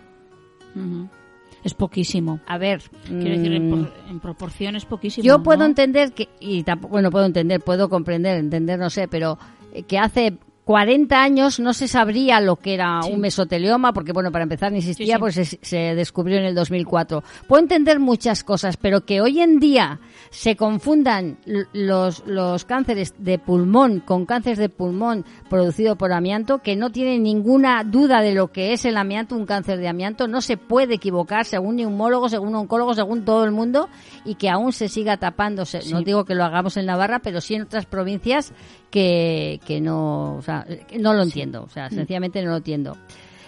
es 1.64 1.74
poquísimo. 1.74 2.40
A 2.46 2.58
ver, 2.58 2.82
quiero 3.06 3.30
decir, 3.38 3.54
en, 3.54 3.82
mm, 3.82 4.20
proporción 4.22 4.76
es 4.76 4.86
poquísimo. 4.86 5.26
Yo 5.26 5.42
puedo 5.42 5.64
entender 5.66 6.12
que, 6.14 6.30
y 6.40 6.64
tampoco, 6.64 6.94
bueno, 6.94 7.10
puedo 7.10 7.26
entender, 7.26 7.62
puedo 7.62 7.90
comprender, 7.90 8.38
entender, 8.38 8.78
no 8.78 8.90
sé, 8.90 9.08
pero 9.08 9.38
eh, 9.74 9.84
que 9.84 9.98
hace 9.98 10.38
40 10.66 11.22
años 11.22 11.60
no 11.60 11.74
se 11.74 11.88
sabría 11.88 12.40
lo 12.40 12.56
que 12.56 12.74
era 12.74 13.02
un 13.02 13.20
mesotelioma, 13.20 13.94
porque 13.94 14.14
bueno, 14.14 14.32
para 14.32 14.44
empezar 14.44 14.72
ni 14.72 14.80
existía, 14.80 15.20
pues 15.20 15.58
se, 15.62 15.78
descubrió 15.96 16.38
en 16.38 16.46
el 16.46 16.56
2004. 16.56 17.24
Puedo 17.48 17.62
entender 17.62 18.00
muchas 18.00 18.44
cosas, 18.44 18.78
pero 18.78 19.06
que 19.06 19.20
hoy 19.20 19.42
en 19.42 19.60
día 19.60 20.00
se 20.34 20.56
confundan 20.56 21.38
los, 21.74 22.26
los 22.26 22.66
cánceres 22.66 23.14
de 23.20 23.38
pulmón 23.38 24.00
con 24.00 24.26
cánceres 24.26 24.58
de 24.58 24.68
pulmón 24.68 25.26
producido 25.48 25.96
por 25.96 26.12
amianto, 26.12 26.58
que 26.58 26.76
no 26.76 26.92
tiene 26.92 27.20
ninguna 27.20 27.84
duda 27.84 28.22
de 28.22 28.34
lo 28.34 28.52
que 28.52 28.74
es 28.74 28.84
el 28.86 28.98
amianto, 28.98 29.36
un 29.36 29.46
cáncer 29.46 29.78
de 29.78 29.88
amianto, 29.88 30.28
no 30.28 30.42
se 30.42 30.58
puede 30.58 30.96
equivocar 30.96 31.46
según 31.46 31.76
neumólogo, 31.76 32.30
según 32.30 32.56
oncólogo, 32.56 32.96
según 32.96 33.26
todo 33.26 33.44
el 33.44 33.52
mundo, 33.52 33.90
y 34.26 34.34
que 34.34 34.50
aún 34.50 34.74
se 34.74 34.90
siga 34.90 35.18
tapándose. 35.18 35.82
No 35.92 36.02
digo 36.02 36.26
que 36.26 36.34
lo 36.34 36.44
hagamos 36.44 36.78
en 36.78 36.88
Navarra, 36.88 37.20
pero 37.20 37.40
sí 37.40 37.54
en 37.54 37.62
otras 37.62 37.86
provincias 37.86 38.54
que, 38.90 39.60
que 39.68 39.82
no, 39.82 40.38
o 40.38 40.42
sea, 40.42 40.66
no 41.00 41.14
lo 41.14 41.22
entiendo, 41.22 41.62
o 41.62 41.70
sea, 41.70 41.90
mm. 41.90 41.94
sencillamente 41.94 42.42
no 42.42 42.50
lo 42.50 42.58
entiendo. 42.58 42.98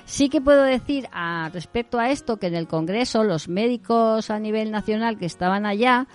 Sí 0.06 0.30
que 0.30 0.40
puedo 0.40 0.62
decir 0.62 1.08
a, 1.12 1.50
respecto 1.52 1.98
a 1.98 2.12
esto 2.12 2.38
que 2.38 2.46
en 2.46 2.54
el 2.54 2.68
Congreso 2.68 3.24
los 3.24 3.48
médicos 3.50 4.30
a 4.30 4.38
nivel 4.38 4.70
nacional 4.70 5.18
que 5.18 5.26
estaban 5.26 5.66
allá 5.66 6.06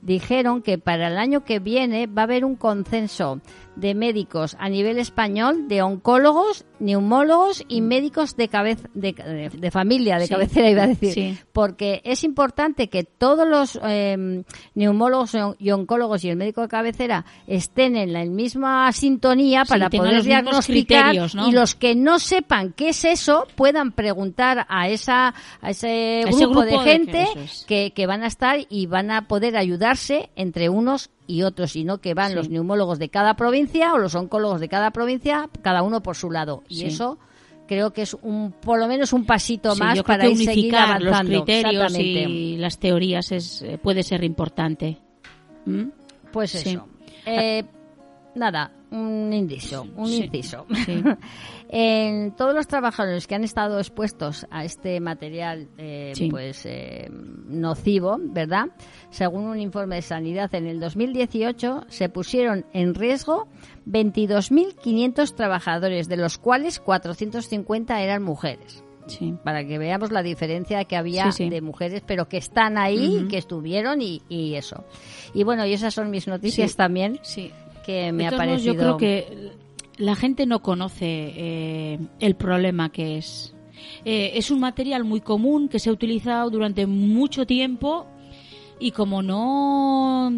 dijeron 0.00 0.62
que 0.62 0.78
para 0.78 1.08
el 1.08 1.18
año 1.18 1.44
que 1.44 1.58
viene 1.58 2.06
va 2.06 2.22
a 2.22 2.24
haber 2.24 2.44
un 2.44 2.56
consenso 2.56 3.40
de 3.76 3.94
médicos 3.94 4.56
a 4.58 4.68
nivel 4.68 4.98
español, 4.98 5.68
de 5.68 5.82
oncólogos, 5.82 6.64
neumólogos 6.78 7.64
y 7.68 7.80
médicos 7.80 8.36
de, 8.36 8.48
cabeza, 8.48 8.88
de, 8.94 9.70
familia, 9.70 10.18
de 10.18 10.28
cabecera 10.28 10.70
iba 10.70 10.82
a 10.82 10.86
decir. 10.86 11.38
Porque 11.52 12.00
es 12.04 12.24
importante 12.24 12.88
que 12.88 13.04
todos 13.04 13.48
los 13.48 13.78
em, 13.82 14.44
neumólogos 14.74 15.36
y 15.58 15.70
oncólogos 15.70 16.24
y 16.24 16.30
el 16.30 16.36
médico 16.36 16.62
de 16.62 16.68
cabecera 16.68 17.24
estén 17.46 17.96
en 17.96 18.12
la 18.12 18.24
misma 18.24 18.90
sintonía 18.92 19.64
para 19.64 19.90
poder 19.90 20.22
diagnosticar 20.22 21.14
y 21.14 21.52
los 21.52 21.74
que 21.74 21.94
no 21.94 22.18
sepan 22.18 22.72
qué 22.72 22.90
es 22.90 23.04
eso 23.04 23.46
puedan 23.54 23.92
preguntar 23.92 24.66
a, 24.68 24.88
esa, 24.88 25.34
a 25.60 25.70
ese, 25.70 26.24
grupo, 26.30 26.62
de 26.62 26.78
gente 26.78 27.26
que, 27.66 27.92
que 27.94 28.06
van 28.06 28.22
a 28.22 28.26
estar 28.26 28.58
y 28.68 28.86
van 28.86 29.10
a 29.10 29.28
poder 29.28 29.56
ayudarse 29.56 30.30
entre 30.36 30.68
unos 30.68 31.10
y 31.26 31.42
otros, 31.42 31.72
sino 31.72 31.98
que 31.98 32.14
van 32.14 32.34
los 32.34 32.48
neumólogos 32.48 32.98
de 32.98 33.08
cada 33.08 33.34
provincia 33.34 33.92
o 33.94 33.98
los 33.98 34.14
oncólogos 34.14 34.60
de 34.60 34.68
cada 34.68 34.90
provincia, 34.90 35.48
cada 35.62 35.82
uno 35.82 36.02
por 36.02 36.16
su 36.16 36.30
lado. 36.30 36.62
Y 36.68 36.84
eso 36.84 37.18
creo 37.66 37.92
que 37.92 38.02
es 38.02 38.14
un 38.22 38.52
por 38.52 38.78
lo 38.78 38.86
menos 38.86 39.12
un 39.12 39.24
pasito 39.24 39.74
más 39.76 40.02
para 40.02 40.26
ir 40.26 40.36
unificar 40.36 41.02
los 41.02 41.20
criterios 41.20 41.98
y 41.98 42.56
las 42.56 42.78
teorías 42.78 43.32
es, 43.32 43.62
eh, 43.62 43.78
puede 43.78 44.02
ser 44.02 44.24
importante. 44.24 44.98
¿Mm? 45.64 45.84
Pues 46.32 46.54
eso. 46.54 46.86
Eh, 47.24 47.64
nada, 48.34 48.70
un 48.90 49.32
inciso, 49.32 49.86
un 49.96 50.12
inciso. 50.12 50.66
En 51.68 52.30
todos 52.36 52.54
los 52.54 52.68
trabajadores 52.68 53.26
que 53.26 53.34
han 53.34 53.42
estado 53.42 53.78
expuestos 53.78 54.46
a 54.50 54.64
este 54.64 55.00
material 55.00 55.68
eh, 55.78 56.12
Sí. 56.14 56.30
pues 56.30 56.64
eh, 56.64 57.08
nocivo, 57.10 58.16
¿verdad? 58.20 58.66
Según 59.10 59.46
un 59.46 59.58
informe 59.58 59.96
de 59.96 60.02
sanidad 60.02 60.54
en 60.54 60.66
el 60.66 60.78
2018 60.78 61.86
se 61.88 62.08
pusieron 62.08 62.66
en 62.72 62.94
riesgo 62.94 63.48
22.500 63.86 65.34
trabajadores, 65.34 66.08
de 66.08 66.16
los 66.16 66.38
cuales 66.38 66.78
450 66.80 68.00
eran 68.02 68.22
mujeres. 68.22 68.82
Sí. 69.06 69.34
Para 69.44 69.64
que 69.64 69.78
veamos 69.78 70.10
la 70.10 70.22
diferencia 70.22 70.84
que 70.84 70.96
había 70.96 71.30
Sí, 71.30 71.44
sí. 71.44 71.50
de 71.50 71.60
mujeres, 71.60 72.02
pero 72.04 72.28
que 72.28 72.38
están 72.38 72.76
ahí, 72.76 73.18
Ujú. 73.18 73.28
que 73.28 73.38
estuvieron 73.38 74.02
y, 74.02 74.20
y 74.28 74.54
eso. 74.54 74.84
Y 75.32 75.44
bueno, 75.44 75.64
y 75.64 75.72
esas 75.74 75.94
son 75.94 76.10
mis 76.10 76.26
noticias 76.26 76.74
también 76.74 77.18
Sí. 77.22 77.52
que 77.84 78.10
me 78.12 78.26
ha 78.26 78.32
parecido. 78.32 78.74
Yo 78.74 78.78
creo 78.80 78.96
que 78.96 79.52
la 79.98 80.14
gente 80.16 80.46
no 80.46 80.60
conoce 80.62 81.04
eh, 81.36 81.98
el 82.20 82.34
problema 82.36 82.90
que 82.90 83.18
es. 83.18 83.54
Eh, 84.04 84.32
es 84.34 84.50
un 84.50 84.60
material 84.60 85.04
muy 85.04 85.20
común 85.20 85.68
que 85.68 85.78
se 85.78 85.90
ha 85.90 85.92
utilizado 85.92 86.50
durante 86.50 86.86
mucho 86.86 87.46
tiempo 87.46 88.06
y 88.78 88.90
como 88.90 89.22
no 89.22 90.32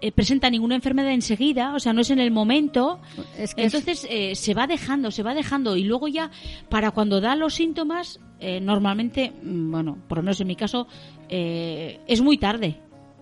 eh, 0.00 0.12
presenta 0.12 0.48
ninguna 0.48 0.74
enfermedad 0.76 1.12
enseguida, 1.12 1.74
o 1.74 1.80
sea, 1.80 1.92
no 1.92 2.00
es 2.02 2.10
en 2.10 2.18
el 2.20 2.30
momento, 2.30 3.00
Es 3.36 3.54
que 3.54 3.64
es- 3.64 3.74
entonces 3.74 4.06
eh, 4.10 4.34
se 4.36 4.54
va 4.54 4.66
dejando, 4.66 5.10
se 5.10 5.22
va 5.22 5.34
dejando 5.34 5.76
y 5.76 5.84
luego 5.84 6.08
ya 6.08 6.30
para 6.68 6.92
cuando 6.92 7.20
da 7.20 7.34
los 7.36 7.54
síntomas, 7.54 8.20
normalmente, 8.62 9.32
mm, 9.42 9.70
bueno, 9.72 9.98
por 10.08 10.18
lo 10.18 10.22
menos 10.22 10.40
en 10.40 10.46
mi 10.46 10.54
caso, 10.56 10.86
es 11.28 12.20
muy 12.22 12.38
tarde. 12.38 12.76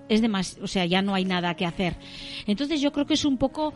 Es 0.09 0.21
demás, 0.23 0.59
o 0.63 0.69
sea, 0.69 0.85
ya 0.87 1.03
no 1.03 1.15
hay 1.15 1.25
nada 1.25 1.55
que 1.57 1.67
hacer. 1.67 1.97
Entonces 2.47 2.81
yo 2.81 2.93
creo 2.93 3.07
que 3.07 3.15
es 3.15 3.25
un 3.25 3.39
poco 3.39 3.73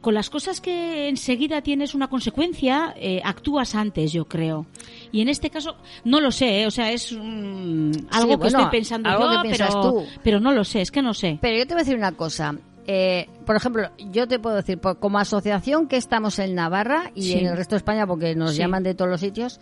con 0.00 0.14
las 0.14 0.30
cosas 0.30 0.60
que 0.60 1.08
enseguida 1.08 1.60
tienes 1.62 1.94
una 1.94 2.08
consecuencia, 2.08 2.94
eh, 2.96 3.20
actúas 3.24 3.74
antes, 3.74 4.12
yo 4.12 4.24
creo. 4.24 4.66
Y 5.12 5.20
en 5.20 5.28
este 5.28 5.50
caso, 5.50 5.76
no 6.04 6.20
lo 6.20 6.30
sé, 6.30 6.62
¿eh? 6.62 6.66
o 6.66 6.70
sea, 6.70 6.90
es 6.92 7.12
mm, 7.12 7.92
algo 8.10 8.30
que 8.30 8.36
bueno, 8.36 8.58
estoy 8.60 8.70
pensando 8.70 9.08
algo 9.10 9.32
yo, 9.34 9.42
que 9.42 9.50
pero, 9.50 9.80
tú. 9.82 10.04
pero 10.24 10.40
no 10.40 10.52
lo 10.52 10.64
sé, 10.64 10.80
es 10.80 10.90
que 10.90 11.02
no 11.02 11.12
sé. 11.14 11.38
Pero 11.40 11.58
yo 11.58 11.66
te 11.66 11.74
voy 11.74 11.82
a 11.82 11.84
decir 11.84 11.96
una 11.98 12.12
cosa. 12.12 12.54
Eh, 12.86 13.28
por 13.46 13.54
ejemplo, 13.54 13.90
yo 14.10 14.26
te 14.26 14.38
puedo 14.38 14.56
decir, 14.56 14.78
por- 14.78 14.98
como 14.98 15.18
asociación 15.18 15.86
que 15.86 15.96
estamos 15.96 16.38
en 16.38 16.54
Navarra 16.54 17.12
y 17.14 17.22
Sí. 17.22 17.32
en 17.34 17.46
el 17.46 17.56
resto 17.56 17.74
de 17.74 17.78
España, 17.78 18.06
porque 18.06 18.34
nos 18.34 18.52
Sí. 18.52 18.58
llaman 18.58 18.82
de 18.82 18.94
todos 18.94 19.10
los 19.10 19.20
sitios, 19.20 19.60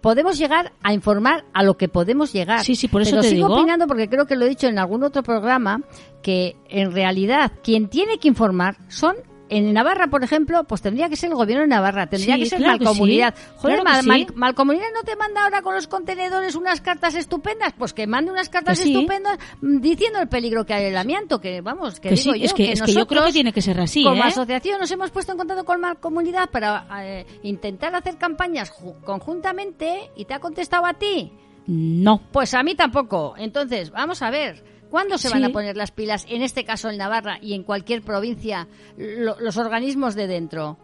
podemos 0.00 0.36
llegar 0.38 0.72
a 0.82 0.92
informar 0.92 1.44
a 1.54 1.62
lo 1.62 1.76
que 1.76 1.88
podemos 1.88 2.32
llegar. 2.32 2.64
Sí, 2.64 2.76
sí, 2.76 2.88
por 2.88 3.02
eso 3.02 3.12
Pero 3.12 3.22
te 3.22 3.28
sigo 3.30 3.46
digo. 3.48 3.58
opinando, 3.60 3.86
porque 3.86 4.08
creo 4.08 4.26
que 4.26 4.36
lo 4.36 4.44
he 4.44 4.48
dicho 4.48 4.66
en 4.66 4.78
algún 4.78 5.02
otro 5.04 5.22
programa, 5.22 5.80
que 6.22 6.56
en 6.68 6.92
realidad 6.92 7.52
quien 7.62 7.88
tiene 7.88 8.18
que 8.18 8.28
informar 8.28 8.76
son 8.88 9.14
en 9.50 9.72
Navarra, 9.74 10.06
por 10.08 10.24
ejemplo, 10.24 10.64
pues 10.64 10.80
tendría 10.80 11.08
que 11.08 11.16
ser 11.16 11.30
el 11.30 11.36
gobierno 11.36 11.62
de 11.62 11.68
Navarra, 11.68 12.06
tendría 12.06 12.36
Sí, 12.36 12.40
que 12.42 12.48
ser 12.48 12.58
claro 12.60 12.78
que 12.78 12.84
Malcomunidad. 12.84 13.34
sí, 13.36 13.42
Joder, 13.56 13.80
claro 13.80 13.84
que 13.84 14.06
Mal- 14.06 14.18
sí. 14.20 14.26
Mal- 14.26 14.34
Malcomunidad 14.36 14.86
no 14.94 15.02
te 15.02 15.16
manda 15.16 15.44
ahora 15.44 15.62
con 15.62 15.74
los 15.74 15.86
contenedores 15.86 16.54
unas 16.54 16.80
cartas 16.80 17.14
estupendas, 17.14 17.72
pues 17.76 17.92
que 17.92 18.06
mande 18.06 18.30
unas 18.32 18.48
cartas 18.48 18.78
Que 18.78 18.84
sí. 18.86 18.94
estupendas 18.94 19.38
mm, 19.60 19.80
diciendo 19.80 20.18
el 20.20 20.28
peligro 20.28 20.64
que 20.64 20.72
hay 20.74 20.84
el 20.86 20.96
amianto, 20.96 21.40
que 21.40 21.60
vamos, 21.60 22.00
que, 22.00 22.08
Que 22.08 22.14
digo 22.14 22.32
sí, 22.32 22.38
yo, 22.40 22.44
es 22.46 22.54
que, 22.54 22.72
es 22.72 22.82
que 22.82 22.92
yo 22.92 23.06
creo 23.06 23.06
que 23.06 23.14
nosotros, 23.16 23.32
tiene 23.34 23.52
que 23.52 23.60
ser 23.62 23.80
así, 23.80 24.02
como 24.02 24.24
¿eh? 24.24 24.28
asociación 24.28 24.80
nos 24.80 24.90
hemos 24.90 25.10
puesto 25.10 25.32
en 25.32 25.38
contacto 25.38 25.64
con 25.64 25.80
Malcomunidad 25.80 26.48
para 26.50 26.86
eh, 27.04 27.26
intentar 27.42 27.94
hacer 27.94 28.16
campañas 28.16 28.72
ju- 28.72 28.94
conjuntamente 29.04 30.10
y 30.16 30.24
te 30.24 30.34
ha 30.34 30.40
contestado 30.40 30.86
a 30.86 30.94
ti. 30.94 31.32
No. 31.66 32.20
Pues 32.32 32.54
a 32.54 32.62
mí 32.62 32.74
tampoco. 32.74 33.34
Entonces, 33.38 33.90
vamos 33.90 34.22
a 34.22 34.30
ver. 34.30 34.73
¿Cuándo 34.94 35.18
se 35.18 35.28
van 35.28 35.42
a 35.42 35.48
poner 35.52 35.76
las 35.76 35.90
pilas, 35.90 36.24
en 36.28 36.42
este 36.42 36.64
caso 36.64 36.88
en 36.88 36.98
Navarra 36.98 37.38
y 37.42 37.54
en 37.54 37.64
cualquier 37.64 38.00
provincia, 38.02 38.68
lo- 38.96 39.40
los 39.40 39.56
organismos 39.56 40.14
de 40.14 40.28
dentro? 40.28 40.78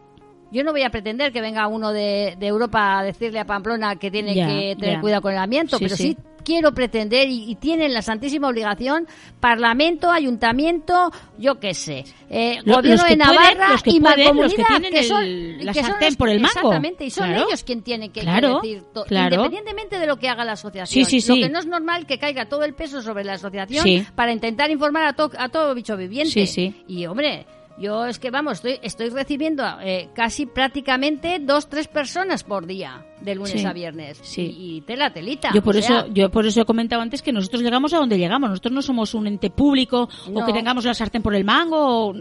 Yo 0.51 0.63
no 0.63 0.71
voy 0.71 0.83
a 0.83 0.89
pretender 0.89 1.31
que 1.31 1.39
venga 1.41 1.67
uno 1.67 1.91
de, 1.93 2.35
de 2.37 2.47
Europa 2.47 2.99
a 2.99 3.03
decirle 3.03 3.39
a 3.39 3.45
Pamplona 3.45 3.95
que 3.95 4.11
tiene 4.11 4.33
que 4.33 4.75
tener 4.79 4.99
cuidado 4.99 5.21
con 5.21 5.31
el 5.31 5.37
amianto, 5.39 5.77
Sí, 5.77 5.85
pero 5.85 5.95
sí. 5.95 6.03
sí. 6.03 6.17
quiero 6.43 6.73
pretender 6.73 7.29
y, 7.29 7.49
y 7.49 7.55
tienen 7.55 7.93
la 7.93 8.01
santísima 8.01 8.49
obligación, 8.49 9.07
Parlamento, 9.39 10.11
Ayuntamiento, 10.11 11.11
yo 11.37 11.59
qué 11.59 11.73
sé, 11.73 12.03
eh, 12.29 12.57
Gobierno 12.65 12.91
los 12.91 13.03
que 13.03 13.09
de 13.11 13.15
Navarra 13.17 13.53
pueden, 13.67 13.77
que 13.83 13.89
y 13.91 13.99
pueden, 13.99 14.25
Mancomunidad, 14.25 14.81
que 14.91 14.99
el- 14.99 15.05
son, 15.05 15.65
la 15.65 15.73
que 15.73 15.83
son 15.83 15.95
los- 16.01 16.15
por 16.17 16.29
el 16.29 16.39
mango. 16.39 16.53
Exactamente, 16.57 17.05
y 17.05 17.09
son 17.11 17.27
Claro. 17.27 17.47
ellos 17.47 17.63
quien 17.63 17.81
tienen 17.83 18.11
que, 18.11 18.19
que 18.21 18.25
Claro, 18.25 18.59
decir, 18.61 18.83
to- 18.93 19.03
claro. 19.05 19.35
independientemente 19.35 19.99
de 19.99 20.07
lo 20.07 20.17
que 20.17 20.27
haga 20.29 20.43
la 20.43 20.53
asociación. 20.53 21.05
Sí, 21.05 21.21
sí, 21.21 21.29
Lo 21.29 21.47
que 21.47 21.49
no 21.53 21.59
es 21.59 21.65
normal 21.65 22.05
que 22.05 22.17
caiga 22.19 22.45
todo 22.49 22.63
el 22.63 22.73
peso 22.73 23.01
sobre 23.01 23.23
la 23.23 23.33
asociación 23.33 24.05
para 24.15 24.31
intentar 24.31 24.69
informar 24.71 25.05
a, 25.05 25.13
to- 25.13 25.31
a 25.37 25.49
todo 25.49 25.73
bicho 25.75 25.95
viviente. 25.95 26.31
Sí, 26.31 26.47
sí. 26.47 26.83
Y 26.87 27.05
hombre, 27.05 27.45
yo 27.77 28.05
es 28.05 28.19
que 28.19 28.29
vamos, 28.31 28.53
estoy, 28.53 28.79
estoy 28.81 29.09
recibiendo 29.09 29.63
eh, 29.81 30.09
casi 30.13 30.45
prácticamente 30.45 31.39
dos, 31.39 31.67
tres 31.67 31.87
personas 31.87 32.43
por 32.43 32.65
día, 32.67 33.05
de 33.21 33.35
lunes 33.35 33.51
Sí. 33.53 33.65
a 33.65 33.73
viernes. 33.73 34.19
Sí. 34.23 34.41
Y, 34.57 34.77
y 34.77 34.81
tela, 34.81 35.11
telita. 35.13 35.49
Yo 35.53 35.61
por 35.63 35.75
o 35.75 35.81
sea, 35.81 35.99
eso, 36.01 36.07
yo 36.13 36.29
por 36.29 36.45
eso 36.45 36.61
he 36.61 36.65
comentado 36.65 37.01
antes 37.01 37.21
que 37.21 37.31
nosotros 37.31 37.61
llegamos 37.61 37.93
a 37.93 37.97
donde 37.97 38.17
llegamos. 38.17 38.49
Nosotros 38.49 38.73
no 38.73 38.81
somos 38.81 39.13
un 39.13 39.27
ente 39.27 39.49
público 39.49 40.09
No. 40.29 40.41
o 40.41 40.45
que 40.45 40.53
tengamos 40.53 40.85
la 40.85 40.93
sartén 40.93 41.21
por 41.23 41.33
el 41.35 41.43
mango. 41.43 42.07
o- 42.09 42.13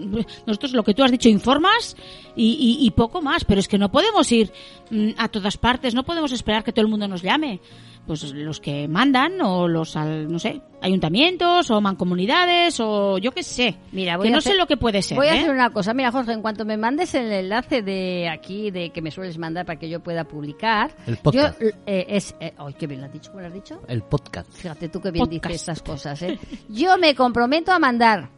nosotros 0.46 0.72
lo 0.72 0.82
que 0.82 0.94
tú 0.94 1.03
has 1.05 1.11
dicho 1.11 1.28
informas 1.28 1.96
y, 2.36 2.78
y- 2.80 2.86
y 2.86 2.90
poco 2.92 3.20
más. 3.22 3.44
Pero 3.44 3.61
es 3.61 3.68
que 3.68 3.78
no 3.78 3.90
podemos 3.90 4.30
ir 4.32 4.53
mm, 4.90 5.11
a 5.18 5.28
todas 5.28 5.57
partes. 5.59 5.94
No 5.94 6.05
podemos 6.05 6.32
esperar 6.32 6.64
que 6.64 6.72
todo 6.72 6.84
el 6.84 6.90
mundo 6.90 7.07
nos 7.09 7.22
llame. 7.22 7.61
Pues 8.07 8.32
los 8.32 8.59
que 8.61 8.88
mandan 8.88 9.40
o 9.40 9.68
los, 9.68 9.94
al- 9.94 10.30
no 10.32 10.38
sé, 10.40 10.61
ayuntamientos 10.82 11.70
o 11.70 11.80
mancomunidades 11.80 12.80
o 12.80 13.18
yo 13.18 13.30
qué 13.30 13.44
sé. 13.44 13.76
Mira, 13.92 14.16
voy 14.16 14.24
que 14.24 14.28
a 14.30 14.32
no 14.32 14.38
hacer- 14.38 14.53
sé 14.55 14.59
lo 14.59 14.66
que 14.66 14.76
puede 14.76 15.01
ser. 15.03 15.16
Voy 15.16 15.28
a 15.28 15.34
¿eh? 15.36 15.38
hacer 15.40 15.51
una 15.53 15.70
cosa. 15.70 15.94
Mira, 15.94 16.11
Jorge, 16.11 16.32
en 16.32 16.42
cuanto 16.42 16.64
me 16.64 16.76
mandes 16.76 17.14
el 17.14 17.30
enlace 17.30 17.82
de 17.82 18.28
aquí, 18.28 18.72
de 18.72 18.90
que 18.90 19.01
me 19.01 19.12
sueles 19.12 19.38
mandar 19.38 19.64
para 19.64 19.78
que 19.78 19.88
yo 19.88 20.01
pueda 20.01 20.24
publicar. 20.24 20.90
El 21.07 21.18
podcast. 21.18 21.61
Yo, 21.61 21.68
eh, 21.86 22.07
es, 22.09 22.34
eh, 22.40 22.53
ay, 22.59 22.74
qué 22.76 22.86
bien 22.88 23.01
lo 23.01 23.07
has 23.07 23.12
dicho, 23.12 23.30
¿cómo 23.30 23.42
lo 23.42 23.46
has 23.46 23.55
dicho? 23.55 23.80
El 23.86 24.03
podcast. 24.03 24.51
Fíjate 24.53 24.88
tú 24.88 25.01
que 25.01 25.12
bien 25.12 25.24
Podcast. 25.26 25.44
dices 25.53 25.61
estas 25.68 25.82
cosas, 25.82 26.20
¿eh? 26.22 26.38
Yo 26.68 26.98
me 26.98 27.14
comprometo 27.14 27.70
a 27.70 27.78
mandar. 27.78 28.30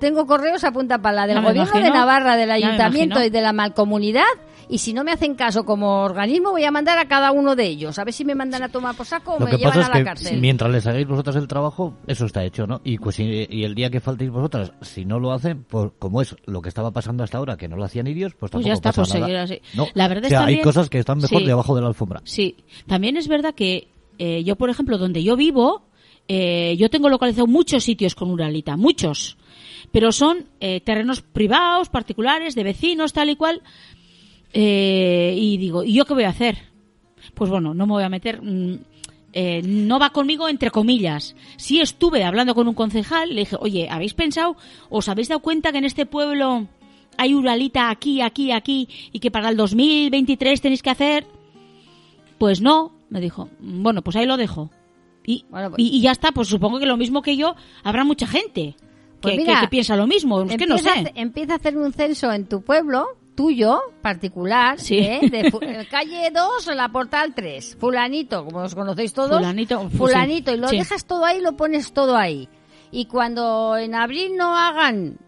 Tengo 0.00 0.26
correos 0.26 0.62
a 0.64 0.70
punta 0.72 0.98
pala 0.98 1.26
del 1.26 1.36
Ya 1.36 1.40
me 1.42 1.48
gobierno 1.48 1.80
de. 1.80 1.90
Navarra, 1.90 2.36
del 2.36 2.50
ayuntamiento 2.50 3.22
y 3.22 3.30
de 3.30 3.40
la 3.40 3.52
malcomunidad. 3.52 4.22
Y 4.70 4.78
si 4.78 4.92
no 4.92 5.02
me 5.04 5.12
hacen 5.12 5.34
caso 5.34 5.64
como 5.64 6.02
organismo, 6.02 6.50
voy 6.50 6.64
a 6.64 6.70
mandar 6.70 6.98
a 6.98 7.08
cada 7.08 7.32
uno 7.32 7.56
de 7.56 7.66
ellos. 7.66 7.98
A 7.98 8.04
ver 8.04 8.12
si 8.12 8.24
me 8.24 8.34
mandan 8.34 8.62
a 8.62 8.68
tomar 8.68 8.94
por 8.94 9.06
saco 9.06 9.32
o 9.34 9.38
Lo 9.38 9.46
me 9.46 9.52
que 9.52 9.56
llevan 9.58 9.72
pasa 9.74 9.86
a 9.86 9.90
la 9.90 9.98
que 9.98 10.04
cárcel. 10.04 10.40
mientras 10.40 10.70
les 10.70 10.86
hagáis 10.86 11.06
vosotras 11.08 11.36
el 11.36 11.48
trabajo, 11.48 11.94
eso 12.06 12.26
está 12.26 12.44
hecho, 12.44 12.66
¿no? 12.66 12.80
Y, 12.84 12.98
pues, 12.98 13.18
y, 13.18 13.46
y 13.48 13.64
el 13.64 13.74
día 13.74 13.88
que 13.90 14.00
faltéis 14.00 14.30
vosotras, 14.30 14.72
si 14.82 15.04
no 15.06 15.18
lo 15.18 15.32
hacen, 15.32 15.64
pues 15.64 15.90
como 15.98 16.20
es 16.20 16.36
lo 16.46 16.60
que 16.60 16.68
estaba 16.68 16.90
pasando 16.90 17.24
hasta 17.24 17.38
ahora, 17.38 17.56
que 17.56 17.66
no 17.68 17.76
lo 17.76 17.84
hacían 17.84 18.06
ellos, 18.08 18.32
pues 18.34 18.50
Pues 18.50 18.52
tampoco 18.52 18.68
ya 18.68 18.74
está, 18.74 18.90
pasa 18.90 19.02
pues 19.02 19.14
nada. 19.14 19.26
seguir 19.26 19.38
así. 19.38 19.76
No, 19.76 19.86
La 19.94 20.06
verdad 20.08 20.26
o 20.26 20.28
sea, 20.28 20.38
es 20.38 20.42
también- 20.42 20.58
hay 20.60 20.64
cosas 20.64 20.90
que 20.90 20.98
están 20.98 21.18
mejor 21.18 21.38
Sí. 21.40 21.46
debajo 21.46 21.74
de 21.74 21.80
la 21.80 21.88
alfombra. 21.88 22.20
Sí, 22.24 22.56
también 22.86 23.16
es 23.16 23.26
verdad 23.28 23.54
que 23.54 23.88
eh, 24.18 24.42
yo, 24.44 24.56
por 24.56 24.68
ejemplo, 24.68 24.98
donde 24.98 25.22
yo 25.22 25.36
vivo, 25.36 25.86
eh, 26.28 26.76
yo 26.78 26.90
tengo 26.90 27.08
localizado 27.08 27.46
muchos 27.46 27.84
sitios 27.84 28.14
con 28.14 28.30
Uralita, 28.30 28.76
muchos, 28.76 29.38
pero 29.92 30.12
son 30.12 30.46
eh, 30.60 30.80
terrenos 30.82 31.22
privados, 31.22 31.88
particulares, 31.88 32.54
de 32.54 32.64
vecinos, 32.64 33.12
tal 33.14 33.30
y 33.30 33.36
cual. 33.36 33.62
Eh, 34.60 35.34
y 35.38 35.56
digo, 35.56 35.84
¿y 35.84 35.92
yo 35.92 36.04
qué 36.04 36.14
voy 36.14 36.24
a 36.24 36.30
hacer? 36.30 36.58
Pues 37.34 37.48
bueno, 37.48 37.74
no 37.74 37.86
me 37.86 37.92
voy 37.92 38.02
a 38.02 38.08
meter. 38.08 38.42
mm, 38.42 38.78
eh, 39.32 39.62
no 39.64 40.00
va 40.00 40.10
conmigo 40.10 40.48
entre 40.48 40.70
comillas. 40.72 41.36
Sí 41.58 41.80
estuve 41.80 42.24
hablando 42.24 42.54
con 42.56 42.66
un 42.66 42.74
concejal, 42.74 43.28
le 43.34 43.42
dije, 43.42 43.56
oye, 43.60 43.86
¿habéis 43.88 44.14
pensado, 44.14 44.56
os 44.88 45.08
habéis 45.08 45.28
dado 45.28 45.40
cuenta 45.40 45.70
que 45.70 45.78
en 45.78 45.84
este 45.84 46.06
pueblo 46.06 46.66
hay 47.16 47.34
Uralita 47.34 47.90
aquí, 47.90 48.20
aquí, 48.20 48.50
aquí, 48.50 48.88
y 49.12 49.20
que 49.20 49.30
para 49.30 49.50
el 49.50 49.56
2023 49.56 50.60
tenéis 50.60 50.82
que 50.82 50.90
hacer 50.90 51.26
pues 52.38 52.60
no, 52.60 52.92
me 53.10 53.20
dijo. 53.20 53.48
Bueno, 53.60 54.02
pues 54.02 54.16
ahí 54.16 54.26
lo 54.26 54.36
dejo. 54.36 54.70
Y, 55.26 55.44
Bueno, 55.50 55.70
pues- 55.70 55.80
y, 55.82 55.88
y 55.96 56.00
ya 56.00 56.10
está, 56.12 56.32
pues 56.32 56.48
supongo 56.48 56.78
que 56.80 56.86
lo 56.86 56.96
mismo 56.96 57.20
que 57.22 57.36
yo, 57.36 57.54
habrá 57.84 58.02
mucha 58.04 58.26
gente 58.26 58.76
Pues 59.20 59.34
que, 59.34 59.40
mira, 59.40 59.56
que- 59.56 59.60
que 59.66 59.68
piensa 59.68 59.96
lo 59.96 60.06
mismo. 60.06 60.40
Es 60.42 60.56
que 60.56 60.66
no 60.66 60.76
empieza, 60.76 61.02
sé. 61.02 61.12
empieza 61.16 61.52
a 61.52 61.56
hacer 61.56 61.76
un 61.76 61.92
censo 61.92 62.32
en 62.32 62.46
tu 62.48 62.62
pueblo, 62.62 63.06
tuyo, 63.38 63.78
particular, 64.02 64.80
Sí. 64.80 64.98
¿eh? 64.98 65.20
de 65.30 65.40
eh, 65.62 65.86
calle 65.88 66.32
2 66.34 66.66
o 66.66 66.74
la 66.74 66.88
portal 66.88 67.34
3, 67.36 67.76
fulanito, 67.78 68.44
como 68.44 68.62
os 68.62 68.74
conocéis 68.74 69.12
todos, 69.14 69.36
Fulanito, 69.38 69.88
fu- 69.90 69.98
fulanito, 69.98 70.50
sí, 70.50 70.56
y 70.56 70.60
lo 70.60 70.66
sí. 70.68 70.78
dejas 70.78 71.04
todo 71.06 71.24
ahí, 71.24 71.40
lo 71.40 71.52
pones 71.56 71.92
todo 71.92 72.16
ahí. 72.16 72.48
Y 72.90 73.04
cuando 73.06 73.76
en 73.76 73.94
abril 73.94 74.32
no 74.36 74.56
hagan 74.58 75.18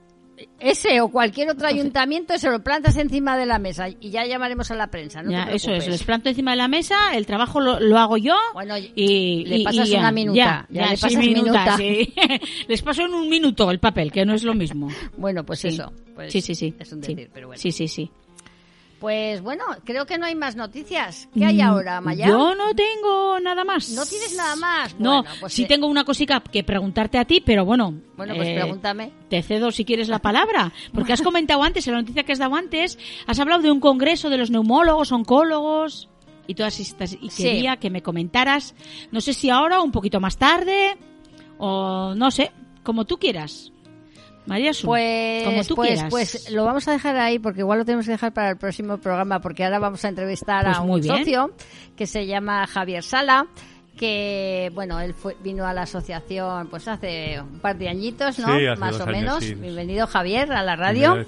ese 0.58 1.00
o 1.00 1.08
cualquier 1.08 1.50
otro 1.50 1.66
ayuntamiento, 1.68 2.36
se 2.38 2.50
lo 2.50 2.62
plantas 2.62 2.96
encima 2.96 3.36
de 3.36 3.46
la 3.46 3.58
mesa 3.58 3.88
y 3.88 4.10
ya 4.10 4.24
llamaremos 4.26 4.70
a 4.70 4.74
la 4.74 4.86
prensa, 4.88 5.22
no 5.22 5.30
Ya, 5.30 5.46
te 5.46 5.56
eso 5.56 5.72
es, 5.72 5.86
les 5.88 6.02
planto 6.02 6.28
encima 6.28 6.52
de 6.52 6.56
la 6.58 6.68
mesa, 6.68 6.96
el 7.14 7.26
trabajo 7.26 7.60
lo, 7.60 7.80
lo 7.80 7.98
hago 7.98 8.16
yo 8.16 8.34
Bueno, 8.54 8.74
y- 8.78 9.44
le 9.46 9.64
pasas 9.64 9.88
y 9.88 9.94
una 9.96 10.12
minuta, 10.12 10.66
ya 10.70 10.86
le 10.90 10.96
sí, 10.96 11.02
pasas 11.02 11.16
minuta. 11.18 11.76
sí. 11.76 12.14
Les 12.68 12.82
paso 12.82 13.02
en 13.04 13.14
un 13.14 13.28
minuto 13.28 13.70
el 13.70 13.78
papel, 13.80 14.12
que 14.12 14.24
no 14.24 14.34
es 14.34 14.42
lo 14.44 14.54
mismo. 14.54 14.88
Bueno, 15.16 15.44
pues 15.44 15.60
Sí. 15.60 15.68
eso. 15.68 15.92
pues 16.14 16.32
sí, 16.32 16.40
sí, 16.40 16.54
sí. 16.54 16.74
Es 16.78 16.92
un 16.92 17.00
decir, 17.00 17.30
pero 17.32 17.48
bueno. 17.48 17.60
Sí, 17.60 17.72
sí, 17.72 17.88
sí. 17.88 18.10
Pues 19.00 19.40
bueno, 19.40 19.64
creo 19.84 20.04
que 20.04 20.18
no 20.18 20.26
hay 20.26 20.34
más 20.34 20.56
noticias. 20.56 21.26
¿Qué 21.34 21.46
hay 21.46 21.62
ahora, 21.62 22.02
Maya? 22.02 22.26
Mm, 22.26 22.28
Yo 22.28 22.54
no 22.54 22.74
tengo 22.74 23.40
nada 23.40 23.64
más. 23.64 23.88
¿No 23.90 24.04
tienes 24.04 24.36
nada 24.36 24.56
más? 24.56 24.94
No, 25.00 25.22
Bueno, 25.22 25.36
pues, 25.40 25.54
sí 25.54 25.62
eh, 25.62 25.66
tengo 25.66 25.86
una 25.86 26.04
cosica 26.04 26.40
que 26.40 26.62
preguntarte 26.62 27.16
a 27.16 27.24
ti, 27.24 27.40
pero 27.40 27.64
bueno. 27.64 27.94
Bueno, 28.18 28.34
pues 28.36 28.48
eh, 28.48 28.56
pregúntame. 28.60 29.10
Te 29.30 29.42
cedo 29.42 29.70
si 29.72 29.86
quieres 29.86 30.08
la 30.08 30.18
palabra, 30.18 30.70
porque 30.92 31.14
has 31.14 31.22
comentado 31.22 31.62
antes, 31.62 31.86
en 31.88 31.94
la 31.94 32.00
noticia 32.02 32.24
que 32.24 32.32
has 32.32 32.38
dado 32.38 32.54
antes, 32.56 32.98
has 33.26 33.40
hablado 33.40 33.62
de 33.62 33.70
un 33.72 33.80
congreso 33.80 34.28
de 34.28 34.36
los 34.36 34.50
neumólogos, 34.50 35.12
oncólogos 35.12 36.10
y 36.46 36.54
todas 36.54 36.78
estas, 36.78 37.14
y 37.14 37.30
Sí. 37.30 37.44
quería 37.44 37.78
que 37.78 37.88
me 37.88 38.02
comentaras, 38.02 38.74
no 39.12 39.22
sé 39.22 39.32
si 39.32 39.48
ahora 39.48 39.80
o 39.80 39.84
un 39.84 39.92
poquito 39.92 40.20
más 40.20 40.36
tarde, 40.36 40.98
o 41.56 42.14
no 42.14 42.30
sé, 42.30 42.52
como 42.82 43.06
tú 43.06 43.16
quieras. 43.18 43.72
María 44.46 44.72
Su, 44.72 44.86
Pues, 44.86 45.44
como 45.44 45.64
tú 45.64 45.74
pues, 45.76 45.90
quieras. 45.90 46.10
pues 46.10 46.50
lo 46.50 46.64
vamos 46.64 46.86
a 46.88 46.92
dejar 46.92 47.16
ahí 47.16 47.38
porque 47.38 47.60
igual 47.60 47.78
lo 47.80 47.84
tenemos 47.84 48.06
que 48.06 48.12
dejar 48.12 48.32
para 48.32 48.50
el 48.50 48.56
próximo 48.56 48.98
programa 48.98 49.40
porque 49.40 49.64
ahora 49.64 49.78
vamos 49.78 50.04
a 50.04 50.08
entrevistar 50.08 50.64
Pues 50.64 50.76
a 50.76 50.80
un 50.80 51.02
socio 51.02 51.52
que 51.96 52.06
se 52.06 52.26
llama 52.26 52.66
Javier 52.66 53.02
Sala 53.02 53.46
que 53.96 54.70
bueno 54.74 54.98
él 55.00 55.12
fue, 55.14 55.36
vino 55.42 55.66
a 55.66 55.74
la 55.74 55.82
asociación 55.82 56.68
pues 56.68 56.88
hace 56.88 57.38
un 57.40 57.58
par 57.60 57.76
de 57.76 57.88
añitos 57.90 58.38
no 58.38 58.46
Sí, 58.58 58.66
hace 58.66 58.80
más 58.80 58.92
dos 58.92 59.00
o 59.02 59.04
años, 59.10 59.20
menos 59.20 59.44
sí. 59.44 59.54
bienvenido 59.54 60.06
Javier 60.06 60.50
a 60.52 60.62
la 60.62 60.74
radio 60.76 61.24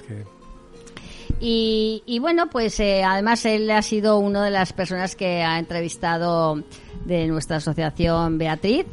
y, 1.40 2.02
y 2.06 2.18
bueno, 2.20 2.48
pues 2.50 2.78
eh, 2.78 3.02
además 3.02 3.44
él 3.46 3.68
ha 3.72 3.82
sido 3.82 4.18
una 4.18 4.44
de 4.44 4.52
las 4.52 4.72
personas 4.72 5.16
que 5.16 5.42
ha 5.42 5.58
entrevistado 5.58 6.62
de 7.04 7.26
nuestra 7.26 7.56
asociación 7.56 8.38
Beatriz. 8.38 8.86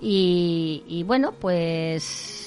Y, 0.00 0.84
y 0.86 1.02
bueno, 1.02 1.32
pues 1.32 2.45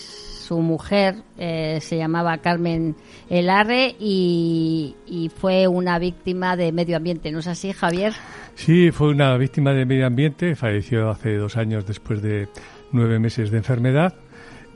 su 0.49 0.59
mujer 0.61 1.17
eh, 1.37 1.77
se 1.79 1.95
llamaba 1.95 2.39
Carmen 2.39 2.95
Elarre 3.29 3.95
y, 3.99 4.95
fue 5.35 5.67
una 5.67 5.99
víctima 5.99 6.55
de 6.55 6.71
medio 6.71 6.97
ambiente, 6.97 7.31
¿no 7.31 7.37
es 7.37 7.47
así, 7.47 7.71
Javier? 7.71 8.13
Sí, 8.55 8.89
fue 8.89 9.09
una 9.09 9.37
víctima 9.37 9.73
de 9.73 9.85
medio 9.85 10.07
ambiente, 10.07 10.55
falleció 10.55 11.11
hace 11.11 11.35
dos 11.35 11.55
años 11.55 11.85
después 11.85 12.23
de 12.23 12.47
nueve 12.91 13.19
meses 13.19 13.51
de 13.51 13.57
enfermedad. 13.57 14.15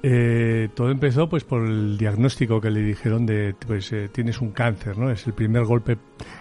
Eh, 0.03 0.69
todo 0.75 0.91
empezó 0.91 1.27
pues 1.27 1.43
por 1.43 1.65
el 1.65 1.97
diagnóstico 1.97 2.61
que 2.61 2.69
le 2.69 2.81
dijeron 2.81 3.25
de 3.25 3.55
pues 3.65 3.91
eh, 3.93 4.09
tienes 4.11 4.41
un 4.41 4.51
cáncer, 4.51 4.95
¿no? 4.95 5.09
Es 5.09 5.25
el 5.25 5.33
primer 5.33 5.63
golpe 5.63 5.97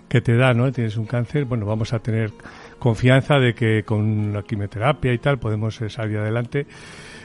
que 0.09 0.21
te 0.21 0.37
da, 0.37 0.53
¿no? 0.53 0.71
Tienes 0.73 0.99
un 0.99 1.07
cáncer, 1.07 1.47
bueno, 1.47 1.65
vamos 1.65 1.95
a 1.95 2.01
tener 2.01 2.33
confianza 2.79 3.39
de 3.39 3.55
que 3.55 3.83
con 3.83 4.35
la 4.35 4.43
quimioterapia 4.43 5.15
y 5.15 5.19
tal 5.19 5.39
podemos 5.39 5.81
salir 5.89 6.19
adelante. 6.19 6.67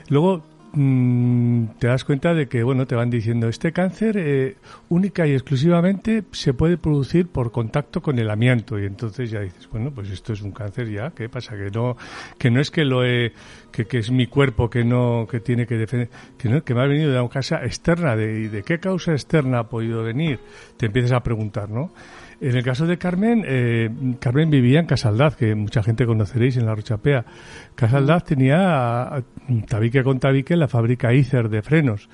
Luego 0.08 0.57
mm, 0.78 1.78
te 1.80 1.88
das 1.88 2.04
cuenta 2.04 2.34
de 2.34 2.48
que, 2.48 2.64
bueno, 2.64 2.86
te 2.86 2.96
van 2.96 3.10
diciendo, 3.10 3.48
este 3.48 3.72
cáncer 3.72 4.18
eh, 4.18 4.56
única 4.90 5.26
y 5.28 5.34
exclusivamente 5.34 6.24
se 6.32 6.54
puede 6.54 6.78
producir 6.78 7.28
por 7.28 7.52
contacto 7.52 8.02
con 8.02 8.20
el 8.20 8.30
amianto. 8.30 8.80
Y 8.80 8.86
entonces 8.86 9.32
ya 9.32 9.42
dices, 9.42 9.68
bueno, 9.70 9.92
pues 9.92 10.10
esto 10.10 10.34
es 10.34 10.42
un 10.42 10.52
cáncer 10.52 10.90
ya, 10.90 11.12
¿qué 11.12 11.30
pasa? 11.30 11.56
Que 11.58 11.70
no, 11.72 11.98
que 12.38 12.52
no 12.52 12.62
es 12.62 12.72
que 12.72 12.86
lo 12.86 13.04
he, 13.04 13.34
que, 13.72 13.86
que 13.86 13.98
es 13.98 14.12
mi 14.12 14.28
cuerpo 14.28 14.70
que 14.70 14.84
no, 14.84 15.28
que 15.30 15.40
tiene 15.40 15.66
que 15.66 15.76
defender, 15.76 16.10
que 16.38 16.50
no, 16.50 16.64
que 16.64 16.74
me 16.74 16.82
ha 16.82 16.88
venido 16.88 17.12
de 17.12 17.20
una 17.20 17.30
casa 17.30 17.64
externa, 17.64 18.16
de, 18.16 18.42
¿y 18.42 18.48
de 18.48 18.64
qué 18.64 18.80
causa 18.80 19.12
externa 19.14 19.60
ha 19.60 19.70
podido 19.70 20.04
venir? 20.04 20.40
Te 20.78 20.86
empiezas 20.86 21.14
a 21.14 21.24
preguntar, 21.24 21.70
¿no? 21.70 21.92
En 22.40 22.56
el 22.56 22.64
caso 22.64 22.86
de 22.86 22.98
Carmen, 22.98 23.44
eh, 23.48 23.90
Carmen 24.20 24.50
vivía 24.52 24.80
en 24.80 24.86
Casaldaz, 24.86 25.36
que 25.36 25.56
mucha 25.56 25.82
gente 25.82 26.06
conoceréis 26.06 26.56
en 26.58 26.68
la 26.68 26.76
Rochapea. 26.76 27.26
Casaldaz 27.74 28.26
tenía 28.26 29.24
tabique 29.68 30.04
con 30.04 30.20
tabique 30.20 30.56
la 30.56 30.68
fábrica 30.68 31.14
ICER 31.14 31.50
de 31.50 31.64
frenos. 31.64 32.10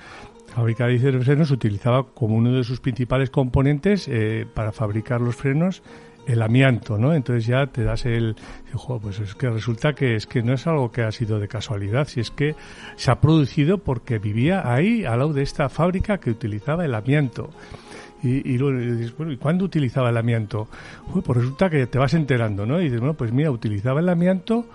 La 0.49 0.55
fábrica 0.55 0.87
de 0.87 0.93
ICER 0.93 1.17
de 1.17 1.25
frenos 1.25 1.51
utilizaba 1.51 2.05
como 2.13 2.35
uno 2.35 2.53
de 2.53 2.63
sus 2.63 2.79
principales 2.79 3.31
componentes 3.31 4.07
eh, 4.07 4.45
para 4.53 4.71
fabricar 4.71 5.19
los 5.19 5.35
frenos 5.35 5.83
el 6.25 6.41
amianto, 6.41 6.97
¿no? 6.97 7.13
Entonces 7.13 7.45
ya 7.45 7.67
te 7.67 7.83
das 7.83 8.05
el, 8.05 8.37
"Jo, 8.71 8.99
pues 8.99 9.19
es 9.19 9.35
que 9.35 9.49
resulta 9.49 9.93
que 9.93 10.15
es 10.15 10.25
que 10.25 10.41
no 10.41 10.53
es 10.53 10.65
algo 10.67 10.89
que 10.89 11.01
ha 11.01 11.11
sido 11.11 11.37
de 11.37 11.49
casualidad, 11.49 12.07
si 12.07 12.21
es 12.21 12.31
que 12.31 12.55
se 12.95 13.11
ha 13.11 13.19
producido 13.19 13.79
porque 13.79 14.19
vivía 14.19 14.71
ahí 14.73 15.03
al 15.03 15.19
lado 15.19 15.33
de 15.33 15.41
esta 15.41 15.67
fábrica 15.67 16.19
que 16.19 16.29
utilizaba 16.29 16.85
el 16.85 16.95
amianto. 16.95 17.49
Y, 18.23 18.53
y 18.53 18.57
luego 18.57 18.79
dices, 18.79 19.15
bueno, 19.17 19.33
¿y 19.33 19.37
cuándo 19.37 19.65
utilizaba 19.65 20.09
el 20.09 20.17
amianto? 20.17 20.67
Uy, 21.13 21.21
pues 21.21 21.39
resulta 21.39 21.69
que 21.69 21.85
te 21.87 21.97
vas 21.97 22.13
enterando, 22.13 22.65
¿no? 22.65 22.79
Y 22.79 22.85
dices, 22.85 22.99
bueno, 22.99 23.15
pues 23.15 23.31
mira, 23.31 23.51
utilizaba 23.51 23.99
el 23.99 24.09
amianto 24.09 24.65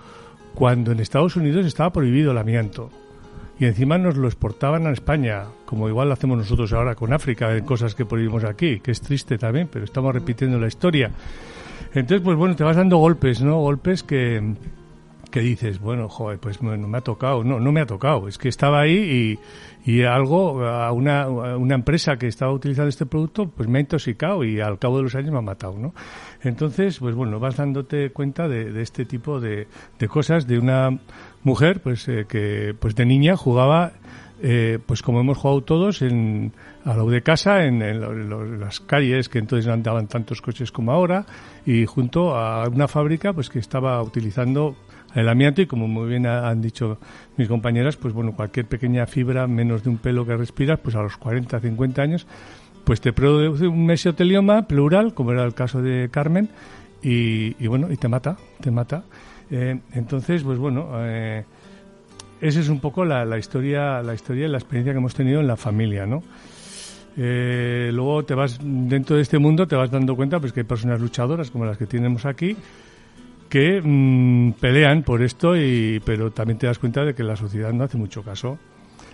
cuando 0.53 0.91
en 0.91 0.99
Estados 0.99 1.35
Unidos 1.35 1.65
estaba 1.65 1.91
prohibido 1.91 2.31
el 2.31 2.37
amianto. 2.37 2.89
Y 3.59 3.65
encima 3.65 3.97
nos 3.97 4.15
lo 4.15 4.27
exportaban 4.27 4.87
a 4.87 4.91
España, 4.91 5.43
como 5.65 5.89
igual 5.89 6.07
lo 6.07 6.13
hacemos 6.13 6.37
nosotros 6.37 6.71
ahora 6.71 6.95
con 6.95 7.11
África, 7.11 7.55
en 7.55 7.65
cosas 7.65 7.93
que 7.93 8.05
prohibimos 8.05 8.45
aquí, 8.45 8.79
que 8.79 8.91
es 8.91 9.01
triste 9.01 9.37
también, 9.37 9.67
pero 9.71 9.83
estamos 9.83 10.13
repitiendo 10.13 10.57
la 10.57 10.67
historia. 10.67 11.11
Entonces, 11.93 12.21
pues 12.21 12.37
bueno, 12.37 12.55
te 12.55 12.63
vas 12.63 12.77
dando 12.77 12.97
golpes, 12.97 13.41
¿no? 13.41 13.59
Golpes 13.59 14.03
que, 14.03 14.53
que 15.29 15.41
dices, 15.41 15.79
bueno, 15.79 16.07
joder, 16.07 16.39
pues 16.39 16.59
bueno, 16.59 16.87
me 16.87 16.99
ha 16.99 17.01
tocado. 17.01 17.43
No, 17.43 17.59
no 17.59 17.71
me 17.71 17.81
ha 17.81 17.85
tocado. 17.85 18.27
Es 18.29 18.37
que 18.37 18.47
estaba 18.47 18.79
ahí 18.79 18.95
y, 18.95 19.39
y 19.91 20.03
algo, 20.03 20.63
a 20.65 20.91
una, 20.91 21.21
a 21.23 21.57
una 21.57 21.75
empresa 21.75 22.17
que 22.17 22.27
estaba 22.27 22.51
utilizando 22.51 22.89
este 22.89 23.05
producto, 23.05 23.47
pues 23.49 23.67
me 23.67 23.79
ha 23.79 23.81
intoxicado 23.81 24.43
y 24.43 24.59
al 24.59 24.77
cabo 24.77 24.97
de 24.97 25.03
los 25.03 25.15
años 25.15 25.31
me 25.31 25.37
ha 25.39 25.41
matado, 25.41 25.77
¿no? 25.79 25.93
Entonces, 26.43 26.99
pues 26.99 27.15
bueno, 27.15 27.39
vas 27.39 27.57
dándote 27.57 28.11
cuenta 28.11 28.47
de, 28.47 28.71
de 28.71 28.81
este 28.81 29.05
tipo 29.05 29.39
de, 29.39 29.67
de 29.97 30.07
cosas 30.07 30.45
de 30.47 30.59
una 30.59 30.99
mujer, 31.43 31.81
pues 31.81 32.07
eh, 32.07 32.25
que 32.27 32.75
pues 32.79 32.95
de 32.95 33.05
niña 33.05 33.35
jugaba 33.35 33.93
eh, 34.41 34.79
pues 34.85 35.01
como 35.01 35.19
hemos 35.19 35.37
jugado 35.37 35.61
todos 35.63 36.01
en, 36.01 36.53
al 36.85 36.97
lado 36.97 37.09
de 37.09 37.21
casa, 37.21 37.65
en, 37.65 37.81
en 37.81 37.99
lo- 37.99 38.43
en 38.45 38.59
las 38.59 38.79
calles 38.79 39.27
que 39.27 39.39
entonces 39.39 39.67
no 39.67 39.73
andaban 39.73 40.07
tantos 40.07 40.41
coches 40.41 40.71
como 40.71 40.91
ahora, 40.93 41.25
y 41.65 41.85
junto 41.85 42.35
a 42.37 42.67
una 42.69 42.87
fábrica 42.87 43.33
pues 43.33 43.49
que 43.49 43.59
estaba 43.59 44.01
utilizando 44.01 44.75
el 45.15 45.27
amianto 45.29 45.61
y 45.61 45.65
como 45.65 45.87
muy 45.87 46.07
bien 46.09 46.25
ha- 46.25 46.49
han 46.49 46.61
dicho 46.61 46.97
mis 47.37 47.47
compañeras, 47.47 47.95
pues 47.97 48.13
bueno, 48.13 48.33
cualquier 48.33 48.65
pequeña 48.67 49.05
fibra, 49.07 49.47
menos 49.47 49.83
de 49.83 49.89
un 49.89 49.97
pelo 49.97 50.25
que 50.25 50.35
respiras, 50.37 50.79
pues 50.79 50.95
a 50.95 51.01
los 51.01 51.17
40, 51.17 51.59
50 51.59 52.01
años, 52.01 52.27
pues 52.83 53.01
te 53.01 53.13
produce 53.13 53.67
un 53.67 53.85
mesotelioma 53.85 54.67
pleural, 54.67 55.13
como 55.13 55.31
era 55.31 55.43
el 55.43 55.53
caso 55.53 55.81
de 55.81 56.09
Carmen, 56.11 56.49
y, 57.01 57.55
y 57.63 57.67
bueno, 57.67 57.91
y 57.91 57.97
te 57.97 58.07
mata, 58.07 58.37
te 58.61 58.71
mata. 58.71 59.03
Eh, 59.51 59.79
entonces, 59.93 60.43
pues 60.43 60.59
bueno, 60.59 60.89
eh, 60.95 61.43
esa 62.41 62.59
es 62.59 62.69
un 62.69 62.79
poco 62.79 63.03
la, 63.05 63.25
la 63.25 63.37
historia, 63.37 64.01
la 64.01 64.13
historia 64.13 64.45
y 64.47 64.49
la 64.49 64.57
experiencia 64.57 64.93
que 64.93 64.97
hemos 64.99 65.13
tenido 65.15 65.39
en 65.39 65.47
la 65.47 65.57
familia, 65.57 66.05
¿no? 66.05 66.23
Eh, 67.17 67.89
luego 67.93 68.23
te 68.23 68.33
vas 68.35 68.59
dentro 68.61 69.15
de 69.15 69.23
este 69.23 69.39
mundo 69.39 69.67
te 69.67 69.75
vas 69.75 69.89
dando 69.91 70.15
cuenta 70.15 70.39
pues 70.39 70.53
que 70.53 70.61
hay 70.61 70.65
personas 70.65 71.01
luchadoras 71.01 71.49
como 71.51 71.65
las 71.65 71.77
que 71.77 71.85
tenemos 71.87 72.25
aquí 72.25 72.55
que 73.49 73.81
mm, 73.83 74.53
pelean 74.59 75.03
por 75.03 75.21
esto 75.21 75.55
y 75.57 76.01
pero 76.05 76.31
también 76.31 76.57
te 76.59 76.67
das 76.67 76.79
cuenta 76.79 77.03
de 77.03 77.13
que 77.13 77.23
la 77.23 77.35
sociedad 77.35 77.73
no 77.73 77.83
hace 77.83 77.97
mucho 77.97 78.23
caso. 78.23 78.57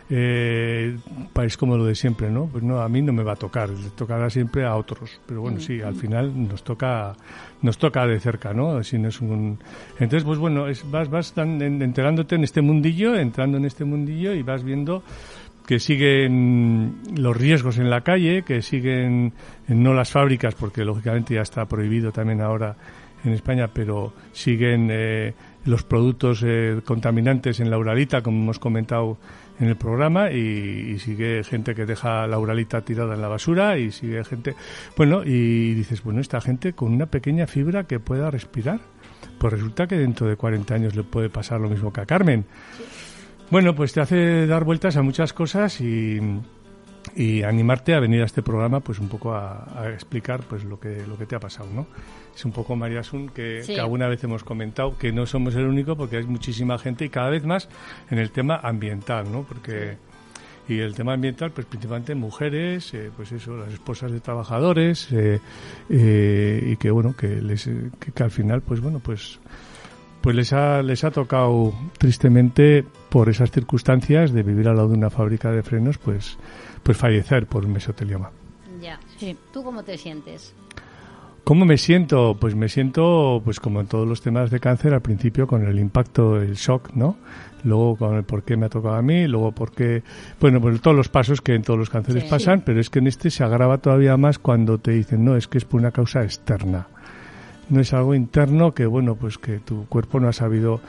Eh, 0.08 0.96
es 1.44 1.58
como 1.58 1.76
lo 1.78 1.86
de 1.86 1.96
siempre 1.96 2.30
no 2.30 2.46
pues 2.46 2.64
no 2.64 2.80
a 2.80 2.88
mí 2.88 3.02
no 3.02 3.12
me 3.12 3.24
va 3.24 3.32
a 3.34 3.36
tocar 3.36 3.72
le 3.72 3.90
tocará 3.90 4.30
siempre 4.30 4.64
a 4.64 4.76
otros 4.76 5.20
pero 5.26 5.42
bueno 5.42 5.60
sí 5.60 5.82
al 5.82 5.96
final 5.96 6.48
nos 6.48 6.64
toca 6.64 7.14
nos 7.64 7.80
toca 7.80 8.06
de 8.06 8.20
cerca 8.20 8.54
no 8.54 8.84
si 8.84 9.00
no 9.00 9.08
es 9.10 9.20
un 9.20 9.58
entonces 10.00 10.24
pues 10.24 10.38
bueno 10.38 10.68
es, 10.68 10.86
vas 10.92 11.10
vas 11.10 11.34
tan- 11.34 11.60
en- 11.60 11.82
enterándote 11.82 12.36
en 12.36 12.44
este 12.44 12.62
mundillo 12.62 13.16
entrando 13.16 13.58
en 13.58 13.66
este 13.66 13.84
mundillo 13.84 14.32
y 14.36 14.44
vas 14.44 14.64
viendo 14.64 15.02
que 15.66 15.80
siguen 15.80 16.98
los 17.18 17.36
riesgos 17.36 17.80
en 17.80 17.90
la 17.90 18.02
calle, 18.02 18.44
que 18.44 18.62
siguen 18.62 19.34
no 19.68 19.96
las 19.96 20.12
fábricas, 20.12 20.54
porque 20.54 20.86
lógicamente 20.86 21.34
ya 21.34 21.42
está 21.42 21.66
prohibido 21.66 22.12
también 22.12 22.40
ahora 22.42 22.76
en 23.26 23.34
España, 23.34 23.70
pero 23.74 24.14
siguen 24.32 24.90
eh, 24.92 25.34
los 25.66 25.84
productos 25.84 26.44
eh, 26.46 26.82
contaminantes 26.86 27.60
en 27.60 27.70
la 27.70 27.78
uralita, 27.78 28.22
como 28.22 28.42
hemos 28.42 28.60
comentado 28.60 29.18
en 29.60 29.68
el 29.68 29.76
programa, 29.76 30.32
y, 30.32 30.94
y 30.94 31.00
sigue 31.00 31.44
gente 31.44 31.76
que 31.76 31.86
deja 31.86 32.28
la 32.28 32.40
uralita 32.40 32.82
tirada 32.82 33.16
en 33.16 33.22
la 33.22 33.28
basura, 33.28 33.78
y 33.78 33.92
sigue 33.92 34.24
gente, 34.24 34.56
bueno, 34.96 35.24
y 35.24 35.74
dices, 35.74 36.04
bueno, 36.04 36.22
esta 36.22 36.40
gente 36.42 36.74
con 36.74 36.94
una 36.94 37.08
pequeña 37.08 37.48
fibra 37.48 37.86
que 37.86 38.00
pueda 38.00 38.30
respirar, 38.30 38.80
pues 39.38 39.54
resulta 39.54 39.88
que 39.88 39.98
dentro 39.98 40.28
de 40.28 40.36
40 40.36 40.74
años 40.76 40.96
le 40.96 41.04
puede 41.04 41.30
pasar 41.30 41.60
lo 41.60 41.70
mismo 41.70 41.92
que 41.92 42.02
a 42.02 42.06
Carmen. 42.06 42.46
Bueno, 43.52 43.76
pues 43.76 43.94
te 43.94 44.02
hace 44.02 44.48
dar 44.48 44.64
vueltas 44.64 44.98
a 44.98 45.04
muchas 45.04 45.34
cosas 45.34 45.80
y, 45.80 46.20
y 47.16 47.44
animarte 47.44 47.94
a 47.96 48.00
venir 48.00 48.22
a 48.22 48.26
este 48.26 48.42
programa, 48.44 48.82
pues 48.82 49.00
un 49.00 49.08
poco 49.08 49.34
a, 49.34 49.82
a 49.82 49.90
explicar 49.90 50.42
pues 50.50 50.64
lo 50.66 50.80
que 50.80 51.06
lo 51.08 51.18
que 51.18 51.26
te 51.26 51.36
ha 51.36 51.40
pasado, 51.40 51.70
¿no? 51.74 51.88
Es 52.36 52.44
un 52.44 52.52
poco 52.52 52.76
María 52.76 53.02
Sun 53.04 53.30
que, 53.30 53.64
Sí. 53.64 53.76
que 53.76 53.80
alguna 53.80 54.08
vez 54.10 54.22
hemos 54.26 54.44
comentado 54.44 54.98
que 54.98 55.12
no 55.14 55.26
somos 55.26 55.56
el 55.56 55.66
único 55.66 55.96
porque 55.96 56.18
hay 56.18 56.26
muchísima 56.26 56.78
gente 56.78 57.06
y 57.06 57.10
cada 57.10 57.30
vez 57.30 57.46
más 57.46 57.70
en 58.10 58.18
el 58.20 58.32
tema 58.32 58.58
ambiental, 58.62 59.32
¿no? 59.32 59.44
Porque 59.44 59.98
y 60.68 60.80
el 60.80 60.96
tema 60.96 61.14
ambiental, 61.14 61.52
pues 61.52 61.68
principalmente 61.68 62.16
mujeres, 62.16 62.92
eh, 62.96 63.12
pues 63.16 63.32
eso, 63.32 63.56
las 63.56 63.72
esposas 63.72 64.12
de 64.12 64.20
trabajadores 64.20 65.08
eh, 65.12 65.40
eh, 65.90 66.64
y 66.72 66.76
que 66.78 66.90
bueno 66.92 67.16
que 67.16 67.28
les 67.42 67.64
que, 68.00 68.12
que 68.12 68.24
al 68.24 68.32
final, 68.32 68.62
pues 68.62 68.82
bueno, 68.82 69.00
pues 69.00 69.40
pues 70.26 70.36
les 70.36 70.54
ha, 70.54 70.82
les 70.82 71.04
ha 71.04 71.12
tocado 71.12 71.72
tristemente 72.00 72.84
por 73.10 73.30
esas 73.30 73.52
circunstancias 73.52 74.34
de 74.34 74.42
vivir 74.42 74.68
al 74.68 74.78
lado 74.78 74.88
de 74.88 74.98
una 74.98 75.12
fábrica 75.12 75.52
de 75.52 75.62
frenos, 75.62 76.00
pues, 76.00 76.40
pues 76.82 76.98
fallecer 76.98 77.46
por 77.46 77.64
un 77.64 77.74
mesotelioma. 77.74 78.32
Ya. 78.82 79.00
Sí. 79.18 79.38
¿Tú 79.54 79.64
cómo 79.64 79.84
te 79.84 80.00
sientes? 80.00 80.56
¿Cómo 81.44 81.64
me 81.66 81.78
siento? 81.78 82.36
Pues 82.40 82.56
me 82.56 82.70
siento, 82.70 83.40
pues 83.46 83.60
como 83.60 83.82
en 83.82 83.86
todos 83.86 84.08
los 84.08 84.22
temas 84.24 84.50
de 84.50 84.60
cáncer, 84.60 84.96
al 84.96 85.02
principio 85.04 85.46
con 85.46 85.64
el 85.64 85.78
impacto, 85.78 86.42
el 86.42 86.56
shock, 86.56 86.90
¿no? 86.96 87.18
Luego 87.64 87.96
con 87.96 88.16
el 88.16 88.24
por 88.24 88.42
qué 88.42 88.58
me 88.58 88.66
ha 88.66 88.70
tocado 88.70 88.96
a 88.96 89.04
mí, 89.04 89.28
luego 89.28 89.52
por 89.52 89.74
qué, 89.74 90.02
bueno, 90.42 90.60
pues 90.60 90.82
todos 90.82 90.98
los 90.98 91.08
pasos 91.08 91.40
que 91.40 91.54
en 91.54 91.62
todos 91.62 91.78
los 91.78 91.92
cánceres 91.92 92.24
Sí. 92.24 92.30
pasan, 92.32 92.64
pero 92.66 92.80
es 92.80 92.90
que 92.90 92.98
en 92.98 93.06
este 93.06 93.30
se 93.30 93.44
agrava 93.44 93.78
todavía 93.78 94.18
más 94.18 94.40
cuando 94.40 94.80
te 94.80 94.90
dicen, 94.90 95.24
no, 95.24 95.36
es 95.36 95.48
que 95.48 95.60
es 95.60 95.66
por 95.66 95.80
una 95.82 95.92
causa 95.92 96.24
externa. 96.24 96.88
No 97.70 97.82
es 97.82 97.94
algo 97.94 98.14
interno 98.14 98.74
que, 98.74 98.86
bueno, 98.86 99.16
pues 99.16 99.38
que 99.38 99.60
tu 99.60 99.86
cuerpo 99.88 100.20
no 100.20 100.28
ha 100.28 100.34
sabido 100.34 100.82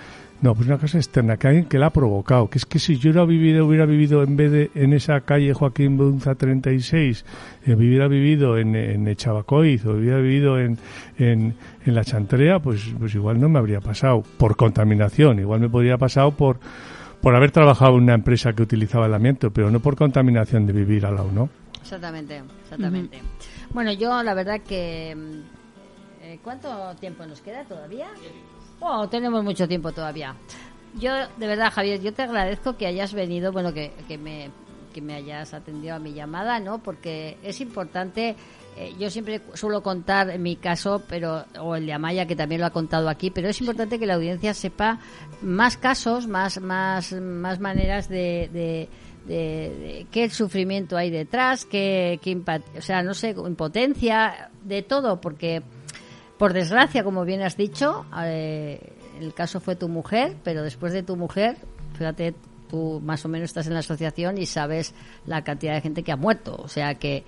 no, 0.43 0.55
pues 0.55 0.69
una 0.69 0.77
causa 0.77 0.99
externa, 0.99 1.39
que 1.39 1.49
alguien 1.49 1.65
que 1.65 1.79
la 1.79 1.87
ha 1.87 1.91
provocado. 1.91 2.51
Que 2.51 2.59
es 2.59 2.67
que 2.67 2.79
si 2.79 2.99
yo 2.99 3.11
hubiera 3.11 3.25
vivido, 3.25 3.67
hubiera 3.67 3.87
vivido 3.87 4.23
en 4.23 4.37
vez 4.37 4.53
de 4.53 4.71
en 4.75 4.93
esa 4.93 5.21
calle 5.23 5.55
Joaquín 5.55 5.97
Bunza 5.97 6.35
36, 6.35 7.25
eh, 7.65 7.75
hubiera 7.75 8.07
vivido 8.07 8.59
en, 8.59 8.77
en 8.77 9.09
Echabacoiz 9.09 9.87
o 9.87 9.93
hubiera 9.93 10.19
vivido 10.19 10.61
en, 10.61 10.79
en, 11.19 11.55
en 11.87 11.95
La 11.95 12.05
Chantrea, 12.05 12.59
pues, 12.59 12.83
pues 12.99 13.15
igual 13.15 13.41
no 13.41 13.49
me 13.49 13.59
habría 13.59 13.81
pasado 13.81 14.23
por 14.37 14.57
contaminación. 14.57 15.39
Igual 15.39 15.61
me 15.61 15.71
podría 15.71 15.97
pasado 15.97 16.33
por, 16.33 16.59
por 17.23 17.35
haber 17.35 17.51
trabajado 17.51 17.97
en 17.97 18.03
una 18.03 18.15
empresa 18.15 18.53
que 18.53 18.63
utilizaba 18.63 19.07
el 19.07 19.15
amianto, 19.15 19.51
pero 19.51 19.71
no 19.71 19.81
por 19.81 19.97
contaminación 19.97 20.67
de 20.67 20.75
vivir 20.75 21.07
al 21.07 21.15
lado, 21.15 21.33
¿no? 21.33 21.49
Exactamente, 21.81 22.43
exactamente. 22.65 23.23
Bueno, 23.73 23.93
yo 23.93 24.23
la 24.23 24.35
verdad 24.35 24.61
que... 24.61 25.17
eh, 26.37 26.41
¿Cuánto 26.43 26.95
tiempo 26.97 27.27
nos 27.27 27.41
queda 27.41 27.65
todavía? 27.65 28.07
Oh, 28.81 29.09
tenemos 29.09 29.43
mucho 29.43 29.67
tiempo 29.67 29.93
todavía. 29.93 30.35
Yo, 30.99 31.13
de 31.37 31.47
verdad, 31.47 31.73
Javier, 31.73 32.01
yo 32.01 32.13
te 32.13 32.23
agradezco 32.23 32.77
que 32.77 32.87
hayas 32.87 33.13
venido, 33.13 33.53
bueno, 33.53 33.73
que, 33.73 33.93
que 34.09 34.19
me 34.19 34.51
que 34.97 35.03
me 35.03 35.15
hayas 35.15 35.53
atendido 35.53 35.95
a 35.95 35.99
mi 35.99 36.15
llamada, 36.15 36.59
¿no? 36.59 36.79
Porque 36.83 37.37
es 37.43 37.61
importante, 37.61 38.35
eh, 38.79 38.95
yo 38.99 39.11
siempre 39.11 39.43
suelo 39.53 39.83
contar 39.83 40.31
en 40.31 40.43
mi 40.43 40.57
caso, 40.57 41.03
pero 41.07 41.45
o 41.61 41.77
el 41.77 41.85
de 41.85 41.93
Amaya 41.93 42.25
que 42.25 42.35
también 42.35 42.63
lo 42.63 42.67
ha 42.67 42.71
contado 42.71 43.11
aquí, 43.11 43.31
pero 43.31 43.51
es 43.51 43.61
importante 43.61 43.99
que 43.99 44.07
la 44.07 44.15
audiencia 44.15 44.55
sepa 44.55 44.99
más 45.43 45.77
casos, 45.77 46.27
más 46.27 46.63
más 46.63 47.13
más 47.13 47.61
maneras 47.61 48.09
de, 48.09 48.49
de 48.51 48.89
de, 49.27 49.35
de 49.35 50.07
qué 50.11 50.31
sufrimiento 50.31 50.97
hay 50.97 51.11
detrás, 51.11 51.67
qué, 51.67 52.19
qué 52.23 52.41
o 52.79 52.81
sea, 52.81 53.03
no 53.03 53.13
sé, 53.13 53.35
impotencia, 53.47 54.51
de 54.65 54.83
todo, 54.83 55.21
porque 55.21 55.63
por 56.39 56.53
desgracia, 56.53 57.03
como 57.05 57.25
bien 57.25 57.43
has 57.43 57.57
dicho, 57.57 58.05
eh, 58.23 58.93
el 59.21 59.33
caso 59.35 59.61
fue 59.61 59.77
tu 59.77 59.89
mujer, 59.89 60.37
pero 60.45 60.63
después 60.63 60.93
de 60.93 61.03
tu 61.03 61.17
mujer, 61.17 61.57
fíjate, 61.95 62.35
tú 62.69 63.01
más 63.05 63.25
o 63.25 63.29
menos 63.29 63.47
estás 63.47 63.67
en 63.67 63.75
la 63.75 63.81
asociación 63.81 64.39
y 64.39 64.47
sabes 64.47 64.95
la 65.25 65.43
cantidad 65.45 65.75
de 65.75 65.81
gente 65.81 66.03
que 66.03 66.13
ha 66.13 66.17
muerto. 66.17 66.57
O 66.59 66.69
sea 66.69 66.95
que, 66.97 67.25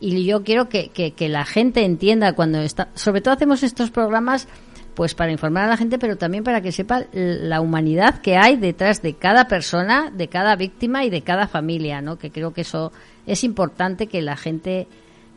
y 0.00 0.24
yo 0.24 0.44
quiero 0.44 0.68
que, 0.68 0.90
que, 0.90 1.12
que 1.12 1.28
la 1.28 1.44
gente 1.44 1.84
entienda 1.84 2.34
cuando 2.34 2.60
está, 2.60 2.88
sobre 2.94 3.20
todo 3.20 3.34
hacemos 3.34 3.62
estos 3.62 3.90
programas 3.90 4.48
pues 4.94 5.14
para 5.14 5.32
informar 5.32 5.64
a 5.64 5.68
la 5.68 5.76
gente, 5.76 5.98
pero 5.98 6.16
también 6.16 6.44
para 6.44 6.60
que 6.60 6.70
sepa 6.70 7.06
la 7.12 7.60
humanidad 7.62 8.18
que 8.20 8.36
hay 8.36 8.56
detrás 8.56 9.00
de 9.00 9.14
cada 9.14 9.48
persona, 9.48 10.10
de 10.10 10.28
cada 10.28 10.54
víctima 10.54 11.04
y 11.04 11.10
de 11.10 11.22
cada 11.22 11.48
familia, 11.48 12.02
¿no? 12.02 12.18
Que 12.18 12.30
creo 12.30 12.52
que 12.52 12.60
eso 12.60 12.92
es 13.26 13.42
importante 13.42 14.06
que 14.06 14.20
la 14.20 14.36
gente 14.36 14.86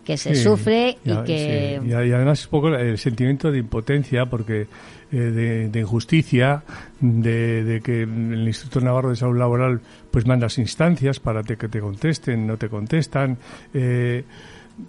que 0.06 0.16
se 0.18 0.36
Sí, 0.36 0.44
sufre 0.44 0.98
y 1.04 1.16
que 1.24 1.80
sí. 1.82 1.88
y, 1.88 1.90
y 1.90 1.94
además 2.14 2.40
es 2.40 2.46
un 2.46 2.52
poco 2.52 2.68
el 2.70 2.98
sentimiento 2.98 3.52
de 3.52 3.58
impotencia 3.60 4.26
porque 4.28 4.68
eh, 5.12 5.16
de, 5.18 5.70
de 5.70 5.80
injusticia 5.80 6.64
de, 7.02 7.64
de 7.64 7.82
que 7.82 8.04
el 8.04 8.48
Instituto 8.48 8.80
Navarro 8.82 9.10
de 9.10 9.16
Salud 9.18 9.38
Laboral 9.38 9.82
pues 10.12 10.26
mandas 10.26 10.58
instancias 10.60 11.20
para 11.20 11.44
te- 11.44 11.58
que 11.58 11.68
te 11.68 11.80
contesten 11.82 12.46
no 12.48 12.56
te 12.58 12.70
contestan 12.70 13.38
eh, 13.74 14.24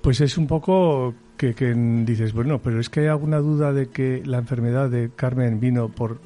pues 0.03 0.21
es 0.21 0.37
un 0.39 0.47
poco 0.47 1.15
que, 1.37 1.55
que 1.55 1.73
dices 1.75 2.33
bueno 2.33 2.61
pero 2.63 2.79
es 2.79 2.89
que 2.91 3.01
hay 3.01 3.07
alguna 3.07 3.39
duda 3.39 3.73
de 3.73 3.89
que 3.89 4.23
la 4.25 4.39
enfermedad 4.39 4.91
de 4.91 5.11
Carmen 5.17 5.61
vino 5.61 5.89
por 5.89 6.21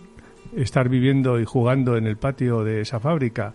estar 0.57 0.88
viviendo 0.88 1.38
y 1.38 1.45
jugando 1.45 1.97
en 1.97 2.07
el 2.09 2.16
patio 2.16 2.64
de 2.64 2.80
esa 2.80 2.99
fábrica 2.99 3.55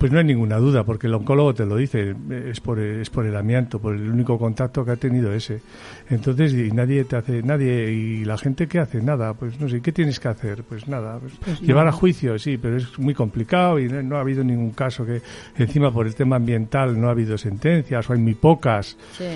pues 0.00 0.10
no 0.12 0.18
hay 0.18 0.24
ninguna 0.24 0.56
duda, 0.56 0.82
porque 0.82 1.08
el 1.08 1.14
oncólogo 1.14 1.52
te 1.52 1.66
lo 1.66 1.76
dice, 1.76 2.14
es 2.46 2.58
por, 2.60 2.80
es 2.80 3.10
por 3.10 3.26
el 3.26 3.36
amianto, 3.36 3.78
por 3.78 3.94
el 3.94 4.10
único 4.10 4.38
contacto 4.38 4.82
que 4.82 4.92
ha 4.92 4.96
tenido 4.96 5.30
ese. 5.30 5.60
Entonces, 6.08 6.54
y 6.54 6.70
nadie 6.70 7.04
te 7.04 7.16
hace, 7.16 7.42
nadie, 7.42 7.92
y 7.92 8.24
la 8.24 8.38
gente 8.38 8.66
que 8.66 8.78
hace 8.78 9.02
nada, 9.02 9.34
pues 9.34 9.60
no 9.60 9.68
sé, 9.68 9.82
¿qué 9.82 9.92
tienes 9.92 10.18
que 10.18 10.28
hacer? 10.28 10.64
Pues 10.64 10.88
nada, 10.88 11.18
pues 11.18 11.34
Pues 11.44 11.60
llevar 11.60 11.86
a 11.86 11.92
juicio, 11.92 12.38
sí, 12.38 12.56
pero 12.56 12.78
es 12.78 12.98
muy 12.98 13.12
complicado 13.12 13.78
y 13.78 13.90
no, 13.90 14.02
no 14.02 14.16
ha 14.16 14.20
habido 14.20 14.42
ningún 14.42 14.70
caso 14.70 15.04
que, 15.04 15.20
encima 15.58 15.92
por 15.92 16.06
el 16.06 16.14
tema 16.14 16.36
ambiental 16.36 16.98
no 16.98 17.08
ha 17.08 17.10
habido 17.10 17.36
sentencias 17.36 18.08
o 18.08 18.14
hay 18.14 18.20
muy 18.20 18.34
pocas. 18.34 18.96
sí. 19.18 19.26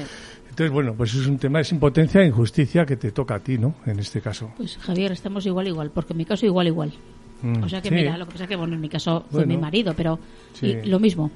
Entonces, 0.48 0.72
bueno, 0.72 0.94
pues 0.94 1.12
es 1.14 1.26
un 1.26 1.36
tema, 1.36 1.60
es 1.60 1.72
impotencia 1.72 2.22
e 2.22 2.26
injusticia 2.26 2.86
que 2.86 2.96
te 2.96 3.10
toca 3.10 3.34
a 3.34 3.40
ti, 3.40 3.58
¿no? 3.58 3.74
En 3.86 3.98
este 3.98 4.20
caso. 4.20 4.52
Pues 4.56 4.78
Javier, 4.78 5.10
estamos 5.10 5.44
igual, 5.46 5.66
igual, 5.66 5.90
porque 5.90 6.12
en 6.12 6.18
mi 6.18 6.24
caso 6.24 6.46
igual, 6.46 6.68
igual. 6.68 6.92
Mm, 7.44 7.62
O 7.62 7.68
sea 7.68 7.82
que 7.82 7.88
sí. 7.90 7.94
mira, 7.94 8.16
lo 8.16 8.26
que 8.26 8.32
pasa 8.32 8.46
que, 8.46 8.56
bueno, 8.56 8.74
en 8.74 8.80
mi 8.80 8.88
caso 8.88 9.20
fue 9.30 9.40
Bueno. 9.44 9.54
mi 9.54 9.58
marido, 9.60 9.92
pero 9.96 10.18
Sí. 10.54 10.76
y 10.82 10.86
lo 10.88 10.98
mismo, 10.98 11.30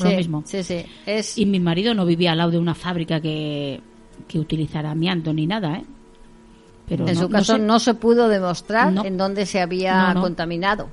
lo 0.00 0.10
Sí, 0.10 0.16
mismo. 0.16 0.42
Sí, 0.46 0.62
sí. 0.62 0.84
Es, 1.06 1.36
Y 1.38 1.44
mi 1.46 1.60
marido 1.60 1.94
no 1.94 2.06
vivía 2.06 2.32
al 2.32 2.38
lado 2.38 2.50
de 2.52 2.58
una 2.58 2.74
fábrica 2.74 3.20
que, 3.20 3.80
que 4.26 4.38
utilizara 4.38 4.90
amianto 4.90 5.32
ni 5.34 5.46
nada, 5.46 5.76
¿eh? 5.76 5.84
Pero 6.88 7.06
en 7.06 7.14
no- 7.14 7.20
su 7.20 7.28
caso 7.28 7.58
no 7.58 7.78
se 7.78 7.94
pudo 7.94 8.28
demostrar 8.28 8.92
No. 8.92 9.04
en 9.04 9.16
dónde 9.16 9.46
se 9.46 9.60
había 9.60 10.08
No, 10.08 10.14
no. 10.14 10.20
contaminado. 10.22 10.88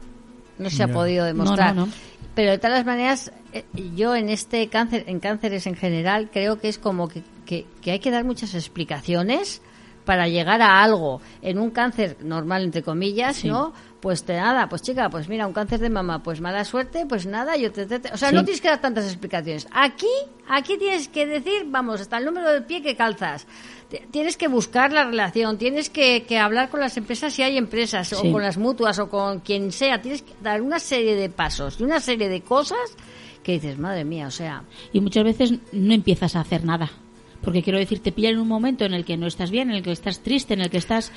No 0.59 0.69
se 0.69 0.83
ha 0.83 0.87
podido 0.87 1.25
demostrar. 1.25 1.73
No, 1.75 1.81
no, 1.81 1.87
no. 1.87 1.93
Pero 2.35 2.51
de 2.51 2.57
todas 2.59 2.85
maneras, 2.85 3.31
eh, 3.53 3.63
yo 3.95 4.15
en 4.15 4.29
este 4.29 4.67
cáncer, 4.69 5.05
en 5.07 5.19
cánceres 5.19 5.65
en 5.65 5.75
general, 5.75 6.29
creo 6.31 6.59
que 6.59 6.67
es 6.67 6.77
como 6.77 7.07
que, 7.07 7.23
que, 7.45 7.65
que 7.81 7.91
hay 7.91 7.99
que 7.99 8.11
dar 8.11 8.25
muchas 8.25 8.53
explicaciones 8.53 9.61
para 10.05 10.27
llegar 10.27 10.61
a 10.61 10.83
algo. 10.83 11.19
En 11.41 11.57
un 11.59 11.71
cáncer 11.71 12.17
normal, 12.23 12.63
entre 12.63 12.81
comillas, 12.83 13.37
Sí. 13.37 13.47
¿no? 13.47 13.73
Pues 13.99 14.23
te 14.23 14.35
nada, 14.35 14.69
pues 14.69 14.83
chica, 14.83 15.09
pues 15.09 15.27
mira, 15.27 15.47
un 15.47 15.53
cáncer 15.53 15.79
de 15.79 15.89
mama, 15.89 16.21
pues 16.21 16.39
mala 16.39 16.63
suerte, 16.65 17.05
pues 17.07 17.25
nada, 17.25 17.57
yo 17.57 17.71
te, 17.71 17.87
te- 17.87 17.99
te- 17.99 18.11
o 18.13 18.17
sea, 18.17 18.29
Sí. 18.29 18.35
no 18.35 18.43
tienes 18.43 18.61
que 18.61 18.67
dar 18.67 18.79
tantas 18.79 19.05
explicaciones. 19.05 19.67
Aquí, 19.71 20.05
aquí 20.47 20.77
tienes 20.77 21.07
que 21.07 21.25
decir, 21.25 21.63
vamos, 21.65 21.99
hasta 22.01 22.19
el 22.19 22.25
número 22.25 22.51
del 22.51 22.63
pie 22.63 22.83
que 22.83 22.95
calzas. 22.95 23.47
Tienes 24.11 24.37
que 24.37 24.47
buscar 24.49 24.91
la 24.93 25.03
relación, 25.05 25.57
tienes 25.57 25.89
que, 25.89 26.25
que 26.27 26.37
hablar 26.37 26.69
con 26.69 26.79
las 26.79 26.95
empresas 26.97 27.33
si 27.33 27.41
hay 27.41 27.57
empresas, 27.57 28.09
Sí. 28.09 28.15
o 28.15 28.31
con 28.31 28.41
las 28.43 28.57
mutuas, 28.57 28.99
o 28.99 29.09
con 29.09 29.39
quien 29.39 29.71
sea. 29.71 29.99
Tienes 30.01 30.21
que 30.21 30.33
dar 30.41 30.61
una 30.61 30.77
serie 30.77 31.15
de 31.15 31.29
pasos 31.29 31.79
y 31.79 31.83
una 31.83 31.99
serie 31.99 32.29
de 32.29 32.41
cosas 32.41 32.77
que 33.41 33.53
dices, 33.53 33.79
madre 33.79 34.03
mía, 34.03 34.27
o 34.27 34.31
sea, 34.31 34.61
Y 34.93 34.99
muchas 35.01 35.23
veces 35.23 35.53
no 35.71 35.93
empiezas 35.93 36.35
a 36.35 36.41
hacer 36.41 36.63
nada. 36.65 36.91
Porque 37.41 37.63
quiero 37.63 37.79
decir, 37.79 37.99
te 37.99 38.11
pillan 38.11 38.33
en 38.33 38.39
un 38.39 38.47
momento 38.47 38.83
en 38.85 38.93
el 38.93 39.05
que 39.05 39.15
no 39.17 39.27
estás 39.27 39.51
bien, 39.51 39.69
en 39.69 39.77
el 39.77 39.83
que 39.83 39.91
estás 39.91 40.19
triste, 40.19 40.53
en 40.53 40.61
el 40.61 40.69
que 40.69 40.77
estás 40.77 41.11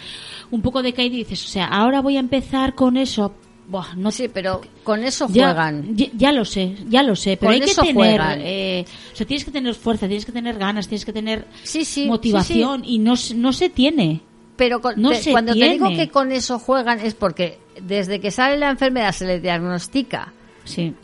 un 0.50 0.62
poco 0.62 0.82
decaído 0.82 1.14
y 1.16 1.18
dices, 1.20 1.44
o 1.44 1.48
sea, 1.48 1.66
ahora 1.66 2.00
voy 2.00 2.16
a 2.16 2.20
empezar 2.20 2.74
con 2.74 2.96
eso. 2.96 3.34
Buah, 3.68 3.94
no 3.96 4.10
sí, 4.10 4.28
pero 4.28 4.60
con 4.82 5.04
eso 5.04 5.28
juegan. 5.28 5.96
Ya, 5.96 6.06
ya 6.16 6.32
lo 6.32 6.44
sé, 6.44 6.74
ya 6.88 7.02
lo 7.04 7.14
sé, 7.14 7.36
pero 7.36 7.48
Con 7.50 7.54
hay 7.54 7.60
que 7.60 7.70
eso 7.70 7.82
tener, 7.82 7.94
juegan. 7.94 8.40
eh, 8.42 8.84
o 9.12 9.16
sea, 9.16 9.26
tienes 9.26 9.44
que 9.44 9.50
tener 9.52 9.74
fuerza, 9.76 10.06
tienes 10.08 10.24
que 10.26 10.32
tener 10.32 10.58
ganas, 10.58 10.88
tienes 10.88 11.04
que 11.04 11.12
tener 11.12 11.46
Sí, 11.62 11.84
sí, 11.84 12.06
motivación 12.06 12.82
y 12.84 12.98
no, 12.98 13.14
se- 13.16 13.34
no 13.34 13.52
se 13.52 13.68
tiene. 13.70 14.22
Pero 14.56 14.80
con- 14.80 15.00
No 15.00 15.10
te- 15.10 15.22
se 15.22 15.30
cuando 15.30 15.54
te 15.54 15.68
digo 15.70 15.88
que 15.90 16.08
con 16.08 16.32
eso 16.32 16.58
juegan 16.58 16.98
es 17.00 17.14
porque 17.14 17.58
desde 17.80 18.18
que 18.20 18.30
sale 18.32 18.56
la 18.58 18.70
enfermedad 18.70 19.12
se 19.12 19.24
le 19.24 19.38
diagnostica 19.40 20.32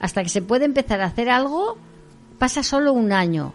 hasta 0.01 0.23
que 0.23 0.29
se 0.29 0.43
puede 0.43 0.65
empezar 0.65 1.01
a 1.01 1.07
hacer 1.07 1.29
algo, 1.31 1.79
pasa 2.39 2.63
solo 2.63 2.93
un 2.93 3.13
año. 3.13 3.55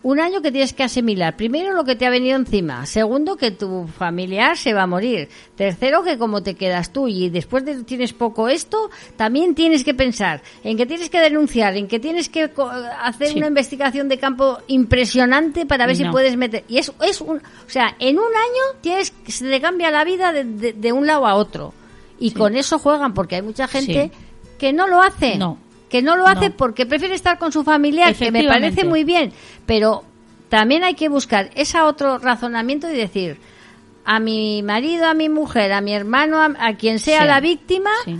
Un 0.00 0.20
año 0.20 0.40
que 0.42 0.52
tienes 0.52 0.72
que 0.72 0.84
asimilar. 0.84 1.36
Primero, 1.36 1.72
lo 1.74 1.84
que 1.84 1.96
te 1.96 2.06
ha 2.06 2.10
venido 2.10 2.36
encima. 2.36 2.86
Segundo, 2.86 3.36
que 3.36 3.50
tu 3.50 3.88
familiar 3.88 4.56
se 4.56 4.72
va 4.72 4.82
a 4.82 4.86
morir. 4.86 5.28
Tercero, 5.56 6.04
que 6.04 6.16
como 6.16 6.40
te 6.42 6.54
quedas 6.54 6.92
tú 6.92 7.08
y 7.08 7.30
después 7.30 7.64
de 7.64 7.82
tienes 7.82 8.12
poco 8.12 8.48
esto, 8.48 8.90
también 9.16 9.56
tienes 9.56 9.82
que 9.82 9.94
pensar 9.94 10.40
en 10.62 10.76
que 10.76 10.86
tienes 10.86 11.10
que 11.10 11.18
denunciar, 11.20 11.76
en 11.76 11.88
que 11.88 11.98
tienes 11.98 12.28
que 12.28 12.48
hacer 13.02 13.28
Sí. 13.28 13.38
una 13.38 13.48
investigación 13.48 14.08
de 14.08 14.18
campo 14.18 14.58
impresionante 14.68 15.66
para 15.66 15.84
ver 15.86 15.96
si 15.96 16.04
puedes 16.04 16.36
meter. 16.36 16.62
Y 16.68 16.78
es, 16.78 16.92
es 17.02 17.20
un, 17.20 17.38
o 17.38 17.70
sea, 17.70 17.96
en 17.98 18.18
un 18.18 18.24
año 18.24 18.78
tienes, 18.80 19.12
se 19.26 19.48
te 19.50 19.60
cambia 19.60 19.90
la 19.90 20.04
vida 20.04 20.32
de, 20.32 20.44
de- 20.44 20.72
de 20.74 20.92
un 20.92 21.06
lado 21.08 21.26
a 21.26 21.34
otro. 21.34 21.74
Y 22.20 22.30
con 22.32 22.56
eso 22.56 22.78
juegan, 22.78 23.14
porque 23.14 23.34
hay 23.36 23.42
mucha 23.42 23.66
gente 23.68 24.10
Sí. 24.14 24.18
que 24.58 24.72
no 24.72 24.86
lo 24.86 25.00
hace 25.02 25.36
No. 25.36 25.58
Que 25.88 26.02
no 26.02 26.16
lo 26.16 26.26
hace 26.26 26.50
No. 26.50 26.56
porque 26.56 26.86
prefiere 26.86 27.14
estar 27.14 27.38
con 27.38 27.52
su 27.52 27.64
familiar, 27.64 28.14
que 28.14 28.30
me 28.30 28.44
parece 28.44 28.84
muy 28.84 29.04
bien, 29.04 29.32
pero 29.66 30.04
también 30.48 30.84
hay 30.84 30.94
que 30.94 31.08
buscar 31.08 31.50
ese 31.54 31.80
otro 31.80 32.18
razonamiento 32.18 32.90
y 32.90 32.96
decir 32.96 33.38
a 34.04 34.20
mi 34.20 34.62
marido, 34.62 35.06
a 35.06 35.14
mi 35.14 35.28
mujer, 35.28 35.72
a 35.72 35.80
mi 35.80 35.92
hermano, 35.92 36.40
a, 36.40 36.54
a 36.58 36.76
quien 36.76 36.98
sea 36.98 37.22
Sí. 37.22 37.26
la 37.26 37.40
víctima, 37.40 37.90
Sí. 38.04 38.16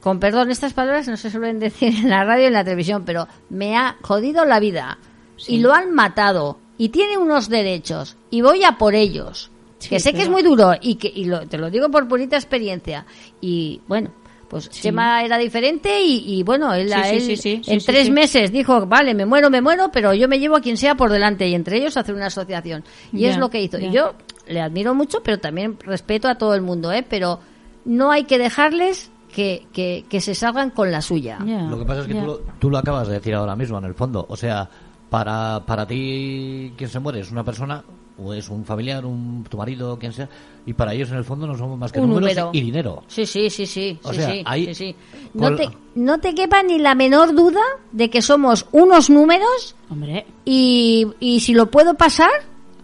con 0.00 0.18
perdón, 0.20 0.50
estas 0.50 0.72
palabras 0.72 1.06
no 1.08 1.16
se 1.16 1.30
suelen 1.30 1.58
decir 1.58 1.94
en 1.96 2.10
la 2.10 2.24
radio 2.24 2.44
y 2.44 2.46
en 2.48 2.52
la 2.54 2.64
televisión, 2.64 3.04
pero 3.06 3.28
me 3.50 3.76
ha 3.76 3.96
jodido 4.02 4.44
la 4.44 4.58
vida 4.60 4.98
Sí. 5.36 5.54
y 5.56 5.58
lo 5.60 5.72
han 5.72 5.92
matado 5.92 6.58
y 6.78 6.88
tiene 6.90 7.16
unos 7.18 7.48
derechos 7.48 8.16
y 8.30 8.40
voy 8.42 8.64
a 8.64 8.72
por 8.78 8.94
ellos. 8.94 9.50
Que 9.88 9.98
sé 9.98 10.12
que 10.12 10.22
es 10.22 10.28
muy 10.28 10.42
duro 10.44 10.74
y 10.80 10.94
que 10.94 11.10
y 11.12 11.24
lo- 11.24 11.48
te 11.48 11.58
lo 11.58 11.68
digo 11.68 11.90
por 11.90 12.06
purita 12.06 12.36
experiencia. 12.36 13.04
Y 13.40 13.80
bueno, 13.88 14.10
Pues 14.52 14.68
Chema 14.68 15.24
era 15.24 15.38
diferente 15.38 16.02
y, 16.04 16.38
y 16.38 16.42
bueno, 16.42 16.74
él, 16.74 16.88
Sí, 16.88 16.94
a 16.94 17.04
sí, 17.04 17.14
él 17.14 17.20
sí, 17.22 17.36
sí, 17.38 17.60
sí, 17.64 17.72
en 17.72 17.80
sí, 17.80 17.86
tres 17.86 18.04
sí. 18.04 18.12
meses 18.12 18.52
dijo, 18.52 18.86
vale, 18.86 19.14
me 19.14 19.24
muero, 19.24 19.48
me 19.48 19.62
muero, 19.62 19.90
pero 19.90 20.12
yo 20.12 20.28
me 20.28 20.38
llevo 20.38 20.56
a 20.56 20.60
quien 20.60 20.76
sea 20.76 20.94
por 20.94 21.10
delante 21.10 21.48
y 21.48 21.54
entre 21.54 21.78
ellos 21.78 21.96
hacer 21.96 22.14
una 22.14 22.26
asociación. 22.26 22.84
Y 23.14 23.24
es 23.24 23.38
lo 23.38 23.48
que 23.48 23.62
hizo. 23.62 23.78
Y 23.78 23.90
yo 23.90 24.12
le 24.46 24.60
admiro 24.60 24.94
mucho, 24.94 25.22
pero 25.22 25.38
también 25.38 25.78
respeto 25.82 26.28
a 26.28 26.34
todo 26.34 26.54
el 26.54 26.60
mundo, 26.60 26.92
¿eh? 26.92 27.02
Pero 27.08 27.40
no 27.86 28.10
hay 28.10 28.24
que 28.24 28.36
dejarles 28.36 29.10
que, 29.34 29.66
que, 29.72 30.04
que 30.10 30.20
se 30.20 30.34
salgan 30.34 30.68
con 30.68 30.92
la 30.92 31.00
suya. 31.00 31.38
Ya, 31.46 31.62
Lo 31.62 31.78
que 31.78 31.86
pasa 31.86 32.02
es 32.02 32.08
que 32.08 32.14
tú 32.14 32.26
lo, 32.26 32.38
tú 32.58 32.68
lo 32.68 32.76
acabas 32.76 33.08
de 33.08 33.14
decir 33.14 33.34
ahora 33.34 33.56
mismo, 33.56 33.78
en 33.78 33.84
el 33.86 33.94
fondo. 33.94 34.26
O 34.28 34.36
sea, 34.36 34.68
para, 35.08 35.62
para 35.64 35.86
ti, 35.86 36.74
quien 36.76 36.90
se 36.90 37.00
muere 37.00 37.20
es 37.20 37.30
una 37.30 37.42
persona, 37.42 37.82
o 38.18 38.32
es 38.34 38.48
un 38.48 38.64
familiar, 38.64 39.04
un, 39.06 39.44
tu 39.48 39.56
marido, 39.56 39.98
quien 39.98 40.12
sea, 40.12 40.28
y 40.66 40.72
para 40.74 40.92
ellos, 40.94 41.10
en 41.10 41.16
el 41.16 41.24
fondo, 41.24 41.46
no 41.46 41.56
somos 41.56 41.78
más 41.78 41.90
que 41.92 41.98
Un 42.00 42.10
números 42.10 42.30
número. 42.36 42.50
y 42.52 42.60
dinero. 42.60 43.02
Sí, 43.08 43.26
sí, 43.26 43.50
sí, 43.50 43.66
sí. 43.66 43.98
O 44.02 44.10
sí, 44.12 44.16
sea, 44.18 44.30
sí, 44.30 44.42
ahí- 44.46 44.74
sí, 44.74 44.94
No, 45.34 45.54
te, 45.56 45.68
no 45.94 46.20
te 46.20 46.34
quepa 46.34 46.62
ni 46.62 46.78
la 46.78 46.94
menor 46.94 47.34
duda 47.34 47.60
de 47.90 48.10
que 48.10 48.22
somos 48.22 48.66
unos 48.72 49.10
números 49.10 49.74
Hombre, 49.90 50.26
y, 50.44 51.06
y 51.20 51.40
si 51.40 51.54
lo 51.54 51.70
puedo 51.70 51.94
pasar, 51.94 52.30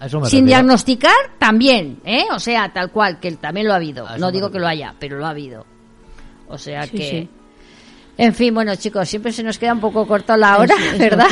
sin 0.00 0.20
refiero. 0.22 0.46
diagnosticar, 0.46 1.14
también, 1.38 2.00
¿eh? 2.04 2.24
O 2.34 2.38
sea, 2.40 2.72
tal 2.72 2.90
cual, 2.90 3.20
que 3.20 3.32
también 3.32 3.66
lo 3.66 3.72
ha 3.74 3.76
habido. 3.76 4.06
No 4.18 4.30
digo 4.32 4.50
que 4.50 4.58
lo 4.58 4.66
haya, 4.66 4.94
pero 4.98 5.18
lo 5.18 5.26
ha 5.26 5.30
habido. 5.30 5.64
O 6.48 6.56
sea 6.58 6.84
Sí, 6.84 6.96
que... 6.96 7.28
En 8.18 8.34
fin, 8.34 8.52
bueno, 8.52 8.74
chicos, 8.74 9.08
siempre 9.08 9.30
se 9.32 9.44
nos 9.44 9.58
queda 9.58 9.72
un 9.72 9.78
poco 9.80 10.04
corto 10.06 10.36
la 10.36 10.58
hora, 10.58 10.74
es 10.92 10.98
¿verdad? 10.98 11.28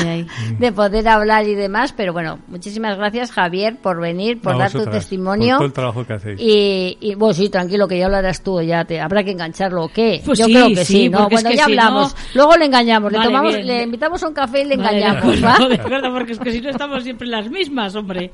De 0.58 0.70
poder 0.72 1.08
hablar 1.08 1.46
y 1.48 1.56
demás, 1.56 1.92
pero 1.92 2.12
bueno, 2.12 2.38
muchísimas 2.46 2.96
gracias, 2.96 3.32
Javier, 3.32 3.76
por 3.82 4.00
venir, 4.00 4.40
por 4.40 4.54
A 4.54 4.58
dar 4.58 4.70
tu 4.72 4.86
testimonio. 4.86 5.56
Por 5.56 5.58
todo 5.58 5.66
el 5.66 5.72
trabajo 5.72 6.06
que 6.06 6.12
hacéis. 6.12 6.40
Y, 6.40 6.96
y 7.00 7.14
bueno, 7.16 7.34
sí, 7.34 7.48
tranquilo, 7.48 7.88
que 7.88 7.98
ya 7.98 8.06
hablarás 8.06 8.40
tú, 8.40 8.62
ya 8.62 8.84
te 8.84 9.00
habrá 9.00 9.24
que 9.24 9.32
engancharlo 9.32 9.84
o 9.84 9.88
qué. 9.88 10.22
Pues 10.24 10.38
Yo 10.38 10.46
sí, 10.46 10.52
creo 10.54 10.68
que 10.68 10.84
sí, 10.84 10.92
sí, 11.02 11.08
¿no? 11.08 11.24
es 11.26 11.30
Bueno, 11.32 11.50
que 11.50 11.56
ya 11.56 11.64
si 11.64 11.72
hablamos. 11.72 12.14
no- 12.14 12.20
Luego 12.34 12.56
le 12.56 12.64
engañamos, 12.66 13.10
le 13.10 13.18
tomamos, 13.18 13.54
bien. 13.54 13.66
le 13.66 13.82
invitamos 13.82 14.22
a 14.22 14.28
un 14.28 14.34
café 14.34 14.60
y 14.60 14.64
le 14.66 14.76
Vale, 14.76 14.98
engañamos, 14.98 15.44
¿va? 15.44 15.54
acuerdo, 15.54 15.68
de 15.68 15.74
acuerdo, 15.82 16.12
porque 16.12 16.32
es 16.34 16.38
que 16.38 16.52
si 16.52 16.60
no 16.60 16.70
estamos 16.70 17.02
siempre 17.02 17.26
las 17.26 17.50
mismas, 17.50 17.96
hombre. 17.96 18.30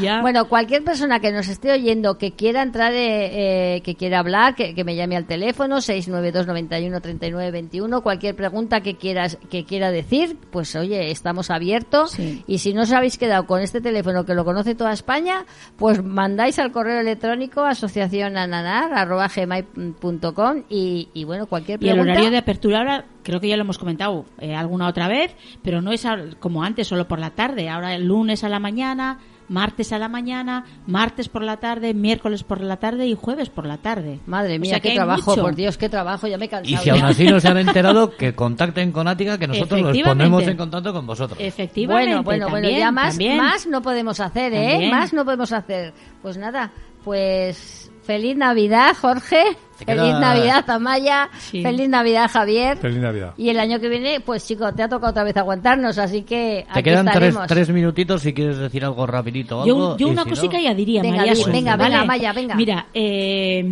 Y 0.00 0.02
ya. 0.02 0.20
Bueno, 0.22 0.48
cualquier 0.48 0.82
persona 0.82 1.20
que 1.20 1.30
nos 1.30 1.46
esté 1.46 1.70
oyendo 1.70 2.18
que 2.18 2.32
quiera 2.32 2.62
entrar, 2.62 2.92
eh, 2.92 3.76
eh, 3.76 3.80
que 3.82 3.94
quiera 3.94 4.18
hablar, 4.18 4.56
que, 4.56 4.74
que 4.74 4.82
me 4.82 4.96
llame 4.96 5.16
al 5.16 5.26
teléfono 5.26 5.80
692 5.80 6.48
91 6.48 7.00
39 7.00 7.59
21, 7.62 8.02
cualquier 8.02 8.34
pregunta 8.36 8.80
que 8.80 8.96
quieras 8.96 9.38
que 9.50 9.64
quiera 9.64 9.90
decir, 9.90 10.36
pues 10.50 10.74
oye, 10.76 11.10
estamos 11.10 11.50
abiertos. 11.50 12.12
Sí. 12.12 12.42
Y 12.46 12.58
si 12.58 12.72
no 12.74 12.82
os 12.82 12.92
habéis 12.92 13.18
quedado 13.18 13.46
con 13.46 13.60
este 13.60 13.80
teléfono 13.80 14.24
que 14.24 14.34
lo 14.34 14.44
conoce 14.44 14.74
toda 14.74 14.92
España, 14.92 15.44
pues 15.76 16.02
mandáis 16.02 16.58
al 16.58 16.72
correo 16.72 17.00
electrónico 17.00 17.62
asociacionananar@gmail.com 17.64 20.62
y, 20.68 21.08
y 21.14 21.24
bueno, 21.24 21.46
cualquier 21.46 21.82
Y 21.82 21.88
el 21.88 21.94
pregunta. 21.94 22.12
horario 22.12 22.30
de 22.30 22.38
apertura 22.38 22.78
ahora, 22.78 23.04
creo 23.22 23.40
que 23.40 23.48
ya 23.48 23.56
lo 23.56 23.62
hemos 23.62 23.78
comentado 23.78 24.24
eh, 24.38 24.54
alguna 24.54 24.88
otra 24.88 25.08
vez, 25.08 25.34
pero 25.62 25.80
no 25.82 25.92
es 25.92 26.06
como 26.38 26.62
antes, 26.64 26.86
solo 26.88 27.06
por 27.08 27.18
la 27.18 27.30
tarde. 27.30 27.68
Ahora 27.68 27.94
el 27.94 28.06
lunes 28.06 28.44
a 28.44 28.48
la 28.48 28.58
mañana, 28.58 29.18
martes 29.50 29.92
a 29.92 29.98
la 29.98 30.08
mañana, 30.08 30.64
martes 30.86 31.28
por 31.28 31.42
la 31.42 31.56
tarde, 31.56 31.92
miércoles 31.92 32.44
por 32.44 32.60
la 32.60 32.76
tarde 32.76 33.06
y 33.08 33.16
jueves 33.16 33.50
por 33.50 33.66
la 33.66 33.78
tarde. 33.78 34.20
Madre 34.26 34.56
O 34.56 34.60
mía, 34.60 34.70
sea 34.70 34.80
qué 34.80 34.94
trabajo, 34.94 35.32
mucho. 35.32 35.42
por 35.42 35.56
Dios, 35.56 35.76
qué 35.76 35.88
trabajo, 35.88 36.28
ya 36.28 36.38
me 36.38 36.44
he 36.44 36.48
cansado. 36.48 36.80
Y 36.80 36.84
si 36.84 36.90
aún 36.90 37.02
así 37.02 37.24
no 37.26 37.40
se 37.40 37.48
han 37.48 37.58
enterado, 37.58 38.10
que 38.16 38.32
contacten 38.32 38.92
con 38.92 39.08
Ática, 39.08 39.38
que 39.38 39.48
nosotros 39.48 39.80
los 39.80 39.98
ponemos 39.98 40.46
en 40.46 40.56
contacto 40.56 40.92
con 40.92 41.04
vosotros. 41.04 41.38
Efectivamente. 41.40 42.22
Bueno, 42.22 42.22
bueno, 42.22 42.48
bueno, 42.48 42.68
ya 42.70 42.92
más, 42.92 43.14
también. 43.14 43.38
más 43.38 43.66
no 43.66 43.82
podemos 43.82 44.20
hacer, 44.20 44.54
¿eh? 44.54 44.70
También. 44.70 44.90
Más 44.92 45.12
no 45.12 45.24
podemos 45.24 45.52
hacer. 45.52 45.92
Pues 46.22 46.36
nada, 46.36 46.70
pues 47.02 47.90
feliz 48.10 48.36
Navidad, 48.36 48.96
Jorge. 49.00 49.42
Feliz 49.76 50.02
queda- 50.02 50.20
Navidad, 50.20 50.68
Amaya. 50.68 51.30
Sí. 51.38 51.62
Feliz 51.62 51.88
Navidad, 51.88 52.28
Javier. 52.30 52.76
Feliz 52.78 52.98
Navidad. 52.98 53.34
Y 53.38 53.48
el 53.50 53.58
año 53.60 53.78
que 53.80 53.88
viene, 53.88 54.20
pues 54.20 54.46
chico, 54.46 54.72
te 54.74 54.82
ha 54.82 54.88
tocado 54.88 55.10
otra 55.12 55.24
vez 55.24 55.36
aguantarnos, 55.36 55.96
así 55.98 56.22
que 56.22 56.66
Te 56.72 56.80
aquí 56.80 56.82
quedan 56.90 57.06
tres, 57.12 57.36
tres 57.46 57.70
minutitos 57.70 58.20
si 58.22 58.34
quieres 58.34 58.58
decir 58.58 58.84
algo 58.84 59.06
rapidito. 59.06 59.64
Yo, 59.64 59.96
yo 59.96 60.08
una 60.08 60.24
si 60.24 60.28
no- 60.30 60.34
cosica 60.36 60.60
ya 60.60 60.74
diría, 60.74 61.02
Venga, 61.02 61.18
María. 61.24 61.34
venga, 61.46 61.76
¿vale? 61.76 62.06
venga, 62.06 62.32
venga. 62.32 62.54
Mira, 62.56 62.86
eh, 62.92 63.64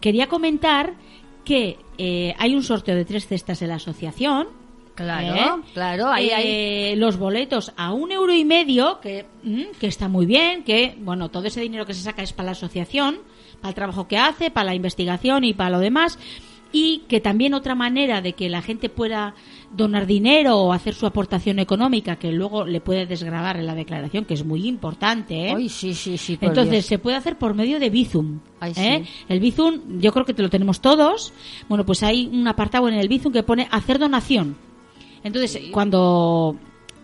quería 0.00 0.26
comentar 0.28 0.92
que 1.44 1.78
eh, 1.98 2.34
hay 2.38 2.54
un 2.54 2.62
sorteo 2.62 2.94
de 2.94 3.04
tres 3.04 3.26
cestas 3.26 3.60
en 3.62 3.68
la 3.68 3.76
asociación. 3.76 4.48
Claro, 4.94 5.34
¿eh? 5.34 5.62
claro, 5.74 6.06
ahí, 6.08 6.30
ahí. 6.30 6.44
Eh, 6.46 6.94
los 6.96 7.18
boletos 7.18 7.72
a 7.76 7.92
un 7.92 8.12
euro 8.12 8.32
y 8.32 8.44
medio, 8.46 8.98
que, 9.00 9.26
mm, 9.42 9.62
que 9.78 9.88
está 9.88 10.08
muy 10.08 10.24
bien, 10.26 10.64
que, 10.64 10.96
bueno, 11.00 11.28
todo 11.28 11.44
ese 11.46 11.60
dinero 11.60 11.84
que 11.84 11.92
se 11.92 12.02
saca 12.02 12.22
es 12.22 12.32
para 12.32 12.46
la 12.46 12.52
asociación, 12.52 13.18
el 13.68 13.74
trabajo 13.74 14.08
que 14.08 14.18
hace, 14.18 14.50
para 14.50 14.66
la 14.66 14.74
investigación 14.74 15.44
y 15.44 15.54
para 15.54 15.70
lo 15.70 15.78
demás. 15.78 16.18
Y 16.72 17.04
que 17.08 17.20
también 17.20 17.54
otra 17.54 17.74
manera 17.74 18.20
de 18.20 18.32
que 18.34 18.48
la 18.48 18.60
gente 18.60 18.88
pueda 18.88 19.34
donar 19.74 20.06
dinero 20.06 20.58
o 20.58 20.72
hacer 20.72 20.94
su 20.94 21.06
aportación 21.06 21.58
económica, 21.58 22.16
que 22.16 22.32
luego 22.32 22.64
le 22.64 22.80
puede 22.80 23.06
desgravar 23.06 23.56
en 23.56 23.66
la 23.66 23.74
declaración, 23.74 24.24
que 24.24 24.34
es 24.34 24.44
muy 24.44 24.66
importante, 24.66 25.48
¿eh? 25.48 25.54
Ay, 25.56 25.68
sí, 25.68 25.94
sí, 25.94 26.18
sí. 26.18 26.38
Entonces, 26.40 26.70
Dios. 26.70 26.86
se 26.86 26.98
puede 26.98 27.16
hacer 27.16 27.38
por 27.38 27.54
medio 27.54 27.78
de 27.78 27.88
Bizum. 27.88 28.40
Ay, 28.60 28.72
¿eh? 28.76 29.02
sí. 29.04 29.24
El 29.28 29.40
Bizum, 29.40 30.00
yo 30.00 30.12
creo 30.12 30.24
que 30.24 30.34
te 30.34 30.42
lo 30.42 30.50
tenemos 30.50 30.80
todos. 30.80 31.32
Bueno, 31.68 31.86
pues 31.86 32.02
hay 32.02 32.26
un 32.26 32.46
apartado 32.48 32.88
en 32.88 32.94
el 32.94 33.08
Bizum 33.08 33.32
que 33.32 33.42
pone 33.42 33.68
hacer 33.70 33.98
donación. 33.98 34.56
Entonces, 35.22 35.60
cuando 35.72 36.56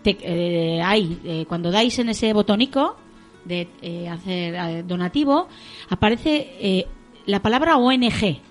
te, 0.03 0.17
eh, 0.21 0.81
hay, 0.81 1.19
eh, 1.23 1.45
cuando 1.47 1.71
dais 1.71 1.97
en 1.99 2.09
ese 2.09 2.31
botonico 2.33 2.97
de 3.45 3.67
eh, 3.81 4.07
hacer 4.09 4.55
eh, 4.55 4.83
donativo, 4.83 5.47
aparece 5.89 6.55
eh, 6.59 6.85
la 7.25 7.41
palabra 7.41 7.77
ONG. 7.77 8.41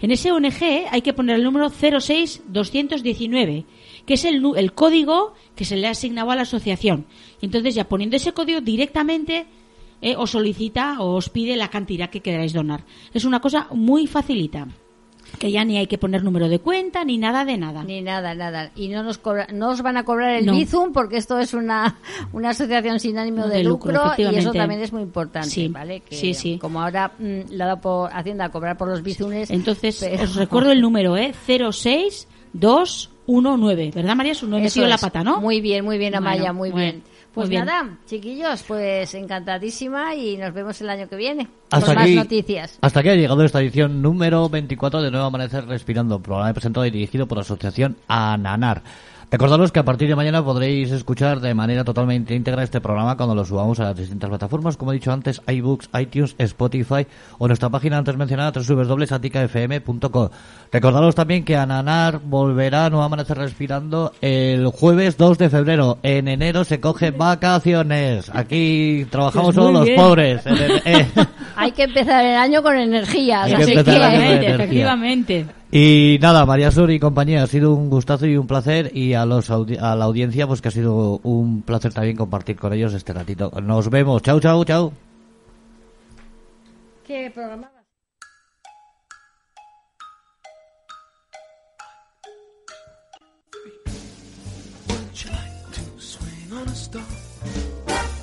En 0.00 0.10
ese 0.10 0.32
ONG 0.32 0.88
hay 0.90 1.02
que 1.02 1.12
poner 1.12 1.36
el 1.36 1.44
número 1.44 1.70
06219, 1.70 3.64
que 4.04 4.14
es 4.14 4.24
el, 4.24 4.42
el 4.56 4.72
código 4.72 5.34
que 5.54 5.64
se 5.64 5.76
le 5.76 5.86
ha 5.86 5.90
asignado 5.90 6.30
a 6.30 6.36
la 6.36 6.42
asociación. 6.42 7.06
Entonces 7.40 7.74
ya 7.74 7.88
poniendo 7.88 8.16
ese 8.16 8.32
código 8.32 8.60
directamente 8.60 9.46
eh, 10.02 10.14
os 10.16 10.30
solicita 10.30 11.00
o 11.00 11.16
os 11.16 11.30
pide 11.30 11.56
la 11.56 11.70
cantidad 11.70 12.10
que 12.10 12.20
queráis 12.20 12.52
donar. 12.52 12.84
Es 13.14 13.24
una 13.24 13.40
cosa 13.40 13.68
muy 13.72 14.06
facilita, 14.06 14.68
que 15.36 15.50
ya 15.50 15.64
ni 15.64 15.78
hay 15.78 15.86
que 15.86 15.98
poner 15.98 16.22
número 16.24 16.48
de 16.48 16.58
cuenta 16.58 17.04
ni 17.04 17.18
nada 17.18 17.44
de 17.44 17.56
nada. 17.56 17.84
Ni 17.84 18.02
nada, 18.02 18.34
nada. 18.34 18.70
Y 18.74 18.88
no 18.88 19.02
nos 19.02 19.18
cobra- 19.18 19.46
no 19.52 19.70
os 19.70 19.82
van 19.82 19.96
a 19.96 20.04
cobrar 20.04 20.34
el 20.36 20.46
No. 20.46 20.52
Bizum 20.52 20.92
porque 20.92 21.16
esto 21.16 21.38
es 21.38 21.54
una, 21.54 21.96
una 22.32 22.50
asociación 22.50 22.98
sin 23.00 23.18
ánimo 23.18 23.42
No 23.42 23.48
de, 23.48 23.58
de 23.58 23.64
lucro, 23.64 23.92
lucro, 23.92 24.12
y 24.18 24.36
eso 24.36 24.52
también 24.52 24.80
es 24.80 24.92
muy 24.92 25.02
importante, 25.02 25.48
Sí, 25.50 25.68
¿vale? 25.68 26.00
Que 26.00 26.16
sí, 26.16 26.34
sí. 26.34 26.58
Como 26.58 26.82
ahora 26.82 27.12
mm, 27.18 27.50
le 27.50 27.62
ha 27.62 27.66
dado 27.66 27.80
por 27.80 28.10
Hacienda 28.12 28.46
a 28.46 28.48
cobrar 28.50 28.76
por 28.76 28.88
los 28.88 29.02
Bizunes. 29.02 29.50
Entonces, 29.50 29.98
pero- 30.00 30.22
os 30.24 30.34
recuerdo 30.36 30.72
el 30.72 30.80
número, 30.80 31.16
¿eh? 31.16 31.32
06219, 31.46 33.90
¿verdad, 33.94 34.16
María? 34.16 34.34
Su 34.34 34.46
no 34.48 34.58
he 34.58 34.62
metido 34.62 34.86
la 34.86 34.98
pata, 34.98 35.22
¿no? 35.22 35.40
Muy 35.40 35.60
bien, 35.60 35.84
muy 35.84 35.98
bien, 35.98 36.12
Bueno, 36.12 36.28
Amaya, 36.28 36.52
muy 36.52 36.70
bueno, 36.70 36.92
bien. 36.92 37.02
Pues 37.36 37.48
muy 37.48 37.56
bien. 37.56 37.66
nada, 37.66 37.98
chiquillos, 38.06 38.62
pues 38.66 39.14
encantadísima 39.14 40.14
y 40.14 40.38
nos 40.38 40.54
vemos 40.54 40.80
el 40.80 40.88
año 40.88 41.06
que 41.06 41.16
viene 41.16 41.48
Hasta 41.70 41.86
con 41.94 41.98
aquí, 42.02 42.14
más 42.16 42.24
noticias. 42.24 42.78
hasta 42.80 43.00
aquí 43.00 43.10
ha 43.10 43.14
llegado 43.14 43.44
esta 43.44 43.60
edición 43.60 44.00
número 44.00 44.48
24 44.48 45.02
de 45.02 45.10
Nuevo 45.10 45.26
Amanecer 45.26 45.66
Respirando, 45.66 46.18
programa 46.20 46.52
presentado 46.54 46.86
y 46.86 46.90
dirigido 46.90 47.26
por 47.26 47.36
la 47.36 47.42
Asociación 47.42 47.96
Ananar. 48.08 48.82
Recordaros 49.28 49.72
que 49.72 49.80
a 49.80 49.84
partir 49.84 50.08
de 50.08 50.14
mañana 50.14 50.44
podréis 50.44 50.92
escuchar 50.92 51.40
de 51.40 51.52
manera 51.52 51.82
totalmente 51.82 52.32
íntegra 52.34 52.62
este 52.62 52.80
programa 52.80 53.16
cuando 53.16 53.34
lo 53.34 53.44
subamos 53.44 53.80
a 53.80 53.84
las 53.86 53.96
distintas 53.96 54.30
plataformas, 54.30 54.76
como 54.76 54.92
he 54.92 54.94
dicho 54.94 55.10
antes, 55.12 55.42
iBooks, 55.48 55.90
iTunes, 56.00 56.36
Spotify 56.38 57.06
o 57.38 57.48
nuestra 57.48 57.68
página 57.68 57.98
antes 57.98 58.16
mencionada 58.16 58.52
www.aticafm.com. 58.52 60.28
Recordaros 60.72 61.14
también 61.16 61.44
que 61.44 61.56
Ananar 61.56 62.20
volverá 62.24 62.86
a 62.86 62.90
Nuevo 62.90 63.04
Amanecer 63.04 63.36
Respirando 63.36 64.12
el 64.20 64.68
jueves 64.68 65.16
2 65.16 65.38
de 65.38 65.50
febrero. 65.50 65.98
En 66.04 66.28
enero 66.28 66.62
se 66.64 66.78
coge 66.78 67.10
vacaciones. 67.10 68.30
Aquí 68.32 69.06
trabajamos 69.10 69.48
Pues 69.48 69.56
todos 69.56 69.72
los 69.72 69.84
bien. 69.86 69.96
pobres. 69.96 70.46
En 70.46 70.56
el- 70.56 70.82
eh. 70.84 71.06
Hay 71.56 71.72
que 71.72 71.84
empezar 71.84 72.24
el 72.24 72.36
año 72.36 72.62
con 72.62 72.76
energía. 72.76 73.44
Hay 73.44 73.54
que 73.56 73.64
sea, 73.64 73.74
empezar 73.74 73.94
el 73.96 74.02
año 74.02 74.16
con 74.16 74.24
Efectivamente, 74.26 74.46
energía. 74.46 74.64
efectivamente. 74.64 75.46
Y 75.72 76.18
nada, 76.20 76.46
María 76.46 76.70
Sur 76.70 76.90
y 76.90 76.98
compañía, 77.00 77.42
ha 77.42 77.46
sido 77.46 77.74
un 77.74 77.90
gustazo 77.90 78.26
y 78.26 78.36
un 78.36 78.46
placer. 78.46 78.90
Y 78.94 79.14
a, 79.14 79.24
los 79.26 79.50
audi- 79.50 79.78
a 79.80 79.94
la 79.96 80.04
audiencia, 80.04 80.46
pues 80.46 80.60
que 80.62 80.68
ha 80.68 80.70
sido 80.72 81.18
un 81.22 81.62
placer 81.62 81.92
también 81.92 82.16
compartir 82.16 82.56
con 82.56 82.72
ellos 82.72 82.94
este 82.94 83.12
ratito. 83.12 83.50
Nos 83.62 83.90
vemos. 83.90 84.22
Chau, 84.22 84.38
chau, 84.40 84.64
chau. 84.64 84.92
¿Qué 87.06 87.30
programa? 87.34 87.70
Would 94.88 95.24
you 95.24 95.30
like 95.30 95.72
to 95.72 96.00
swing 96.00 96.52
on 96.52 96.68
a 96.68 96.74
star? 96.74 97.02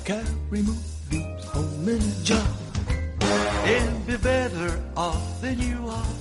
Carry 0.04 0.62
movies 0.62 1.44
home 1.52 1.88
in 1.88 1.98
a 2.00 2.24
jar. 2.24 2.63
And 3.66 4.06
be 4.06 4.16
better 4.18 4.78
off 4.94 5.40
than 5.40 5.58
you 5.58 5.88
are. 5.88 6.14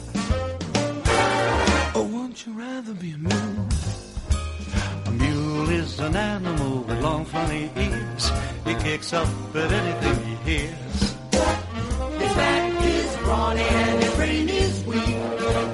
Or 1.93 2.03
won't 2.03 2.45
you 2.45 2.53
rather 2.53 2.93
be 2.93 3.11
a 3.11 3.17
mule? 3.17 3.67
A 5.05 5.11
mule 5.11 5.69
is 5.69 5.99
an 5.99 6.15
animal 6.15 6.83
with 6.83 7.01
long 7.01 7.25
funny 7.25 7.69
ears. 7.75 8.31
He 8.65 8.75
kicks 8.75 9.11
up 9.11 9.27
at 9.55 9.71
anything 9.71 10.25
he 10.25 10.35
hears. 10.51 10.99
His 12.21 12.33
back 12.33 12.81
is 12.85 13.17
brawny 13.17 13.61
and 13.61 14.03
his 14.03 14.15
brain 14.15 14.47
is 14.47 14.85
weak. 14.85 15.17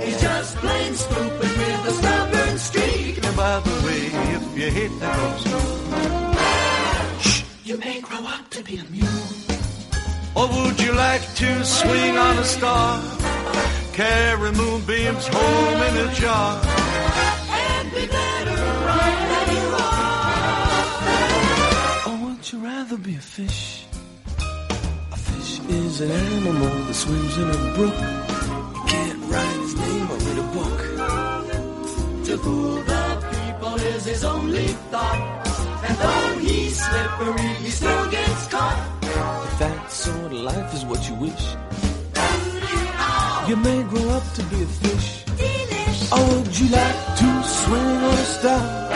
He's 0.03 0.20
just 0.20 0.57
plain 0.57 0.95
stupid 0.95 1.51
with 1.59 1.88
a 1.88 1.91
stubborn 1.91 2.57
streak. 2.57 3.24
And 3.24 3.36
by 3.38 3.59
the 3.59 3.76
way, 3.86 4.09
if 4.36 4.57
you 4.57 4.72
hate 4.72 4.99
go 4.99 5.38
smooth. 5.38 7.22
Shh, 7.22 7.43
you 7.63 7.78
may 7.78 8.01
grow 8.01 8.26
up 8.26 8.49
to 8.49 8.63
be 8.63 8.78
a 8.78 8.84
mule. 8.86 9.48
Or 10.39 10.47
would 10.47 10.79
you 10.79 10.93
like 10.93 11.21
to 11.35 11.65
swing 11.65 12.17
on 12.17 12.37
a 12.37 12.45
star? 12.45 13.03
Carry 13.91 14.51
moonbeams 14.53 15.27
home 15.27 15.81
in 15.89 15.97
a 16.07 16.13
jar. 16.13 16.61
And 16.63 17.91
be 17.91 18.07
better 18.07 18.59
right 18.89 19.21
than 19.31 19.47
you 19.57 19.67
are. 19.83 20.29
Or 22.07 22.15
oh, 22.15 22.17
would 22.23 22.43
you 22.53 22.59
rather 22.59 22.97
be 22.97 23.15
a 23.15 23.25
fish? 23.37 23.83
A 25.11 25.17
fish 25.17 25.59
is 25.67 25.99
an 25.99 26.11
animal 26.11 26.73
that 26.85 26.93
swims 26.93 27.37
in 27.37 27.49
a 27.49 27.59
brook. 27.75 27.99
You 28.75 28.83
can't 28.87 29.21
write 29.29 29.57
his 29.63 29.75
name 29.75 30.09
or 30.09 30.17
read 30.25 30.37
a 30.37 30.47
book. 30.57 30.79
To 32.27 32.37
fool 32.37 32.81
the 32.83 33.05
people 33.35 33.75
is 33.75 34.05
his 34.05 34.23
only 34.23 34.67
thought. 34.89 35.21
And 35.85 35.97
though 35.97 36.39
he's 36.39 36.81
slippery, 36.81 37.53
he 37.55 37.69
still 37.71 38.09
gets 38.09 38.47
caught. 38.47 38.98
If 39.20 39.59
that 39.59 39.91
sort 39.91 40.32
of 40.32 40.34
life 40.34 40.74
is 40.74 40.86
what 40.86 41.07
you 41.09 41.15
wish, 41.15 41.45
you 43.49 43.55
may 43.55 43.84
grow 43.84 44.09
up 44.09 44.24
to 44.34 44.43
be 44.43 44.63
a 44.63 44.67
fish. 44.67 45.09
Or 46.11 46.17
oh, 46.17 46.41
would 46.41 46.59
you 46.59 46.67
like 46.70 46.99
to 47.22 47.43
swing 47.43 47.89
on 48.09 48.13
a 48.13 48.26
star? 48.36 48.89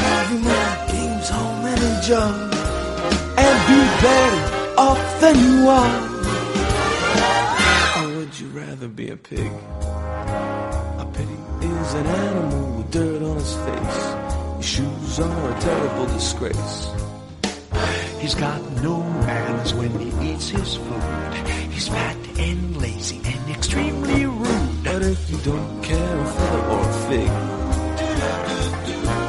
Carry 0.00 0.38
more 0.38 0.72
games 0.92 1.28
home 1.28 1.66
in 1.66 1.78
a 1.78 2.02
jar. 2.02 2.32
And 3.44 3.56
be 3.68 3.80
better 4.04 4.44
off 4.78 5.20
than 5.20 5.34
you 5.46 5.68
are. 5.68 5.96
Or 7.98 8.16
would 8.16 8.40
you 8.40 8.48
rather 8.48 8.88
be 8.88 9.10
a 9.10 9.16
pig? 9.16 9.52
A 10.98 11.06
pig 11.12 11.28
is 11.60 11.94
an 11.94 12.06
animal 12.06 12.76
with 12.78 12.90
dirt 12.90 13.22
on 13.22 13.36
his 13.36 13.54
face. 13.66 14.00
His 14.56 14.66
shoes 14.66 15.20
are 15.20 15.56
a 15.56 15.60
terrible 15.60 16.06
disgrace. 16.06 17.05
He's 18.26 18.34
got 18.34 18.60
no 18.82 18.98
manners 19.22 19.72
when 19.72 19.92
he 20.00 20.08
eats 20.32 20.48
his 20.48 20.74
food. 20.74 21.32
He's 21.70 21.86
fat 21.86 22.16
and 22.36 22.76
lazy 22.76 23.20
and 23.24 23.50
extremely 23.56 24.26
rude. 24.26 24.82
But 24.82 25.02
if 25.02 25.30
you 25.30 25.38
don't 25.46 25.80
care 25.80 26.18
a 26.18 26.26
feather 26.26 26.62
or 26.74 26.82
a 26.82 26.92
fig, 27.06 27.30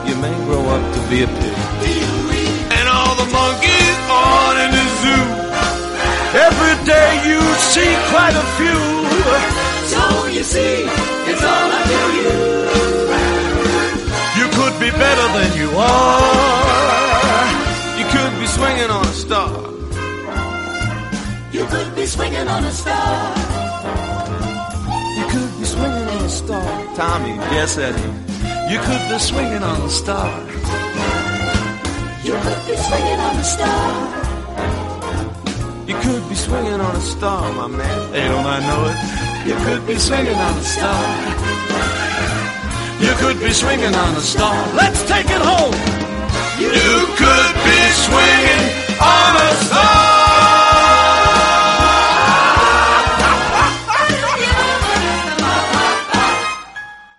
you 0.10 0.16
may 0.20 0.34
grow 0.50 0.64
up 0.66 0.84
to 0.96 1.00
be 1.12 1.22
a 1.22 1.28
pig. 1.28 1.58
And 2.74 2.90
all 2.90 3.14
the 3.22 3.30
monkeys 3.38 3.98
on 4.10 4.54
in 4.66 4.72
the 4.78 4.86
zoo. 5.02 5.26
Every 6.48 6.76
day 6.90 7.10
you 7.30 7.40
see 7.70 7.94
quite 8.10 8.34
a 8.34 8.46
few. 8.58 8.82
So 9.94 10.02
you 10.26 10.42
see, 10.42 10.90
it's 11.30 11.44
all 11.44 11.70
up 11.78 11.86
to 11.94 12.02
you. 12.18 12.34
You 14.40 14.48
could 14.58 14.76
be 14.82 14.90
better 14.90 15.28
than 15.38 15.50
you 15.56 15.70
are. 15.78 17.07
You 18.58 18.64
could 18.64 18.76
be 18.76 18.86
swinging 18.86 18.90
on 18.90 19.06
a 19.06 19.14
star. 19.14 19.78
You 21.54 21.66
could 21.68 21.96
be 21.96 22.06
swinging 22.06 22.48
on 22.48 22.64
a 22.64 22.72
star. 22.72 23.36
You 25.18 25.26
could 25.32 25.60
be 25.60 25.66
swinging 25.66 26.08
on 26.08 26.26
a 26.26 26.30
star. 26.30 26.96
Tommy, 26.96 27.36
yes, 27.56 27.78
Eddie. 27.78 28.12
You 28.72 28.80
could 28.80 29.10
be 29.10 29.20
swinging 29.20 29.64
on 29.64 29.82
a 29.82 29.90
star. 29.90 30.30
You 32.24 32.34
could 32.44 32.62
be 32.68 32.76
swinging 32.78 33.20
on 33.28 33.36
a 33.36 33.44
star. 33.44 33.88
You 35.88 35.96
could 35.96 36.30
be 36.30 36.36
swinging 36.36 36.80
on 36.80 36.96
a 36.96 37.02
star, 37.02 37.54
my 37.54 37.68
man. 37.68 38.14
Hey, 38.14 38.28
don't 38.28 38.46
I 38.46 38.60
know 38.68 38.82
it? 38.92 38.98
You 39.48 39.56
could 39.66 39.88
be 39.88 39.98
swinging 39.98 40.36
on 40.36 40.58
a 40.58 40.64
star. 40.64 41.04
You 43.02 43.14
could 43.22 43.40
be 43.40 43.52
swinging 43.52 43.96
on 43.96 44.16
a 44.16 44.22
star. 44.22 44.56
Let's 44.76 45.04
take 45.08 45.26
it 45.26 45.42
home. 45.42 45.97
You 46.60 46.70
could 46.70 47.54
be 47.66 47.80
swinging 47.92 48.98
on 49.00 49.36
a 49.36 49.56
star. 49.64 49.97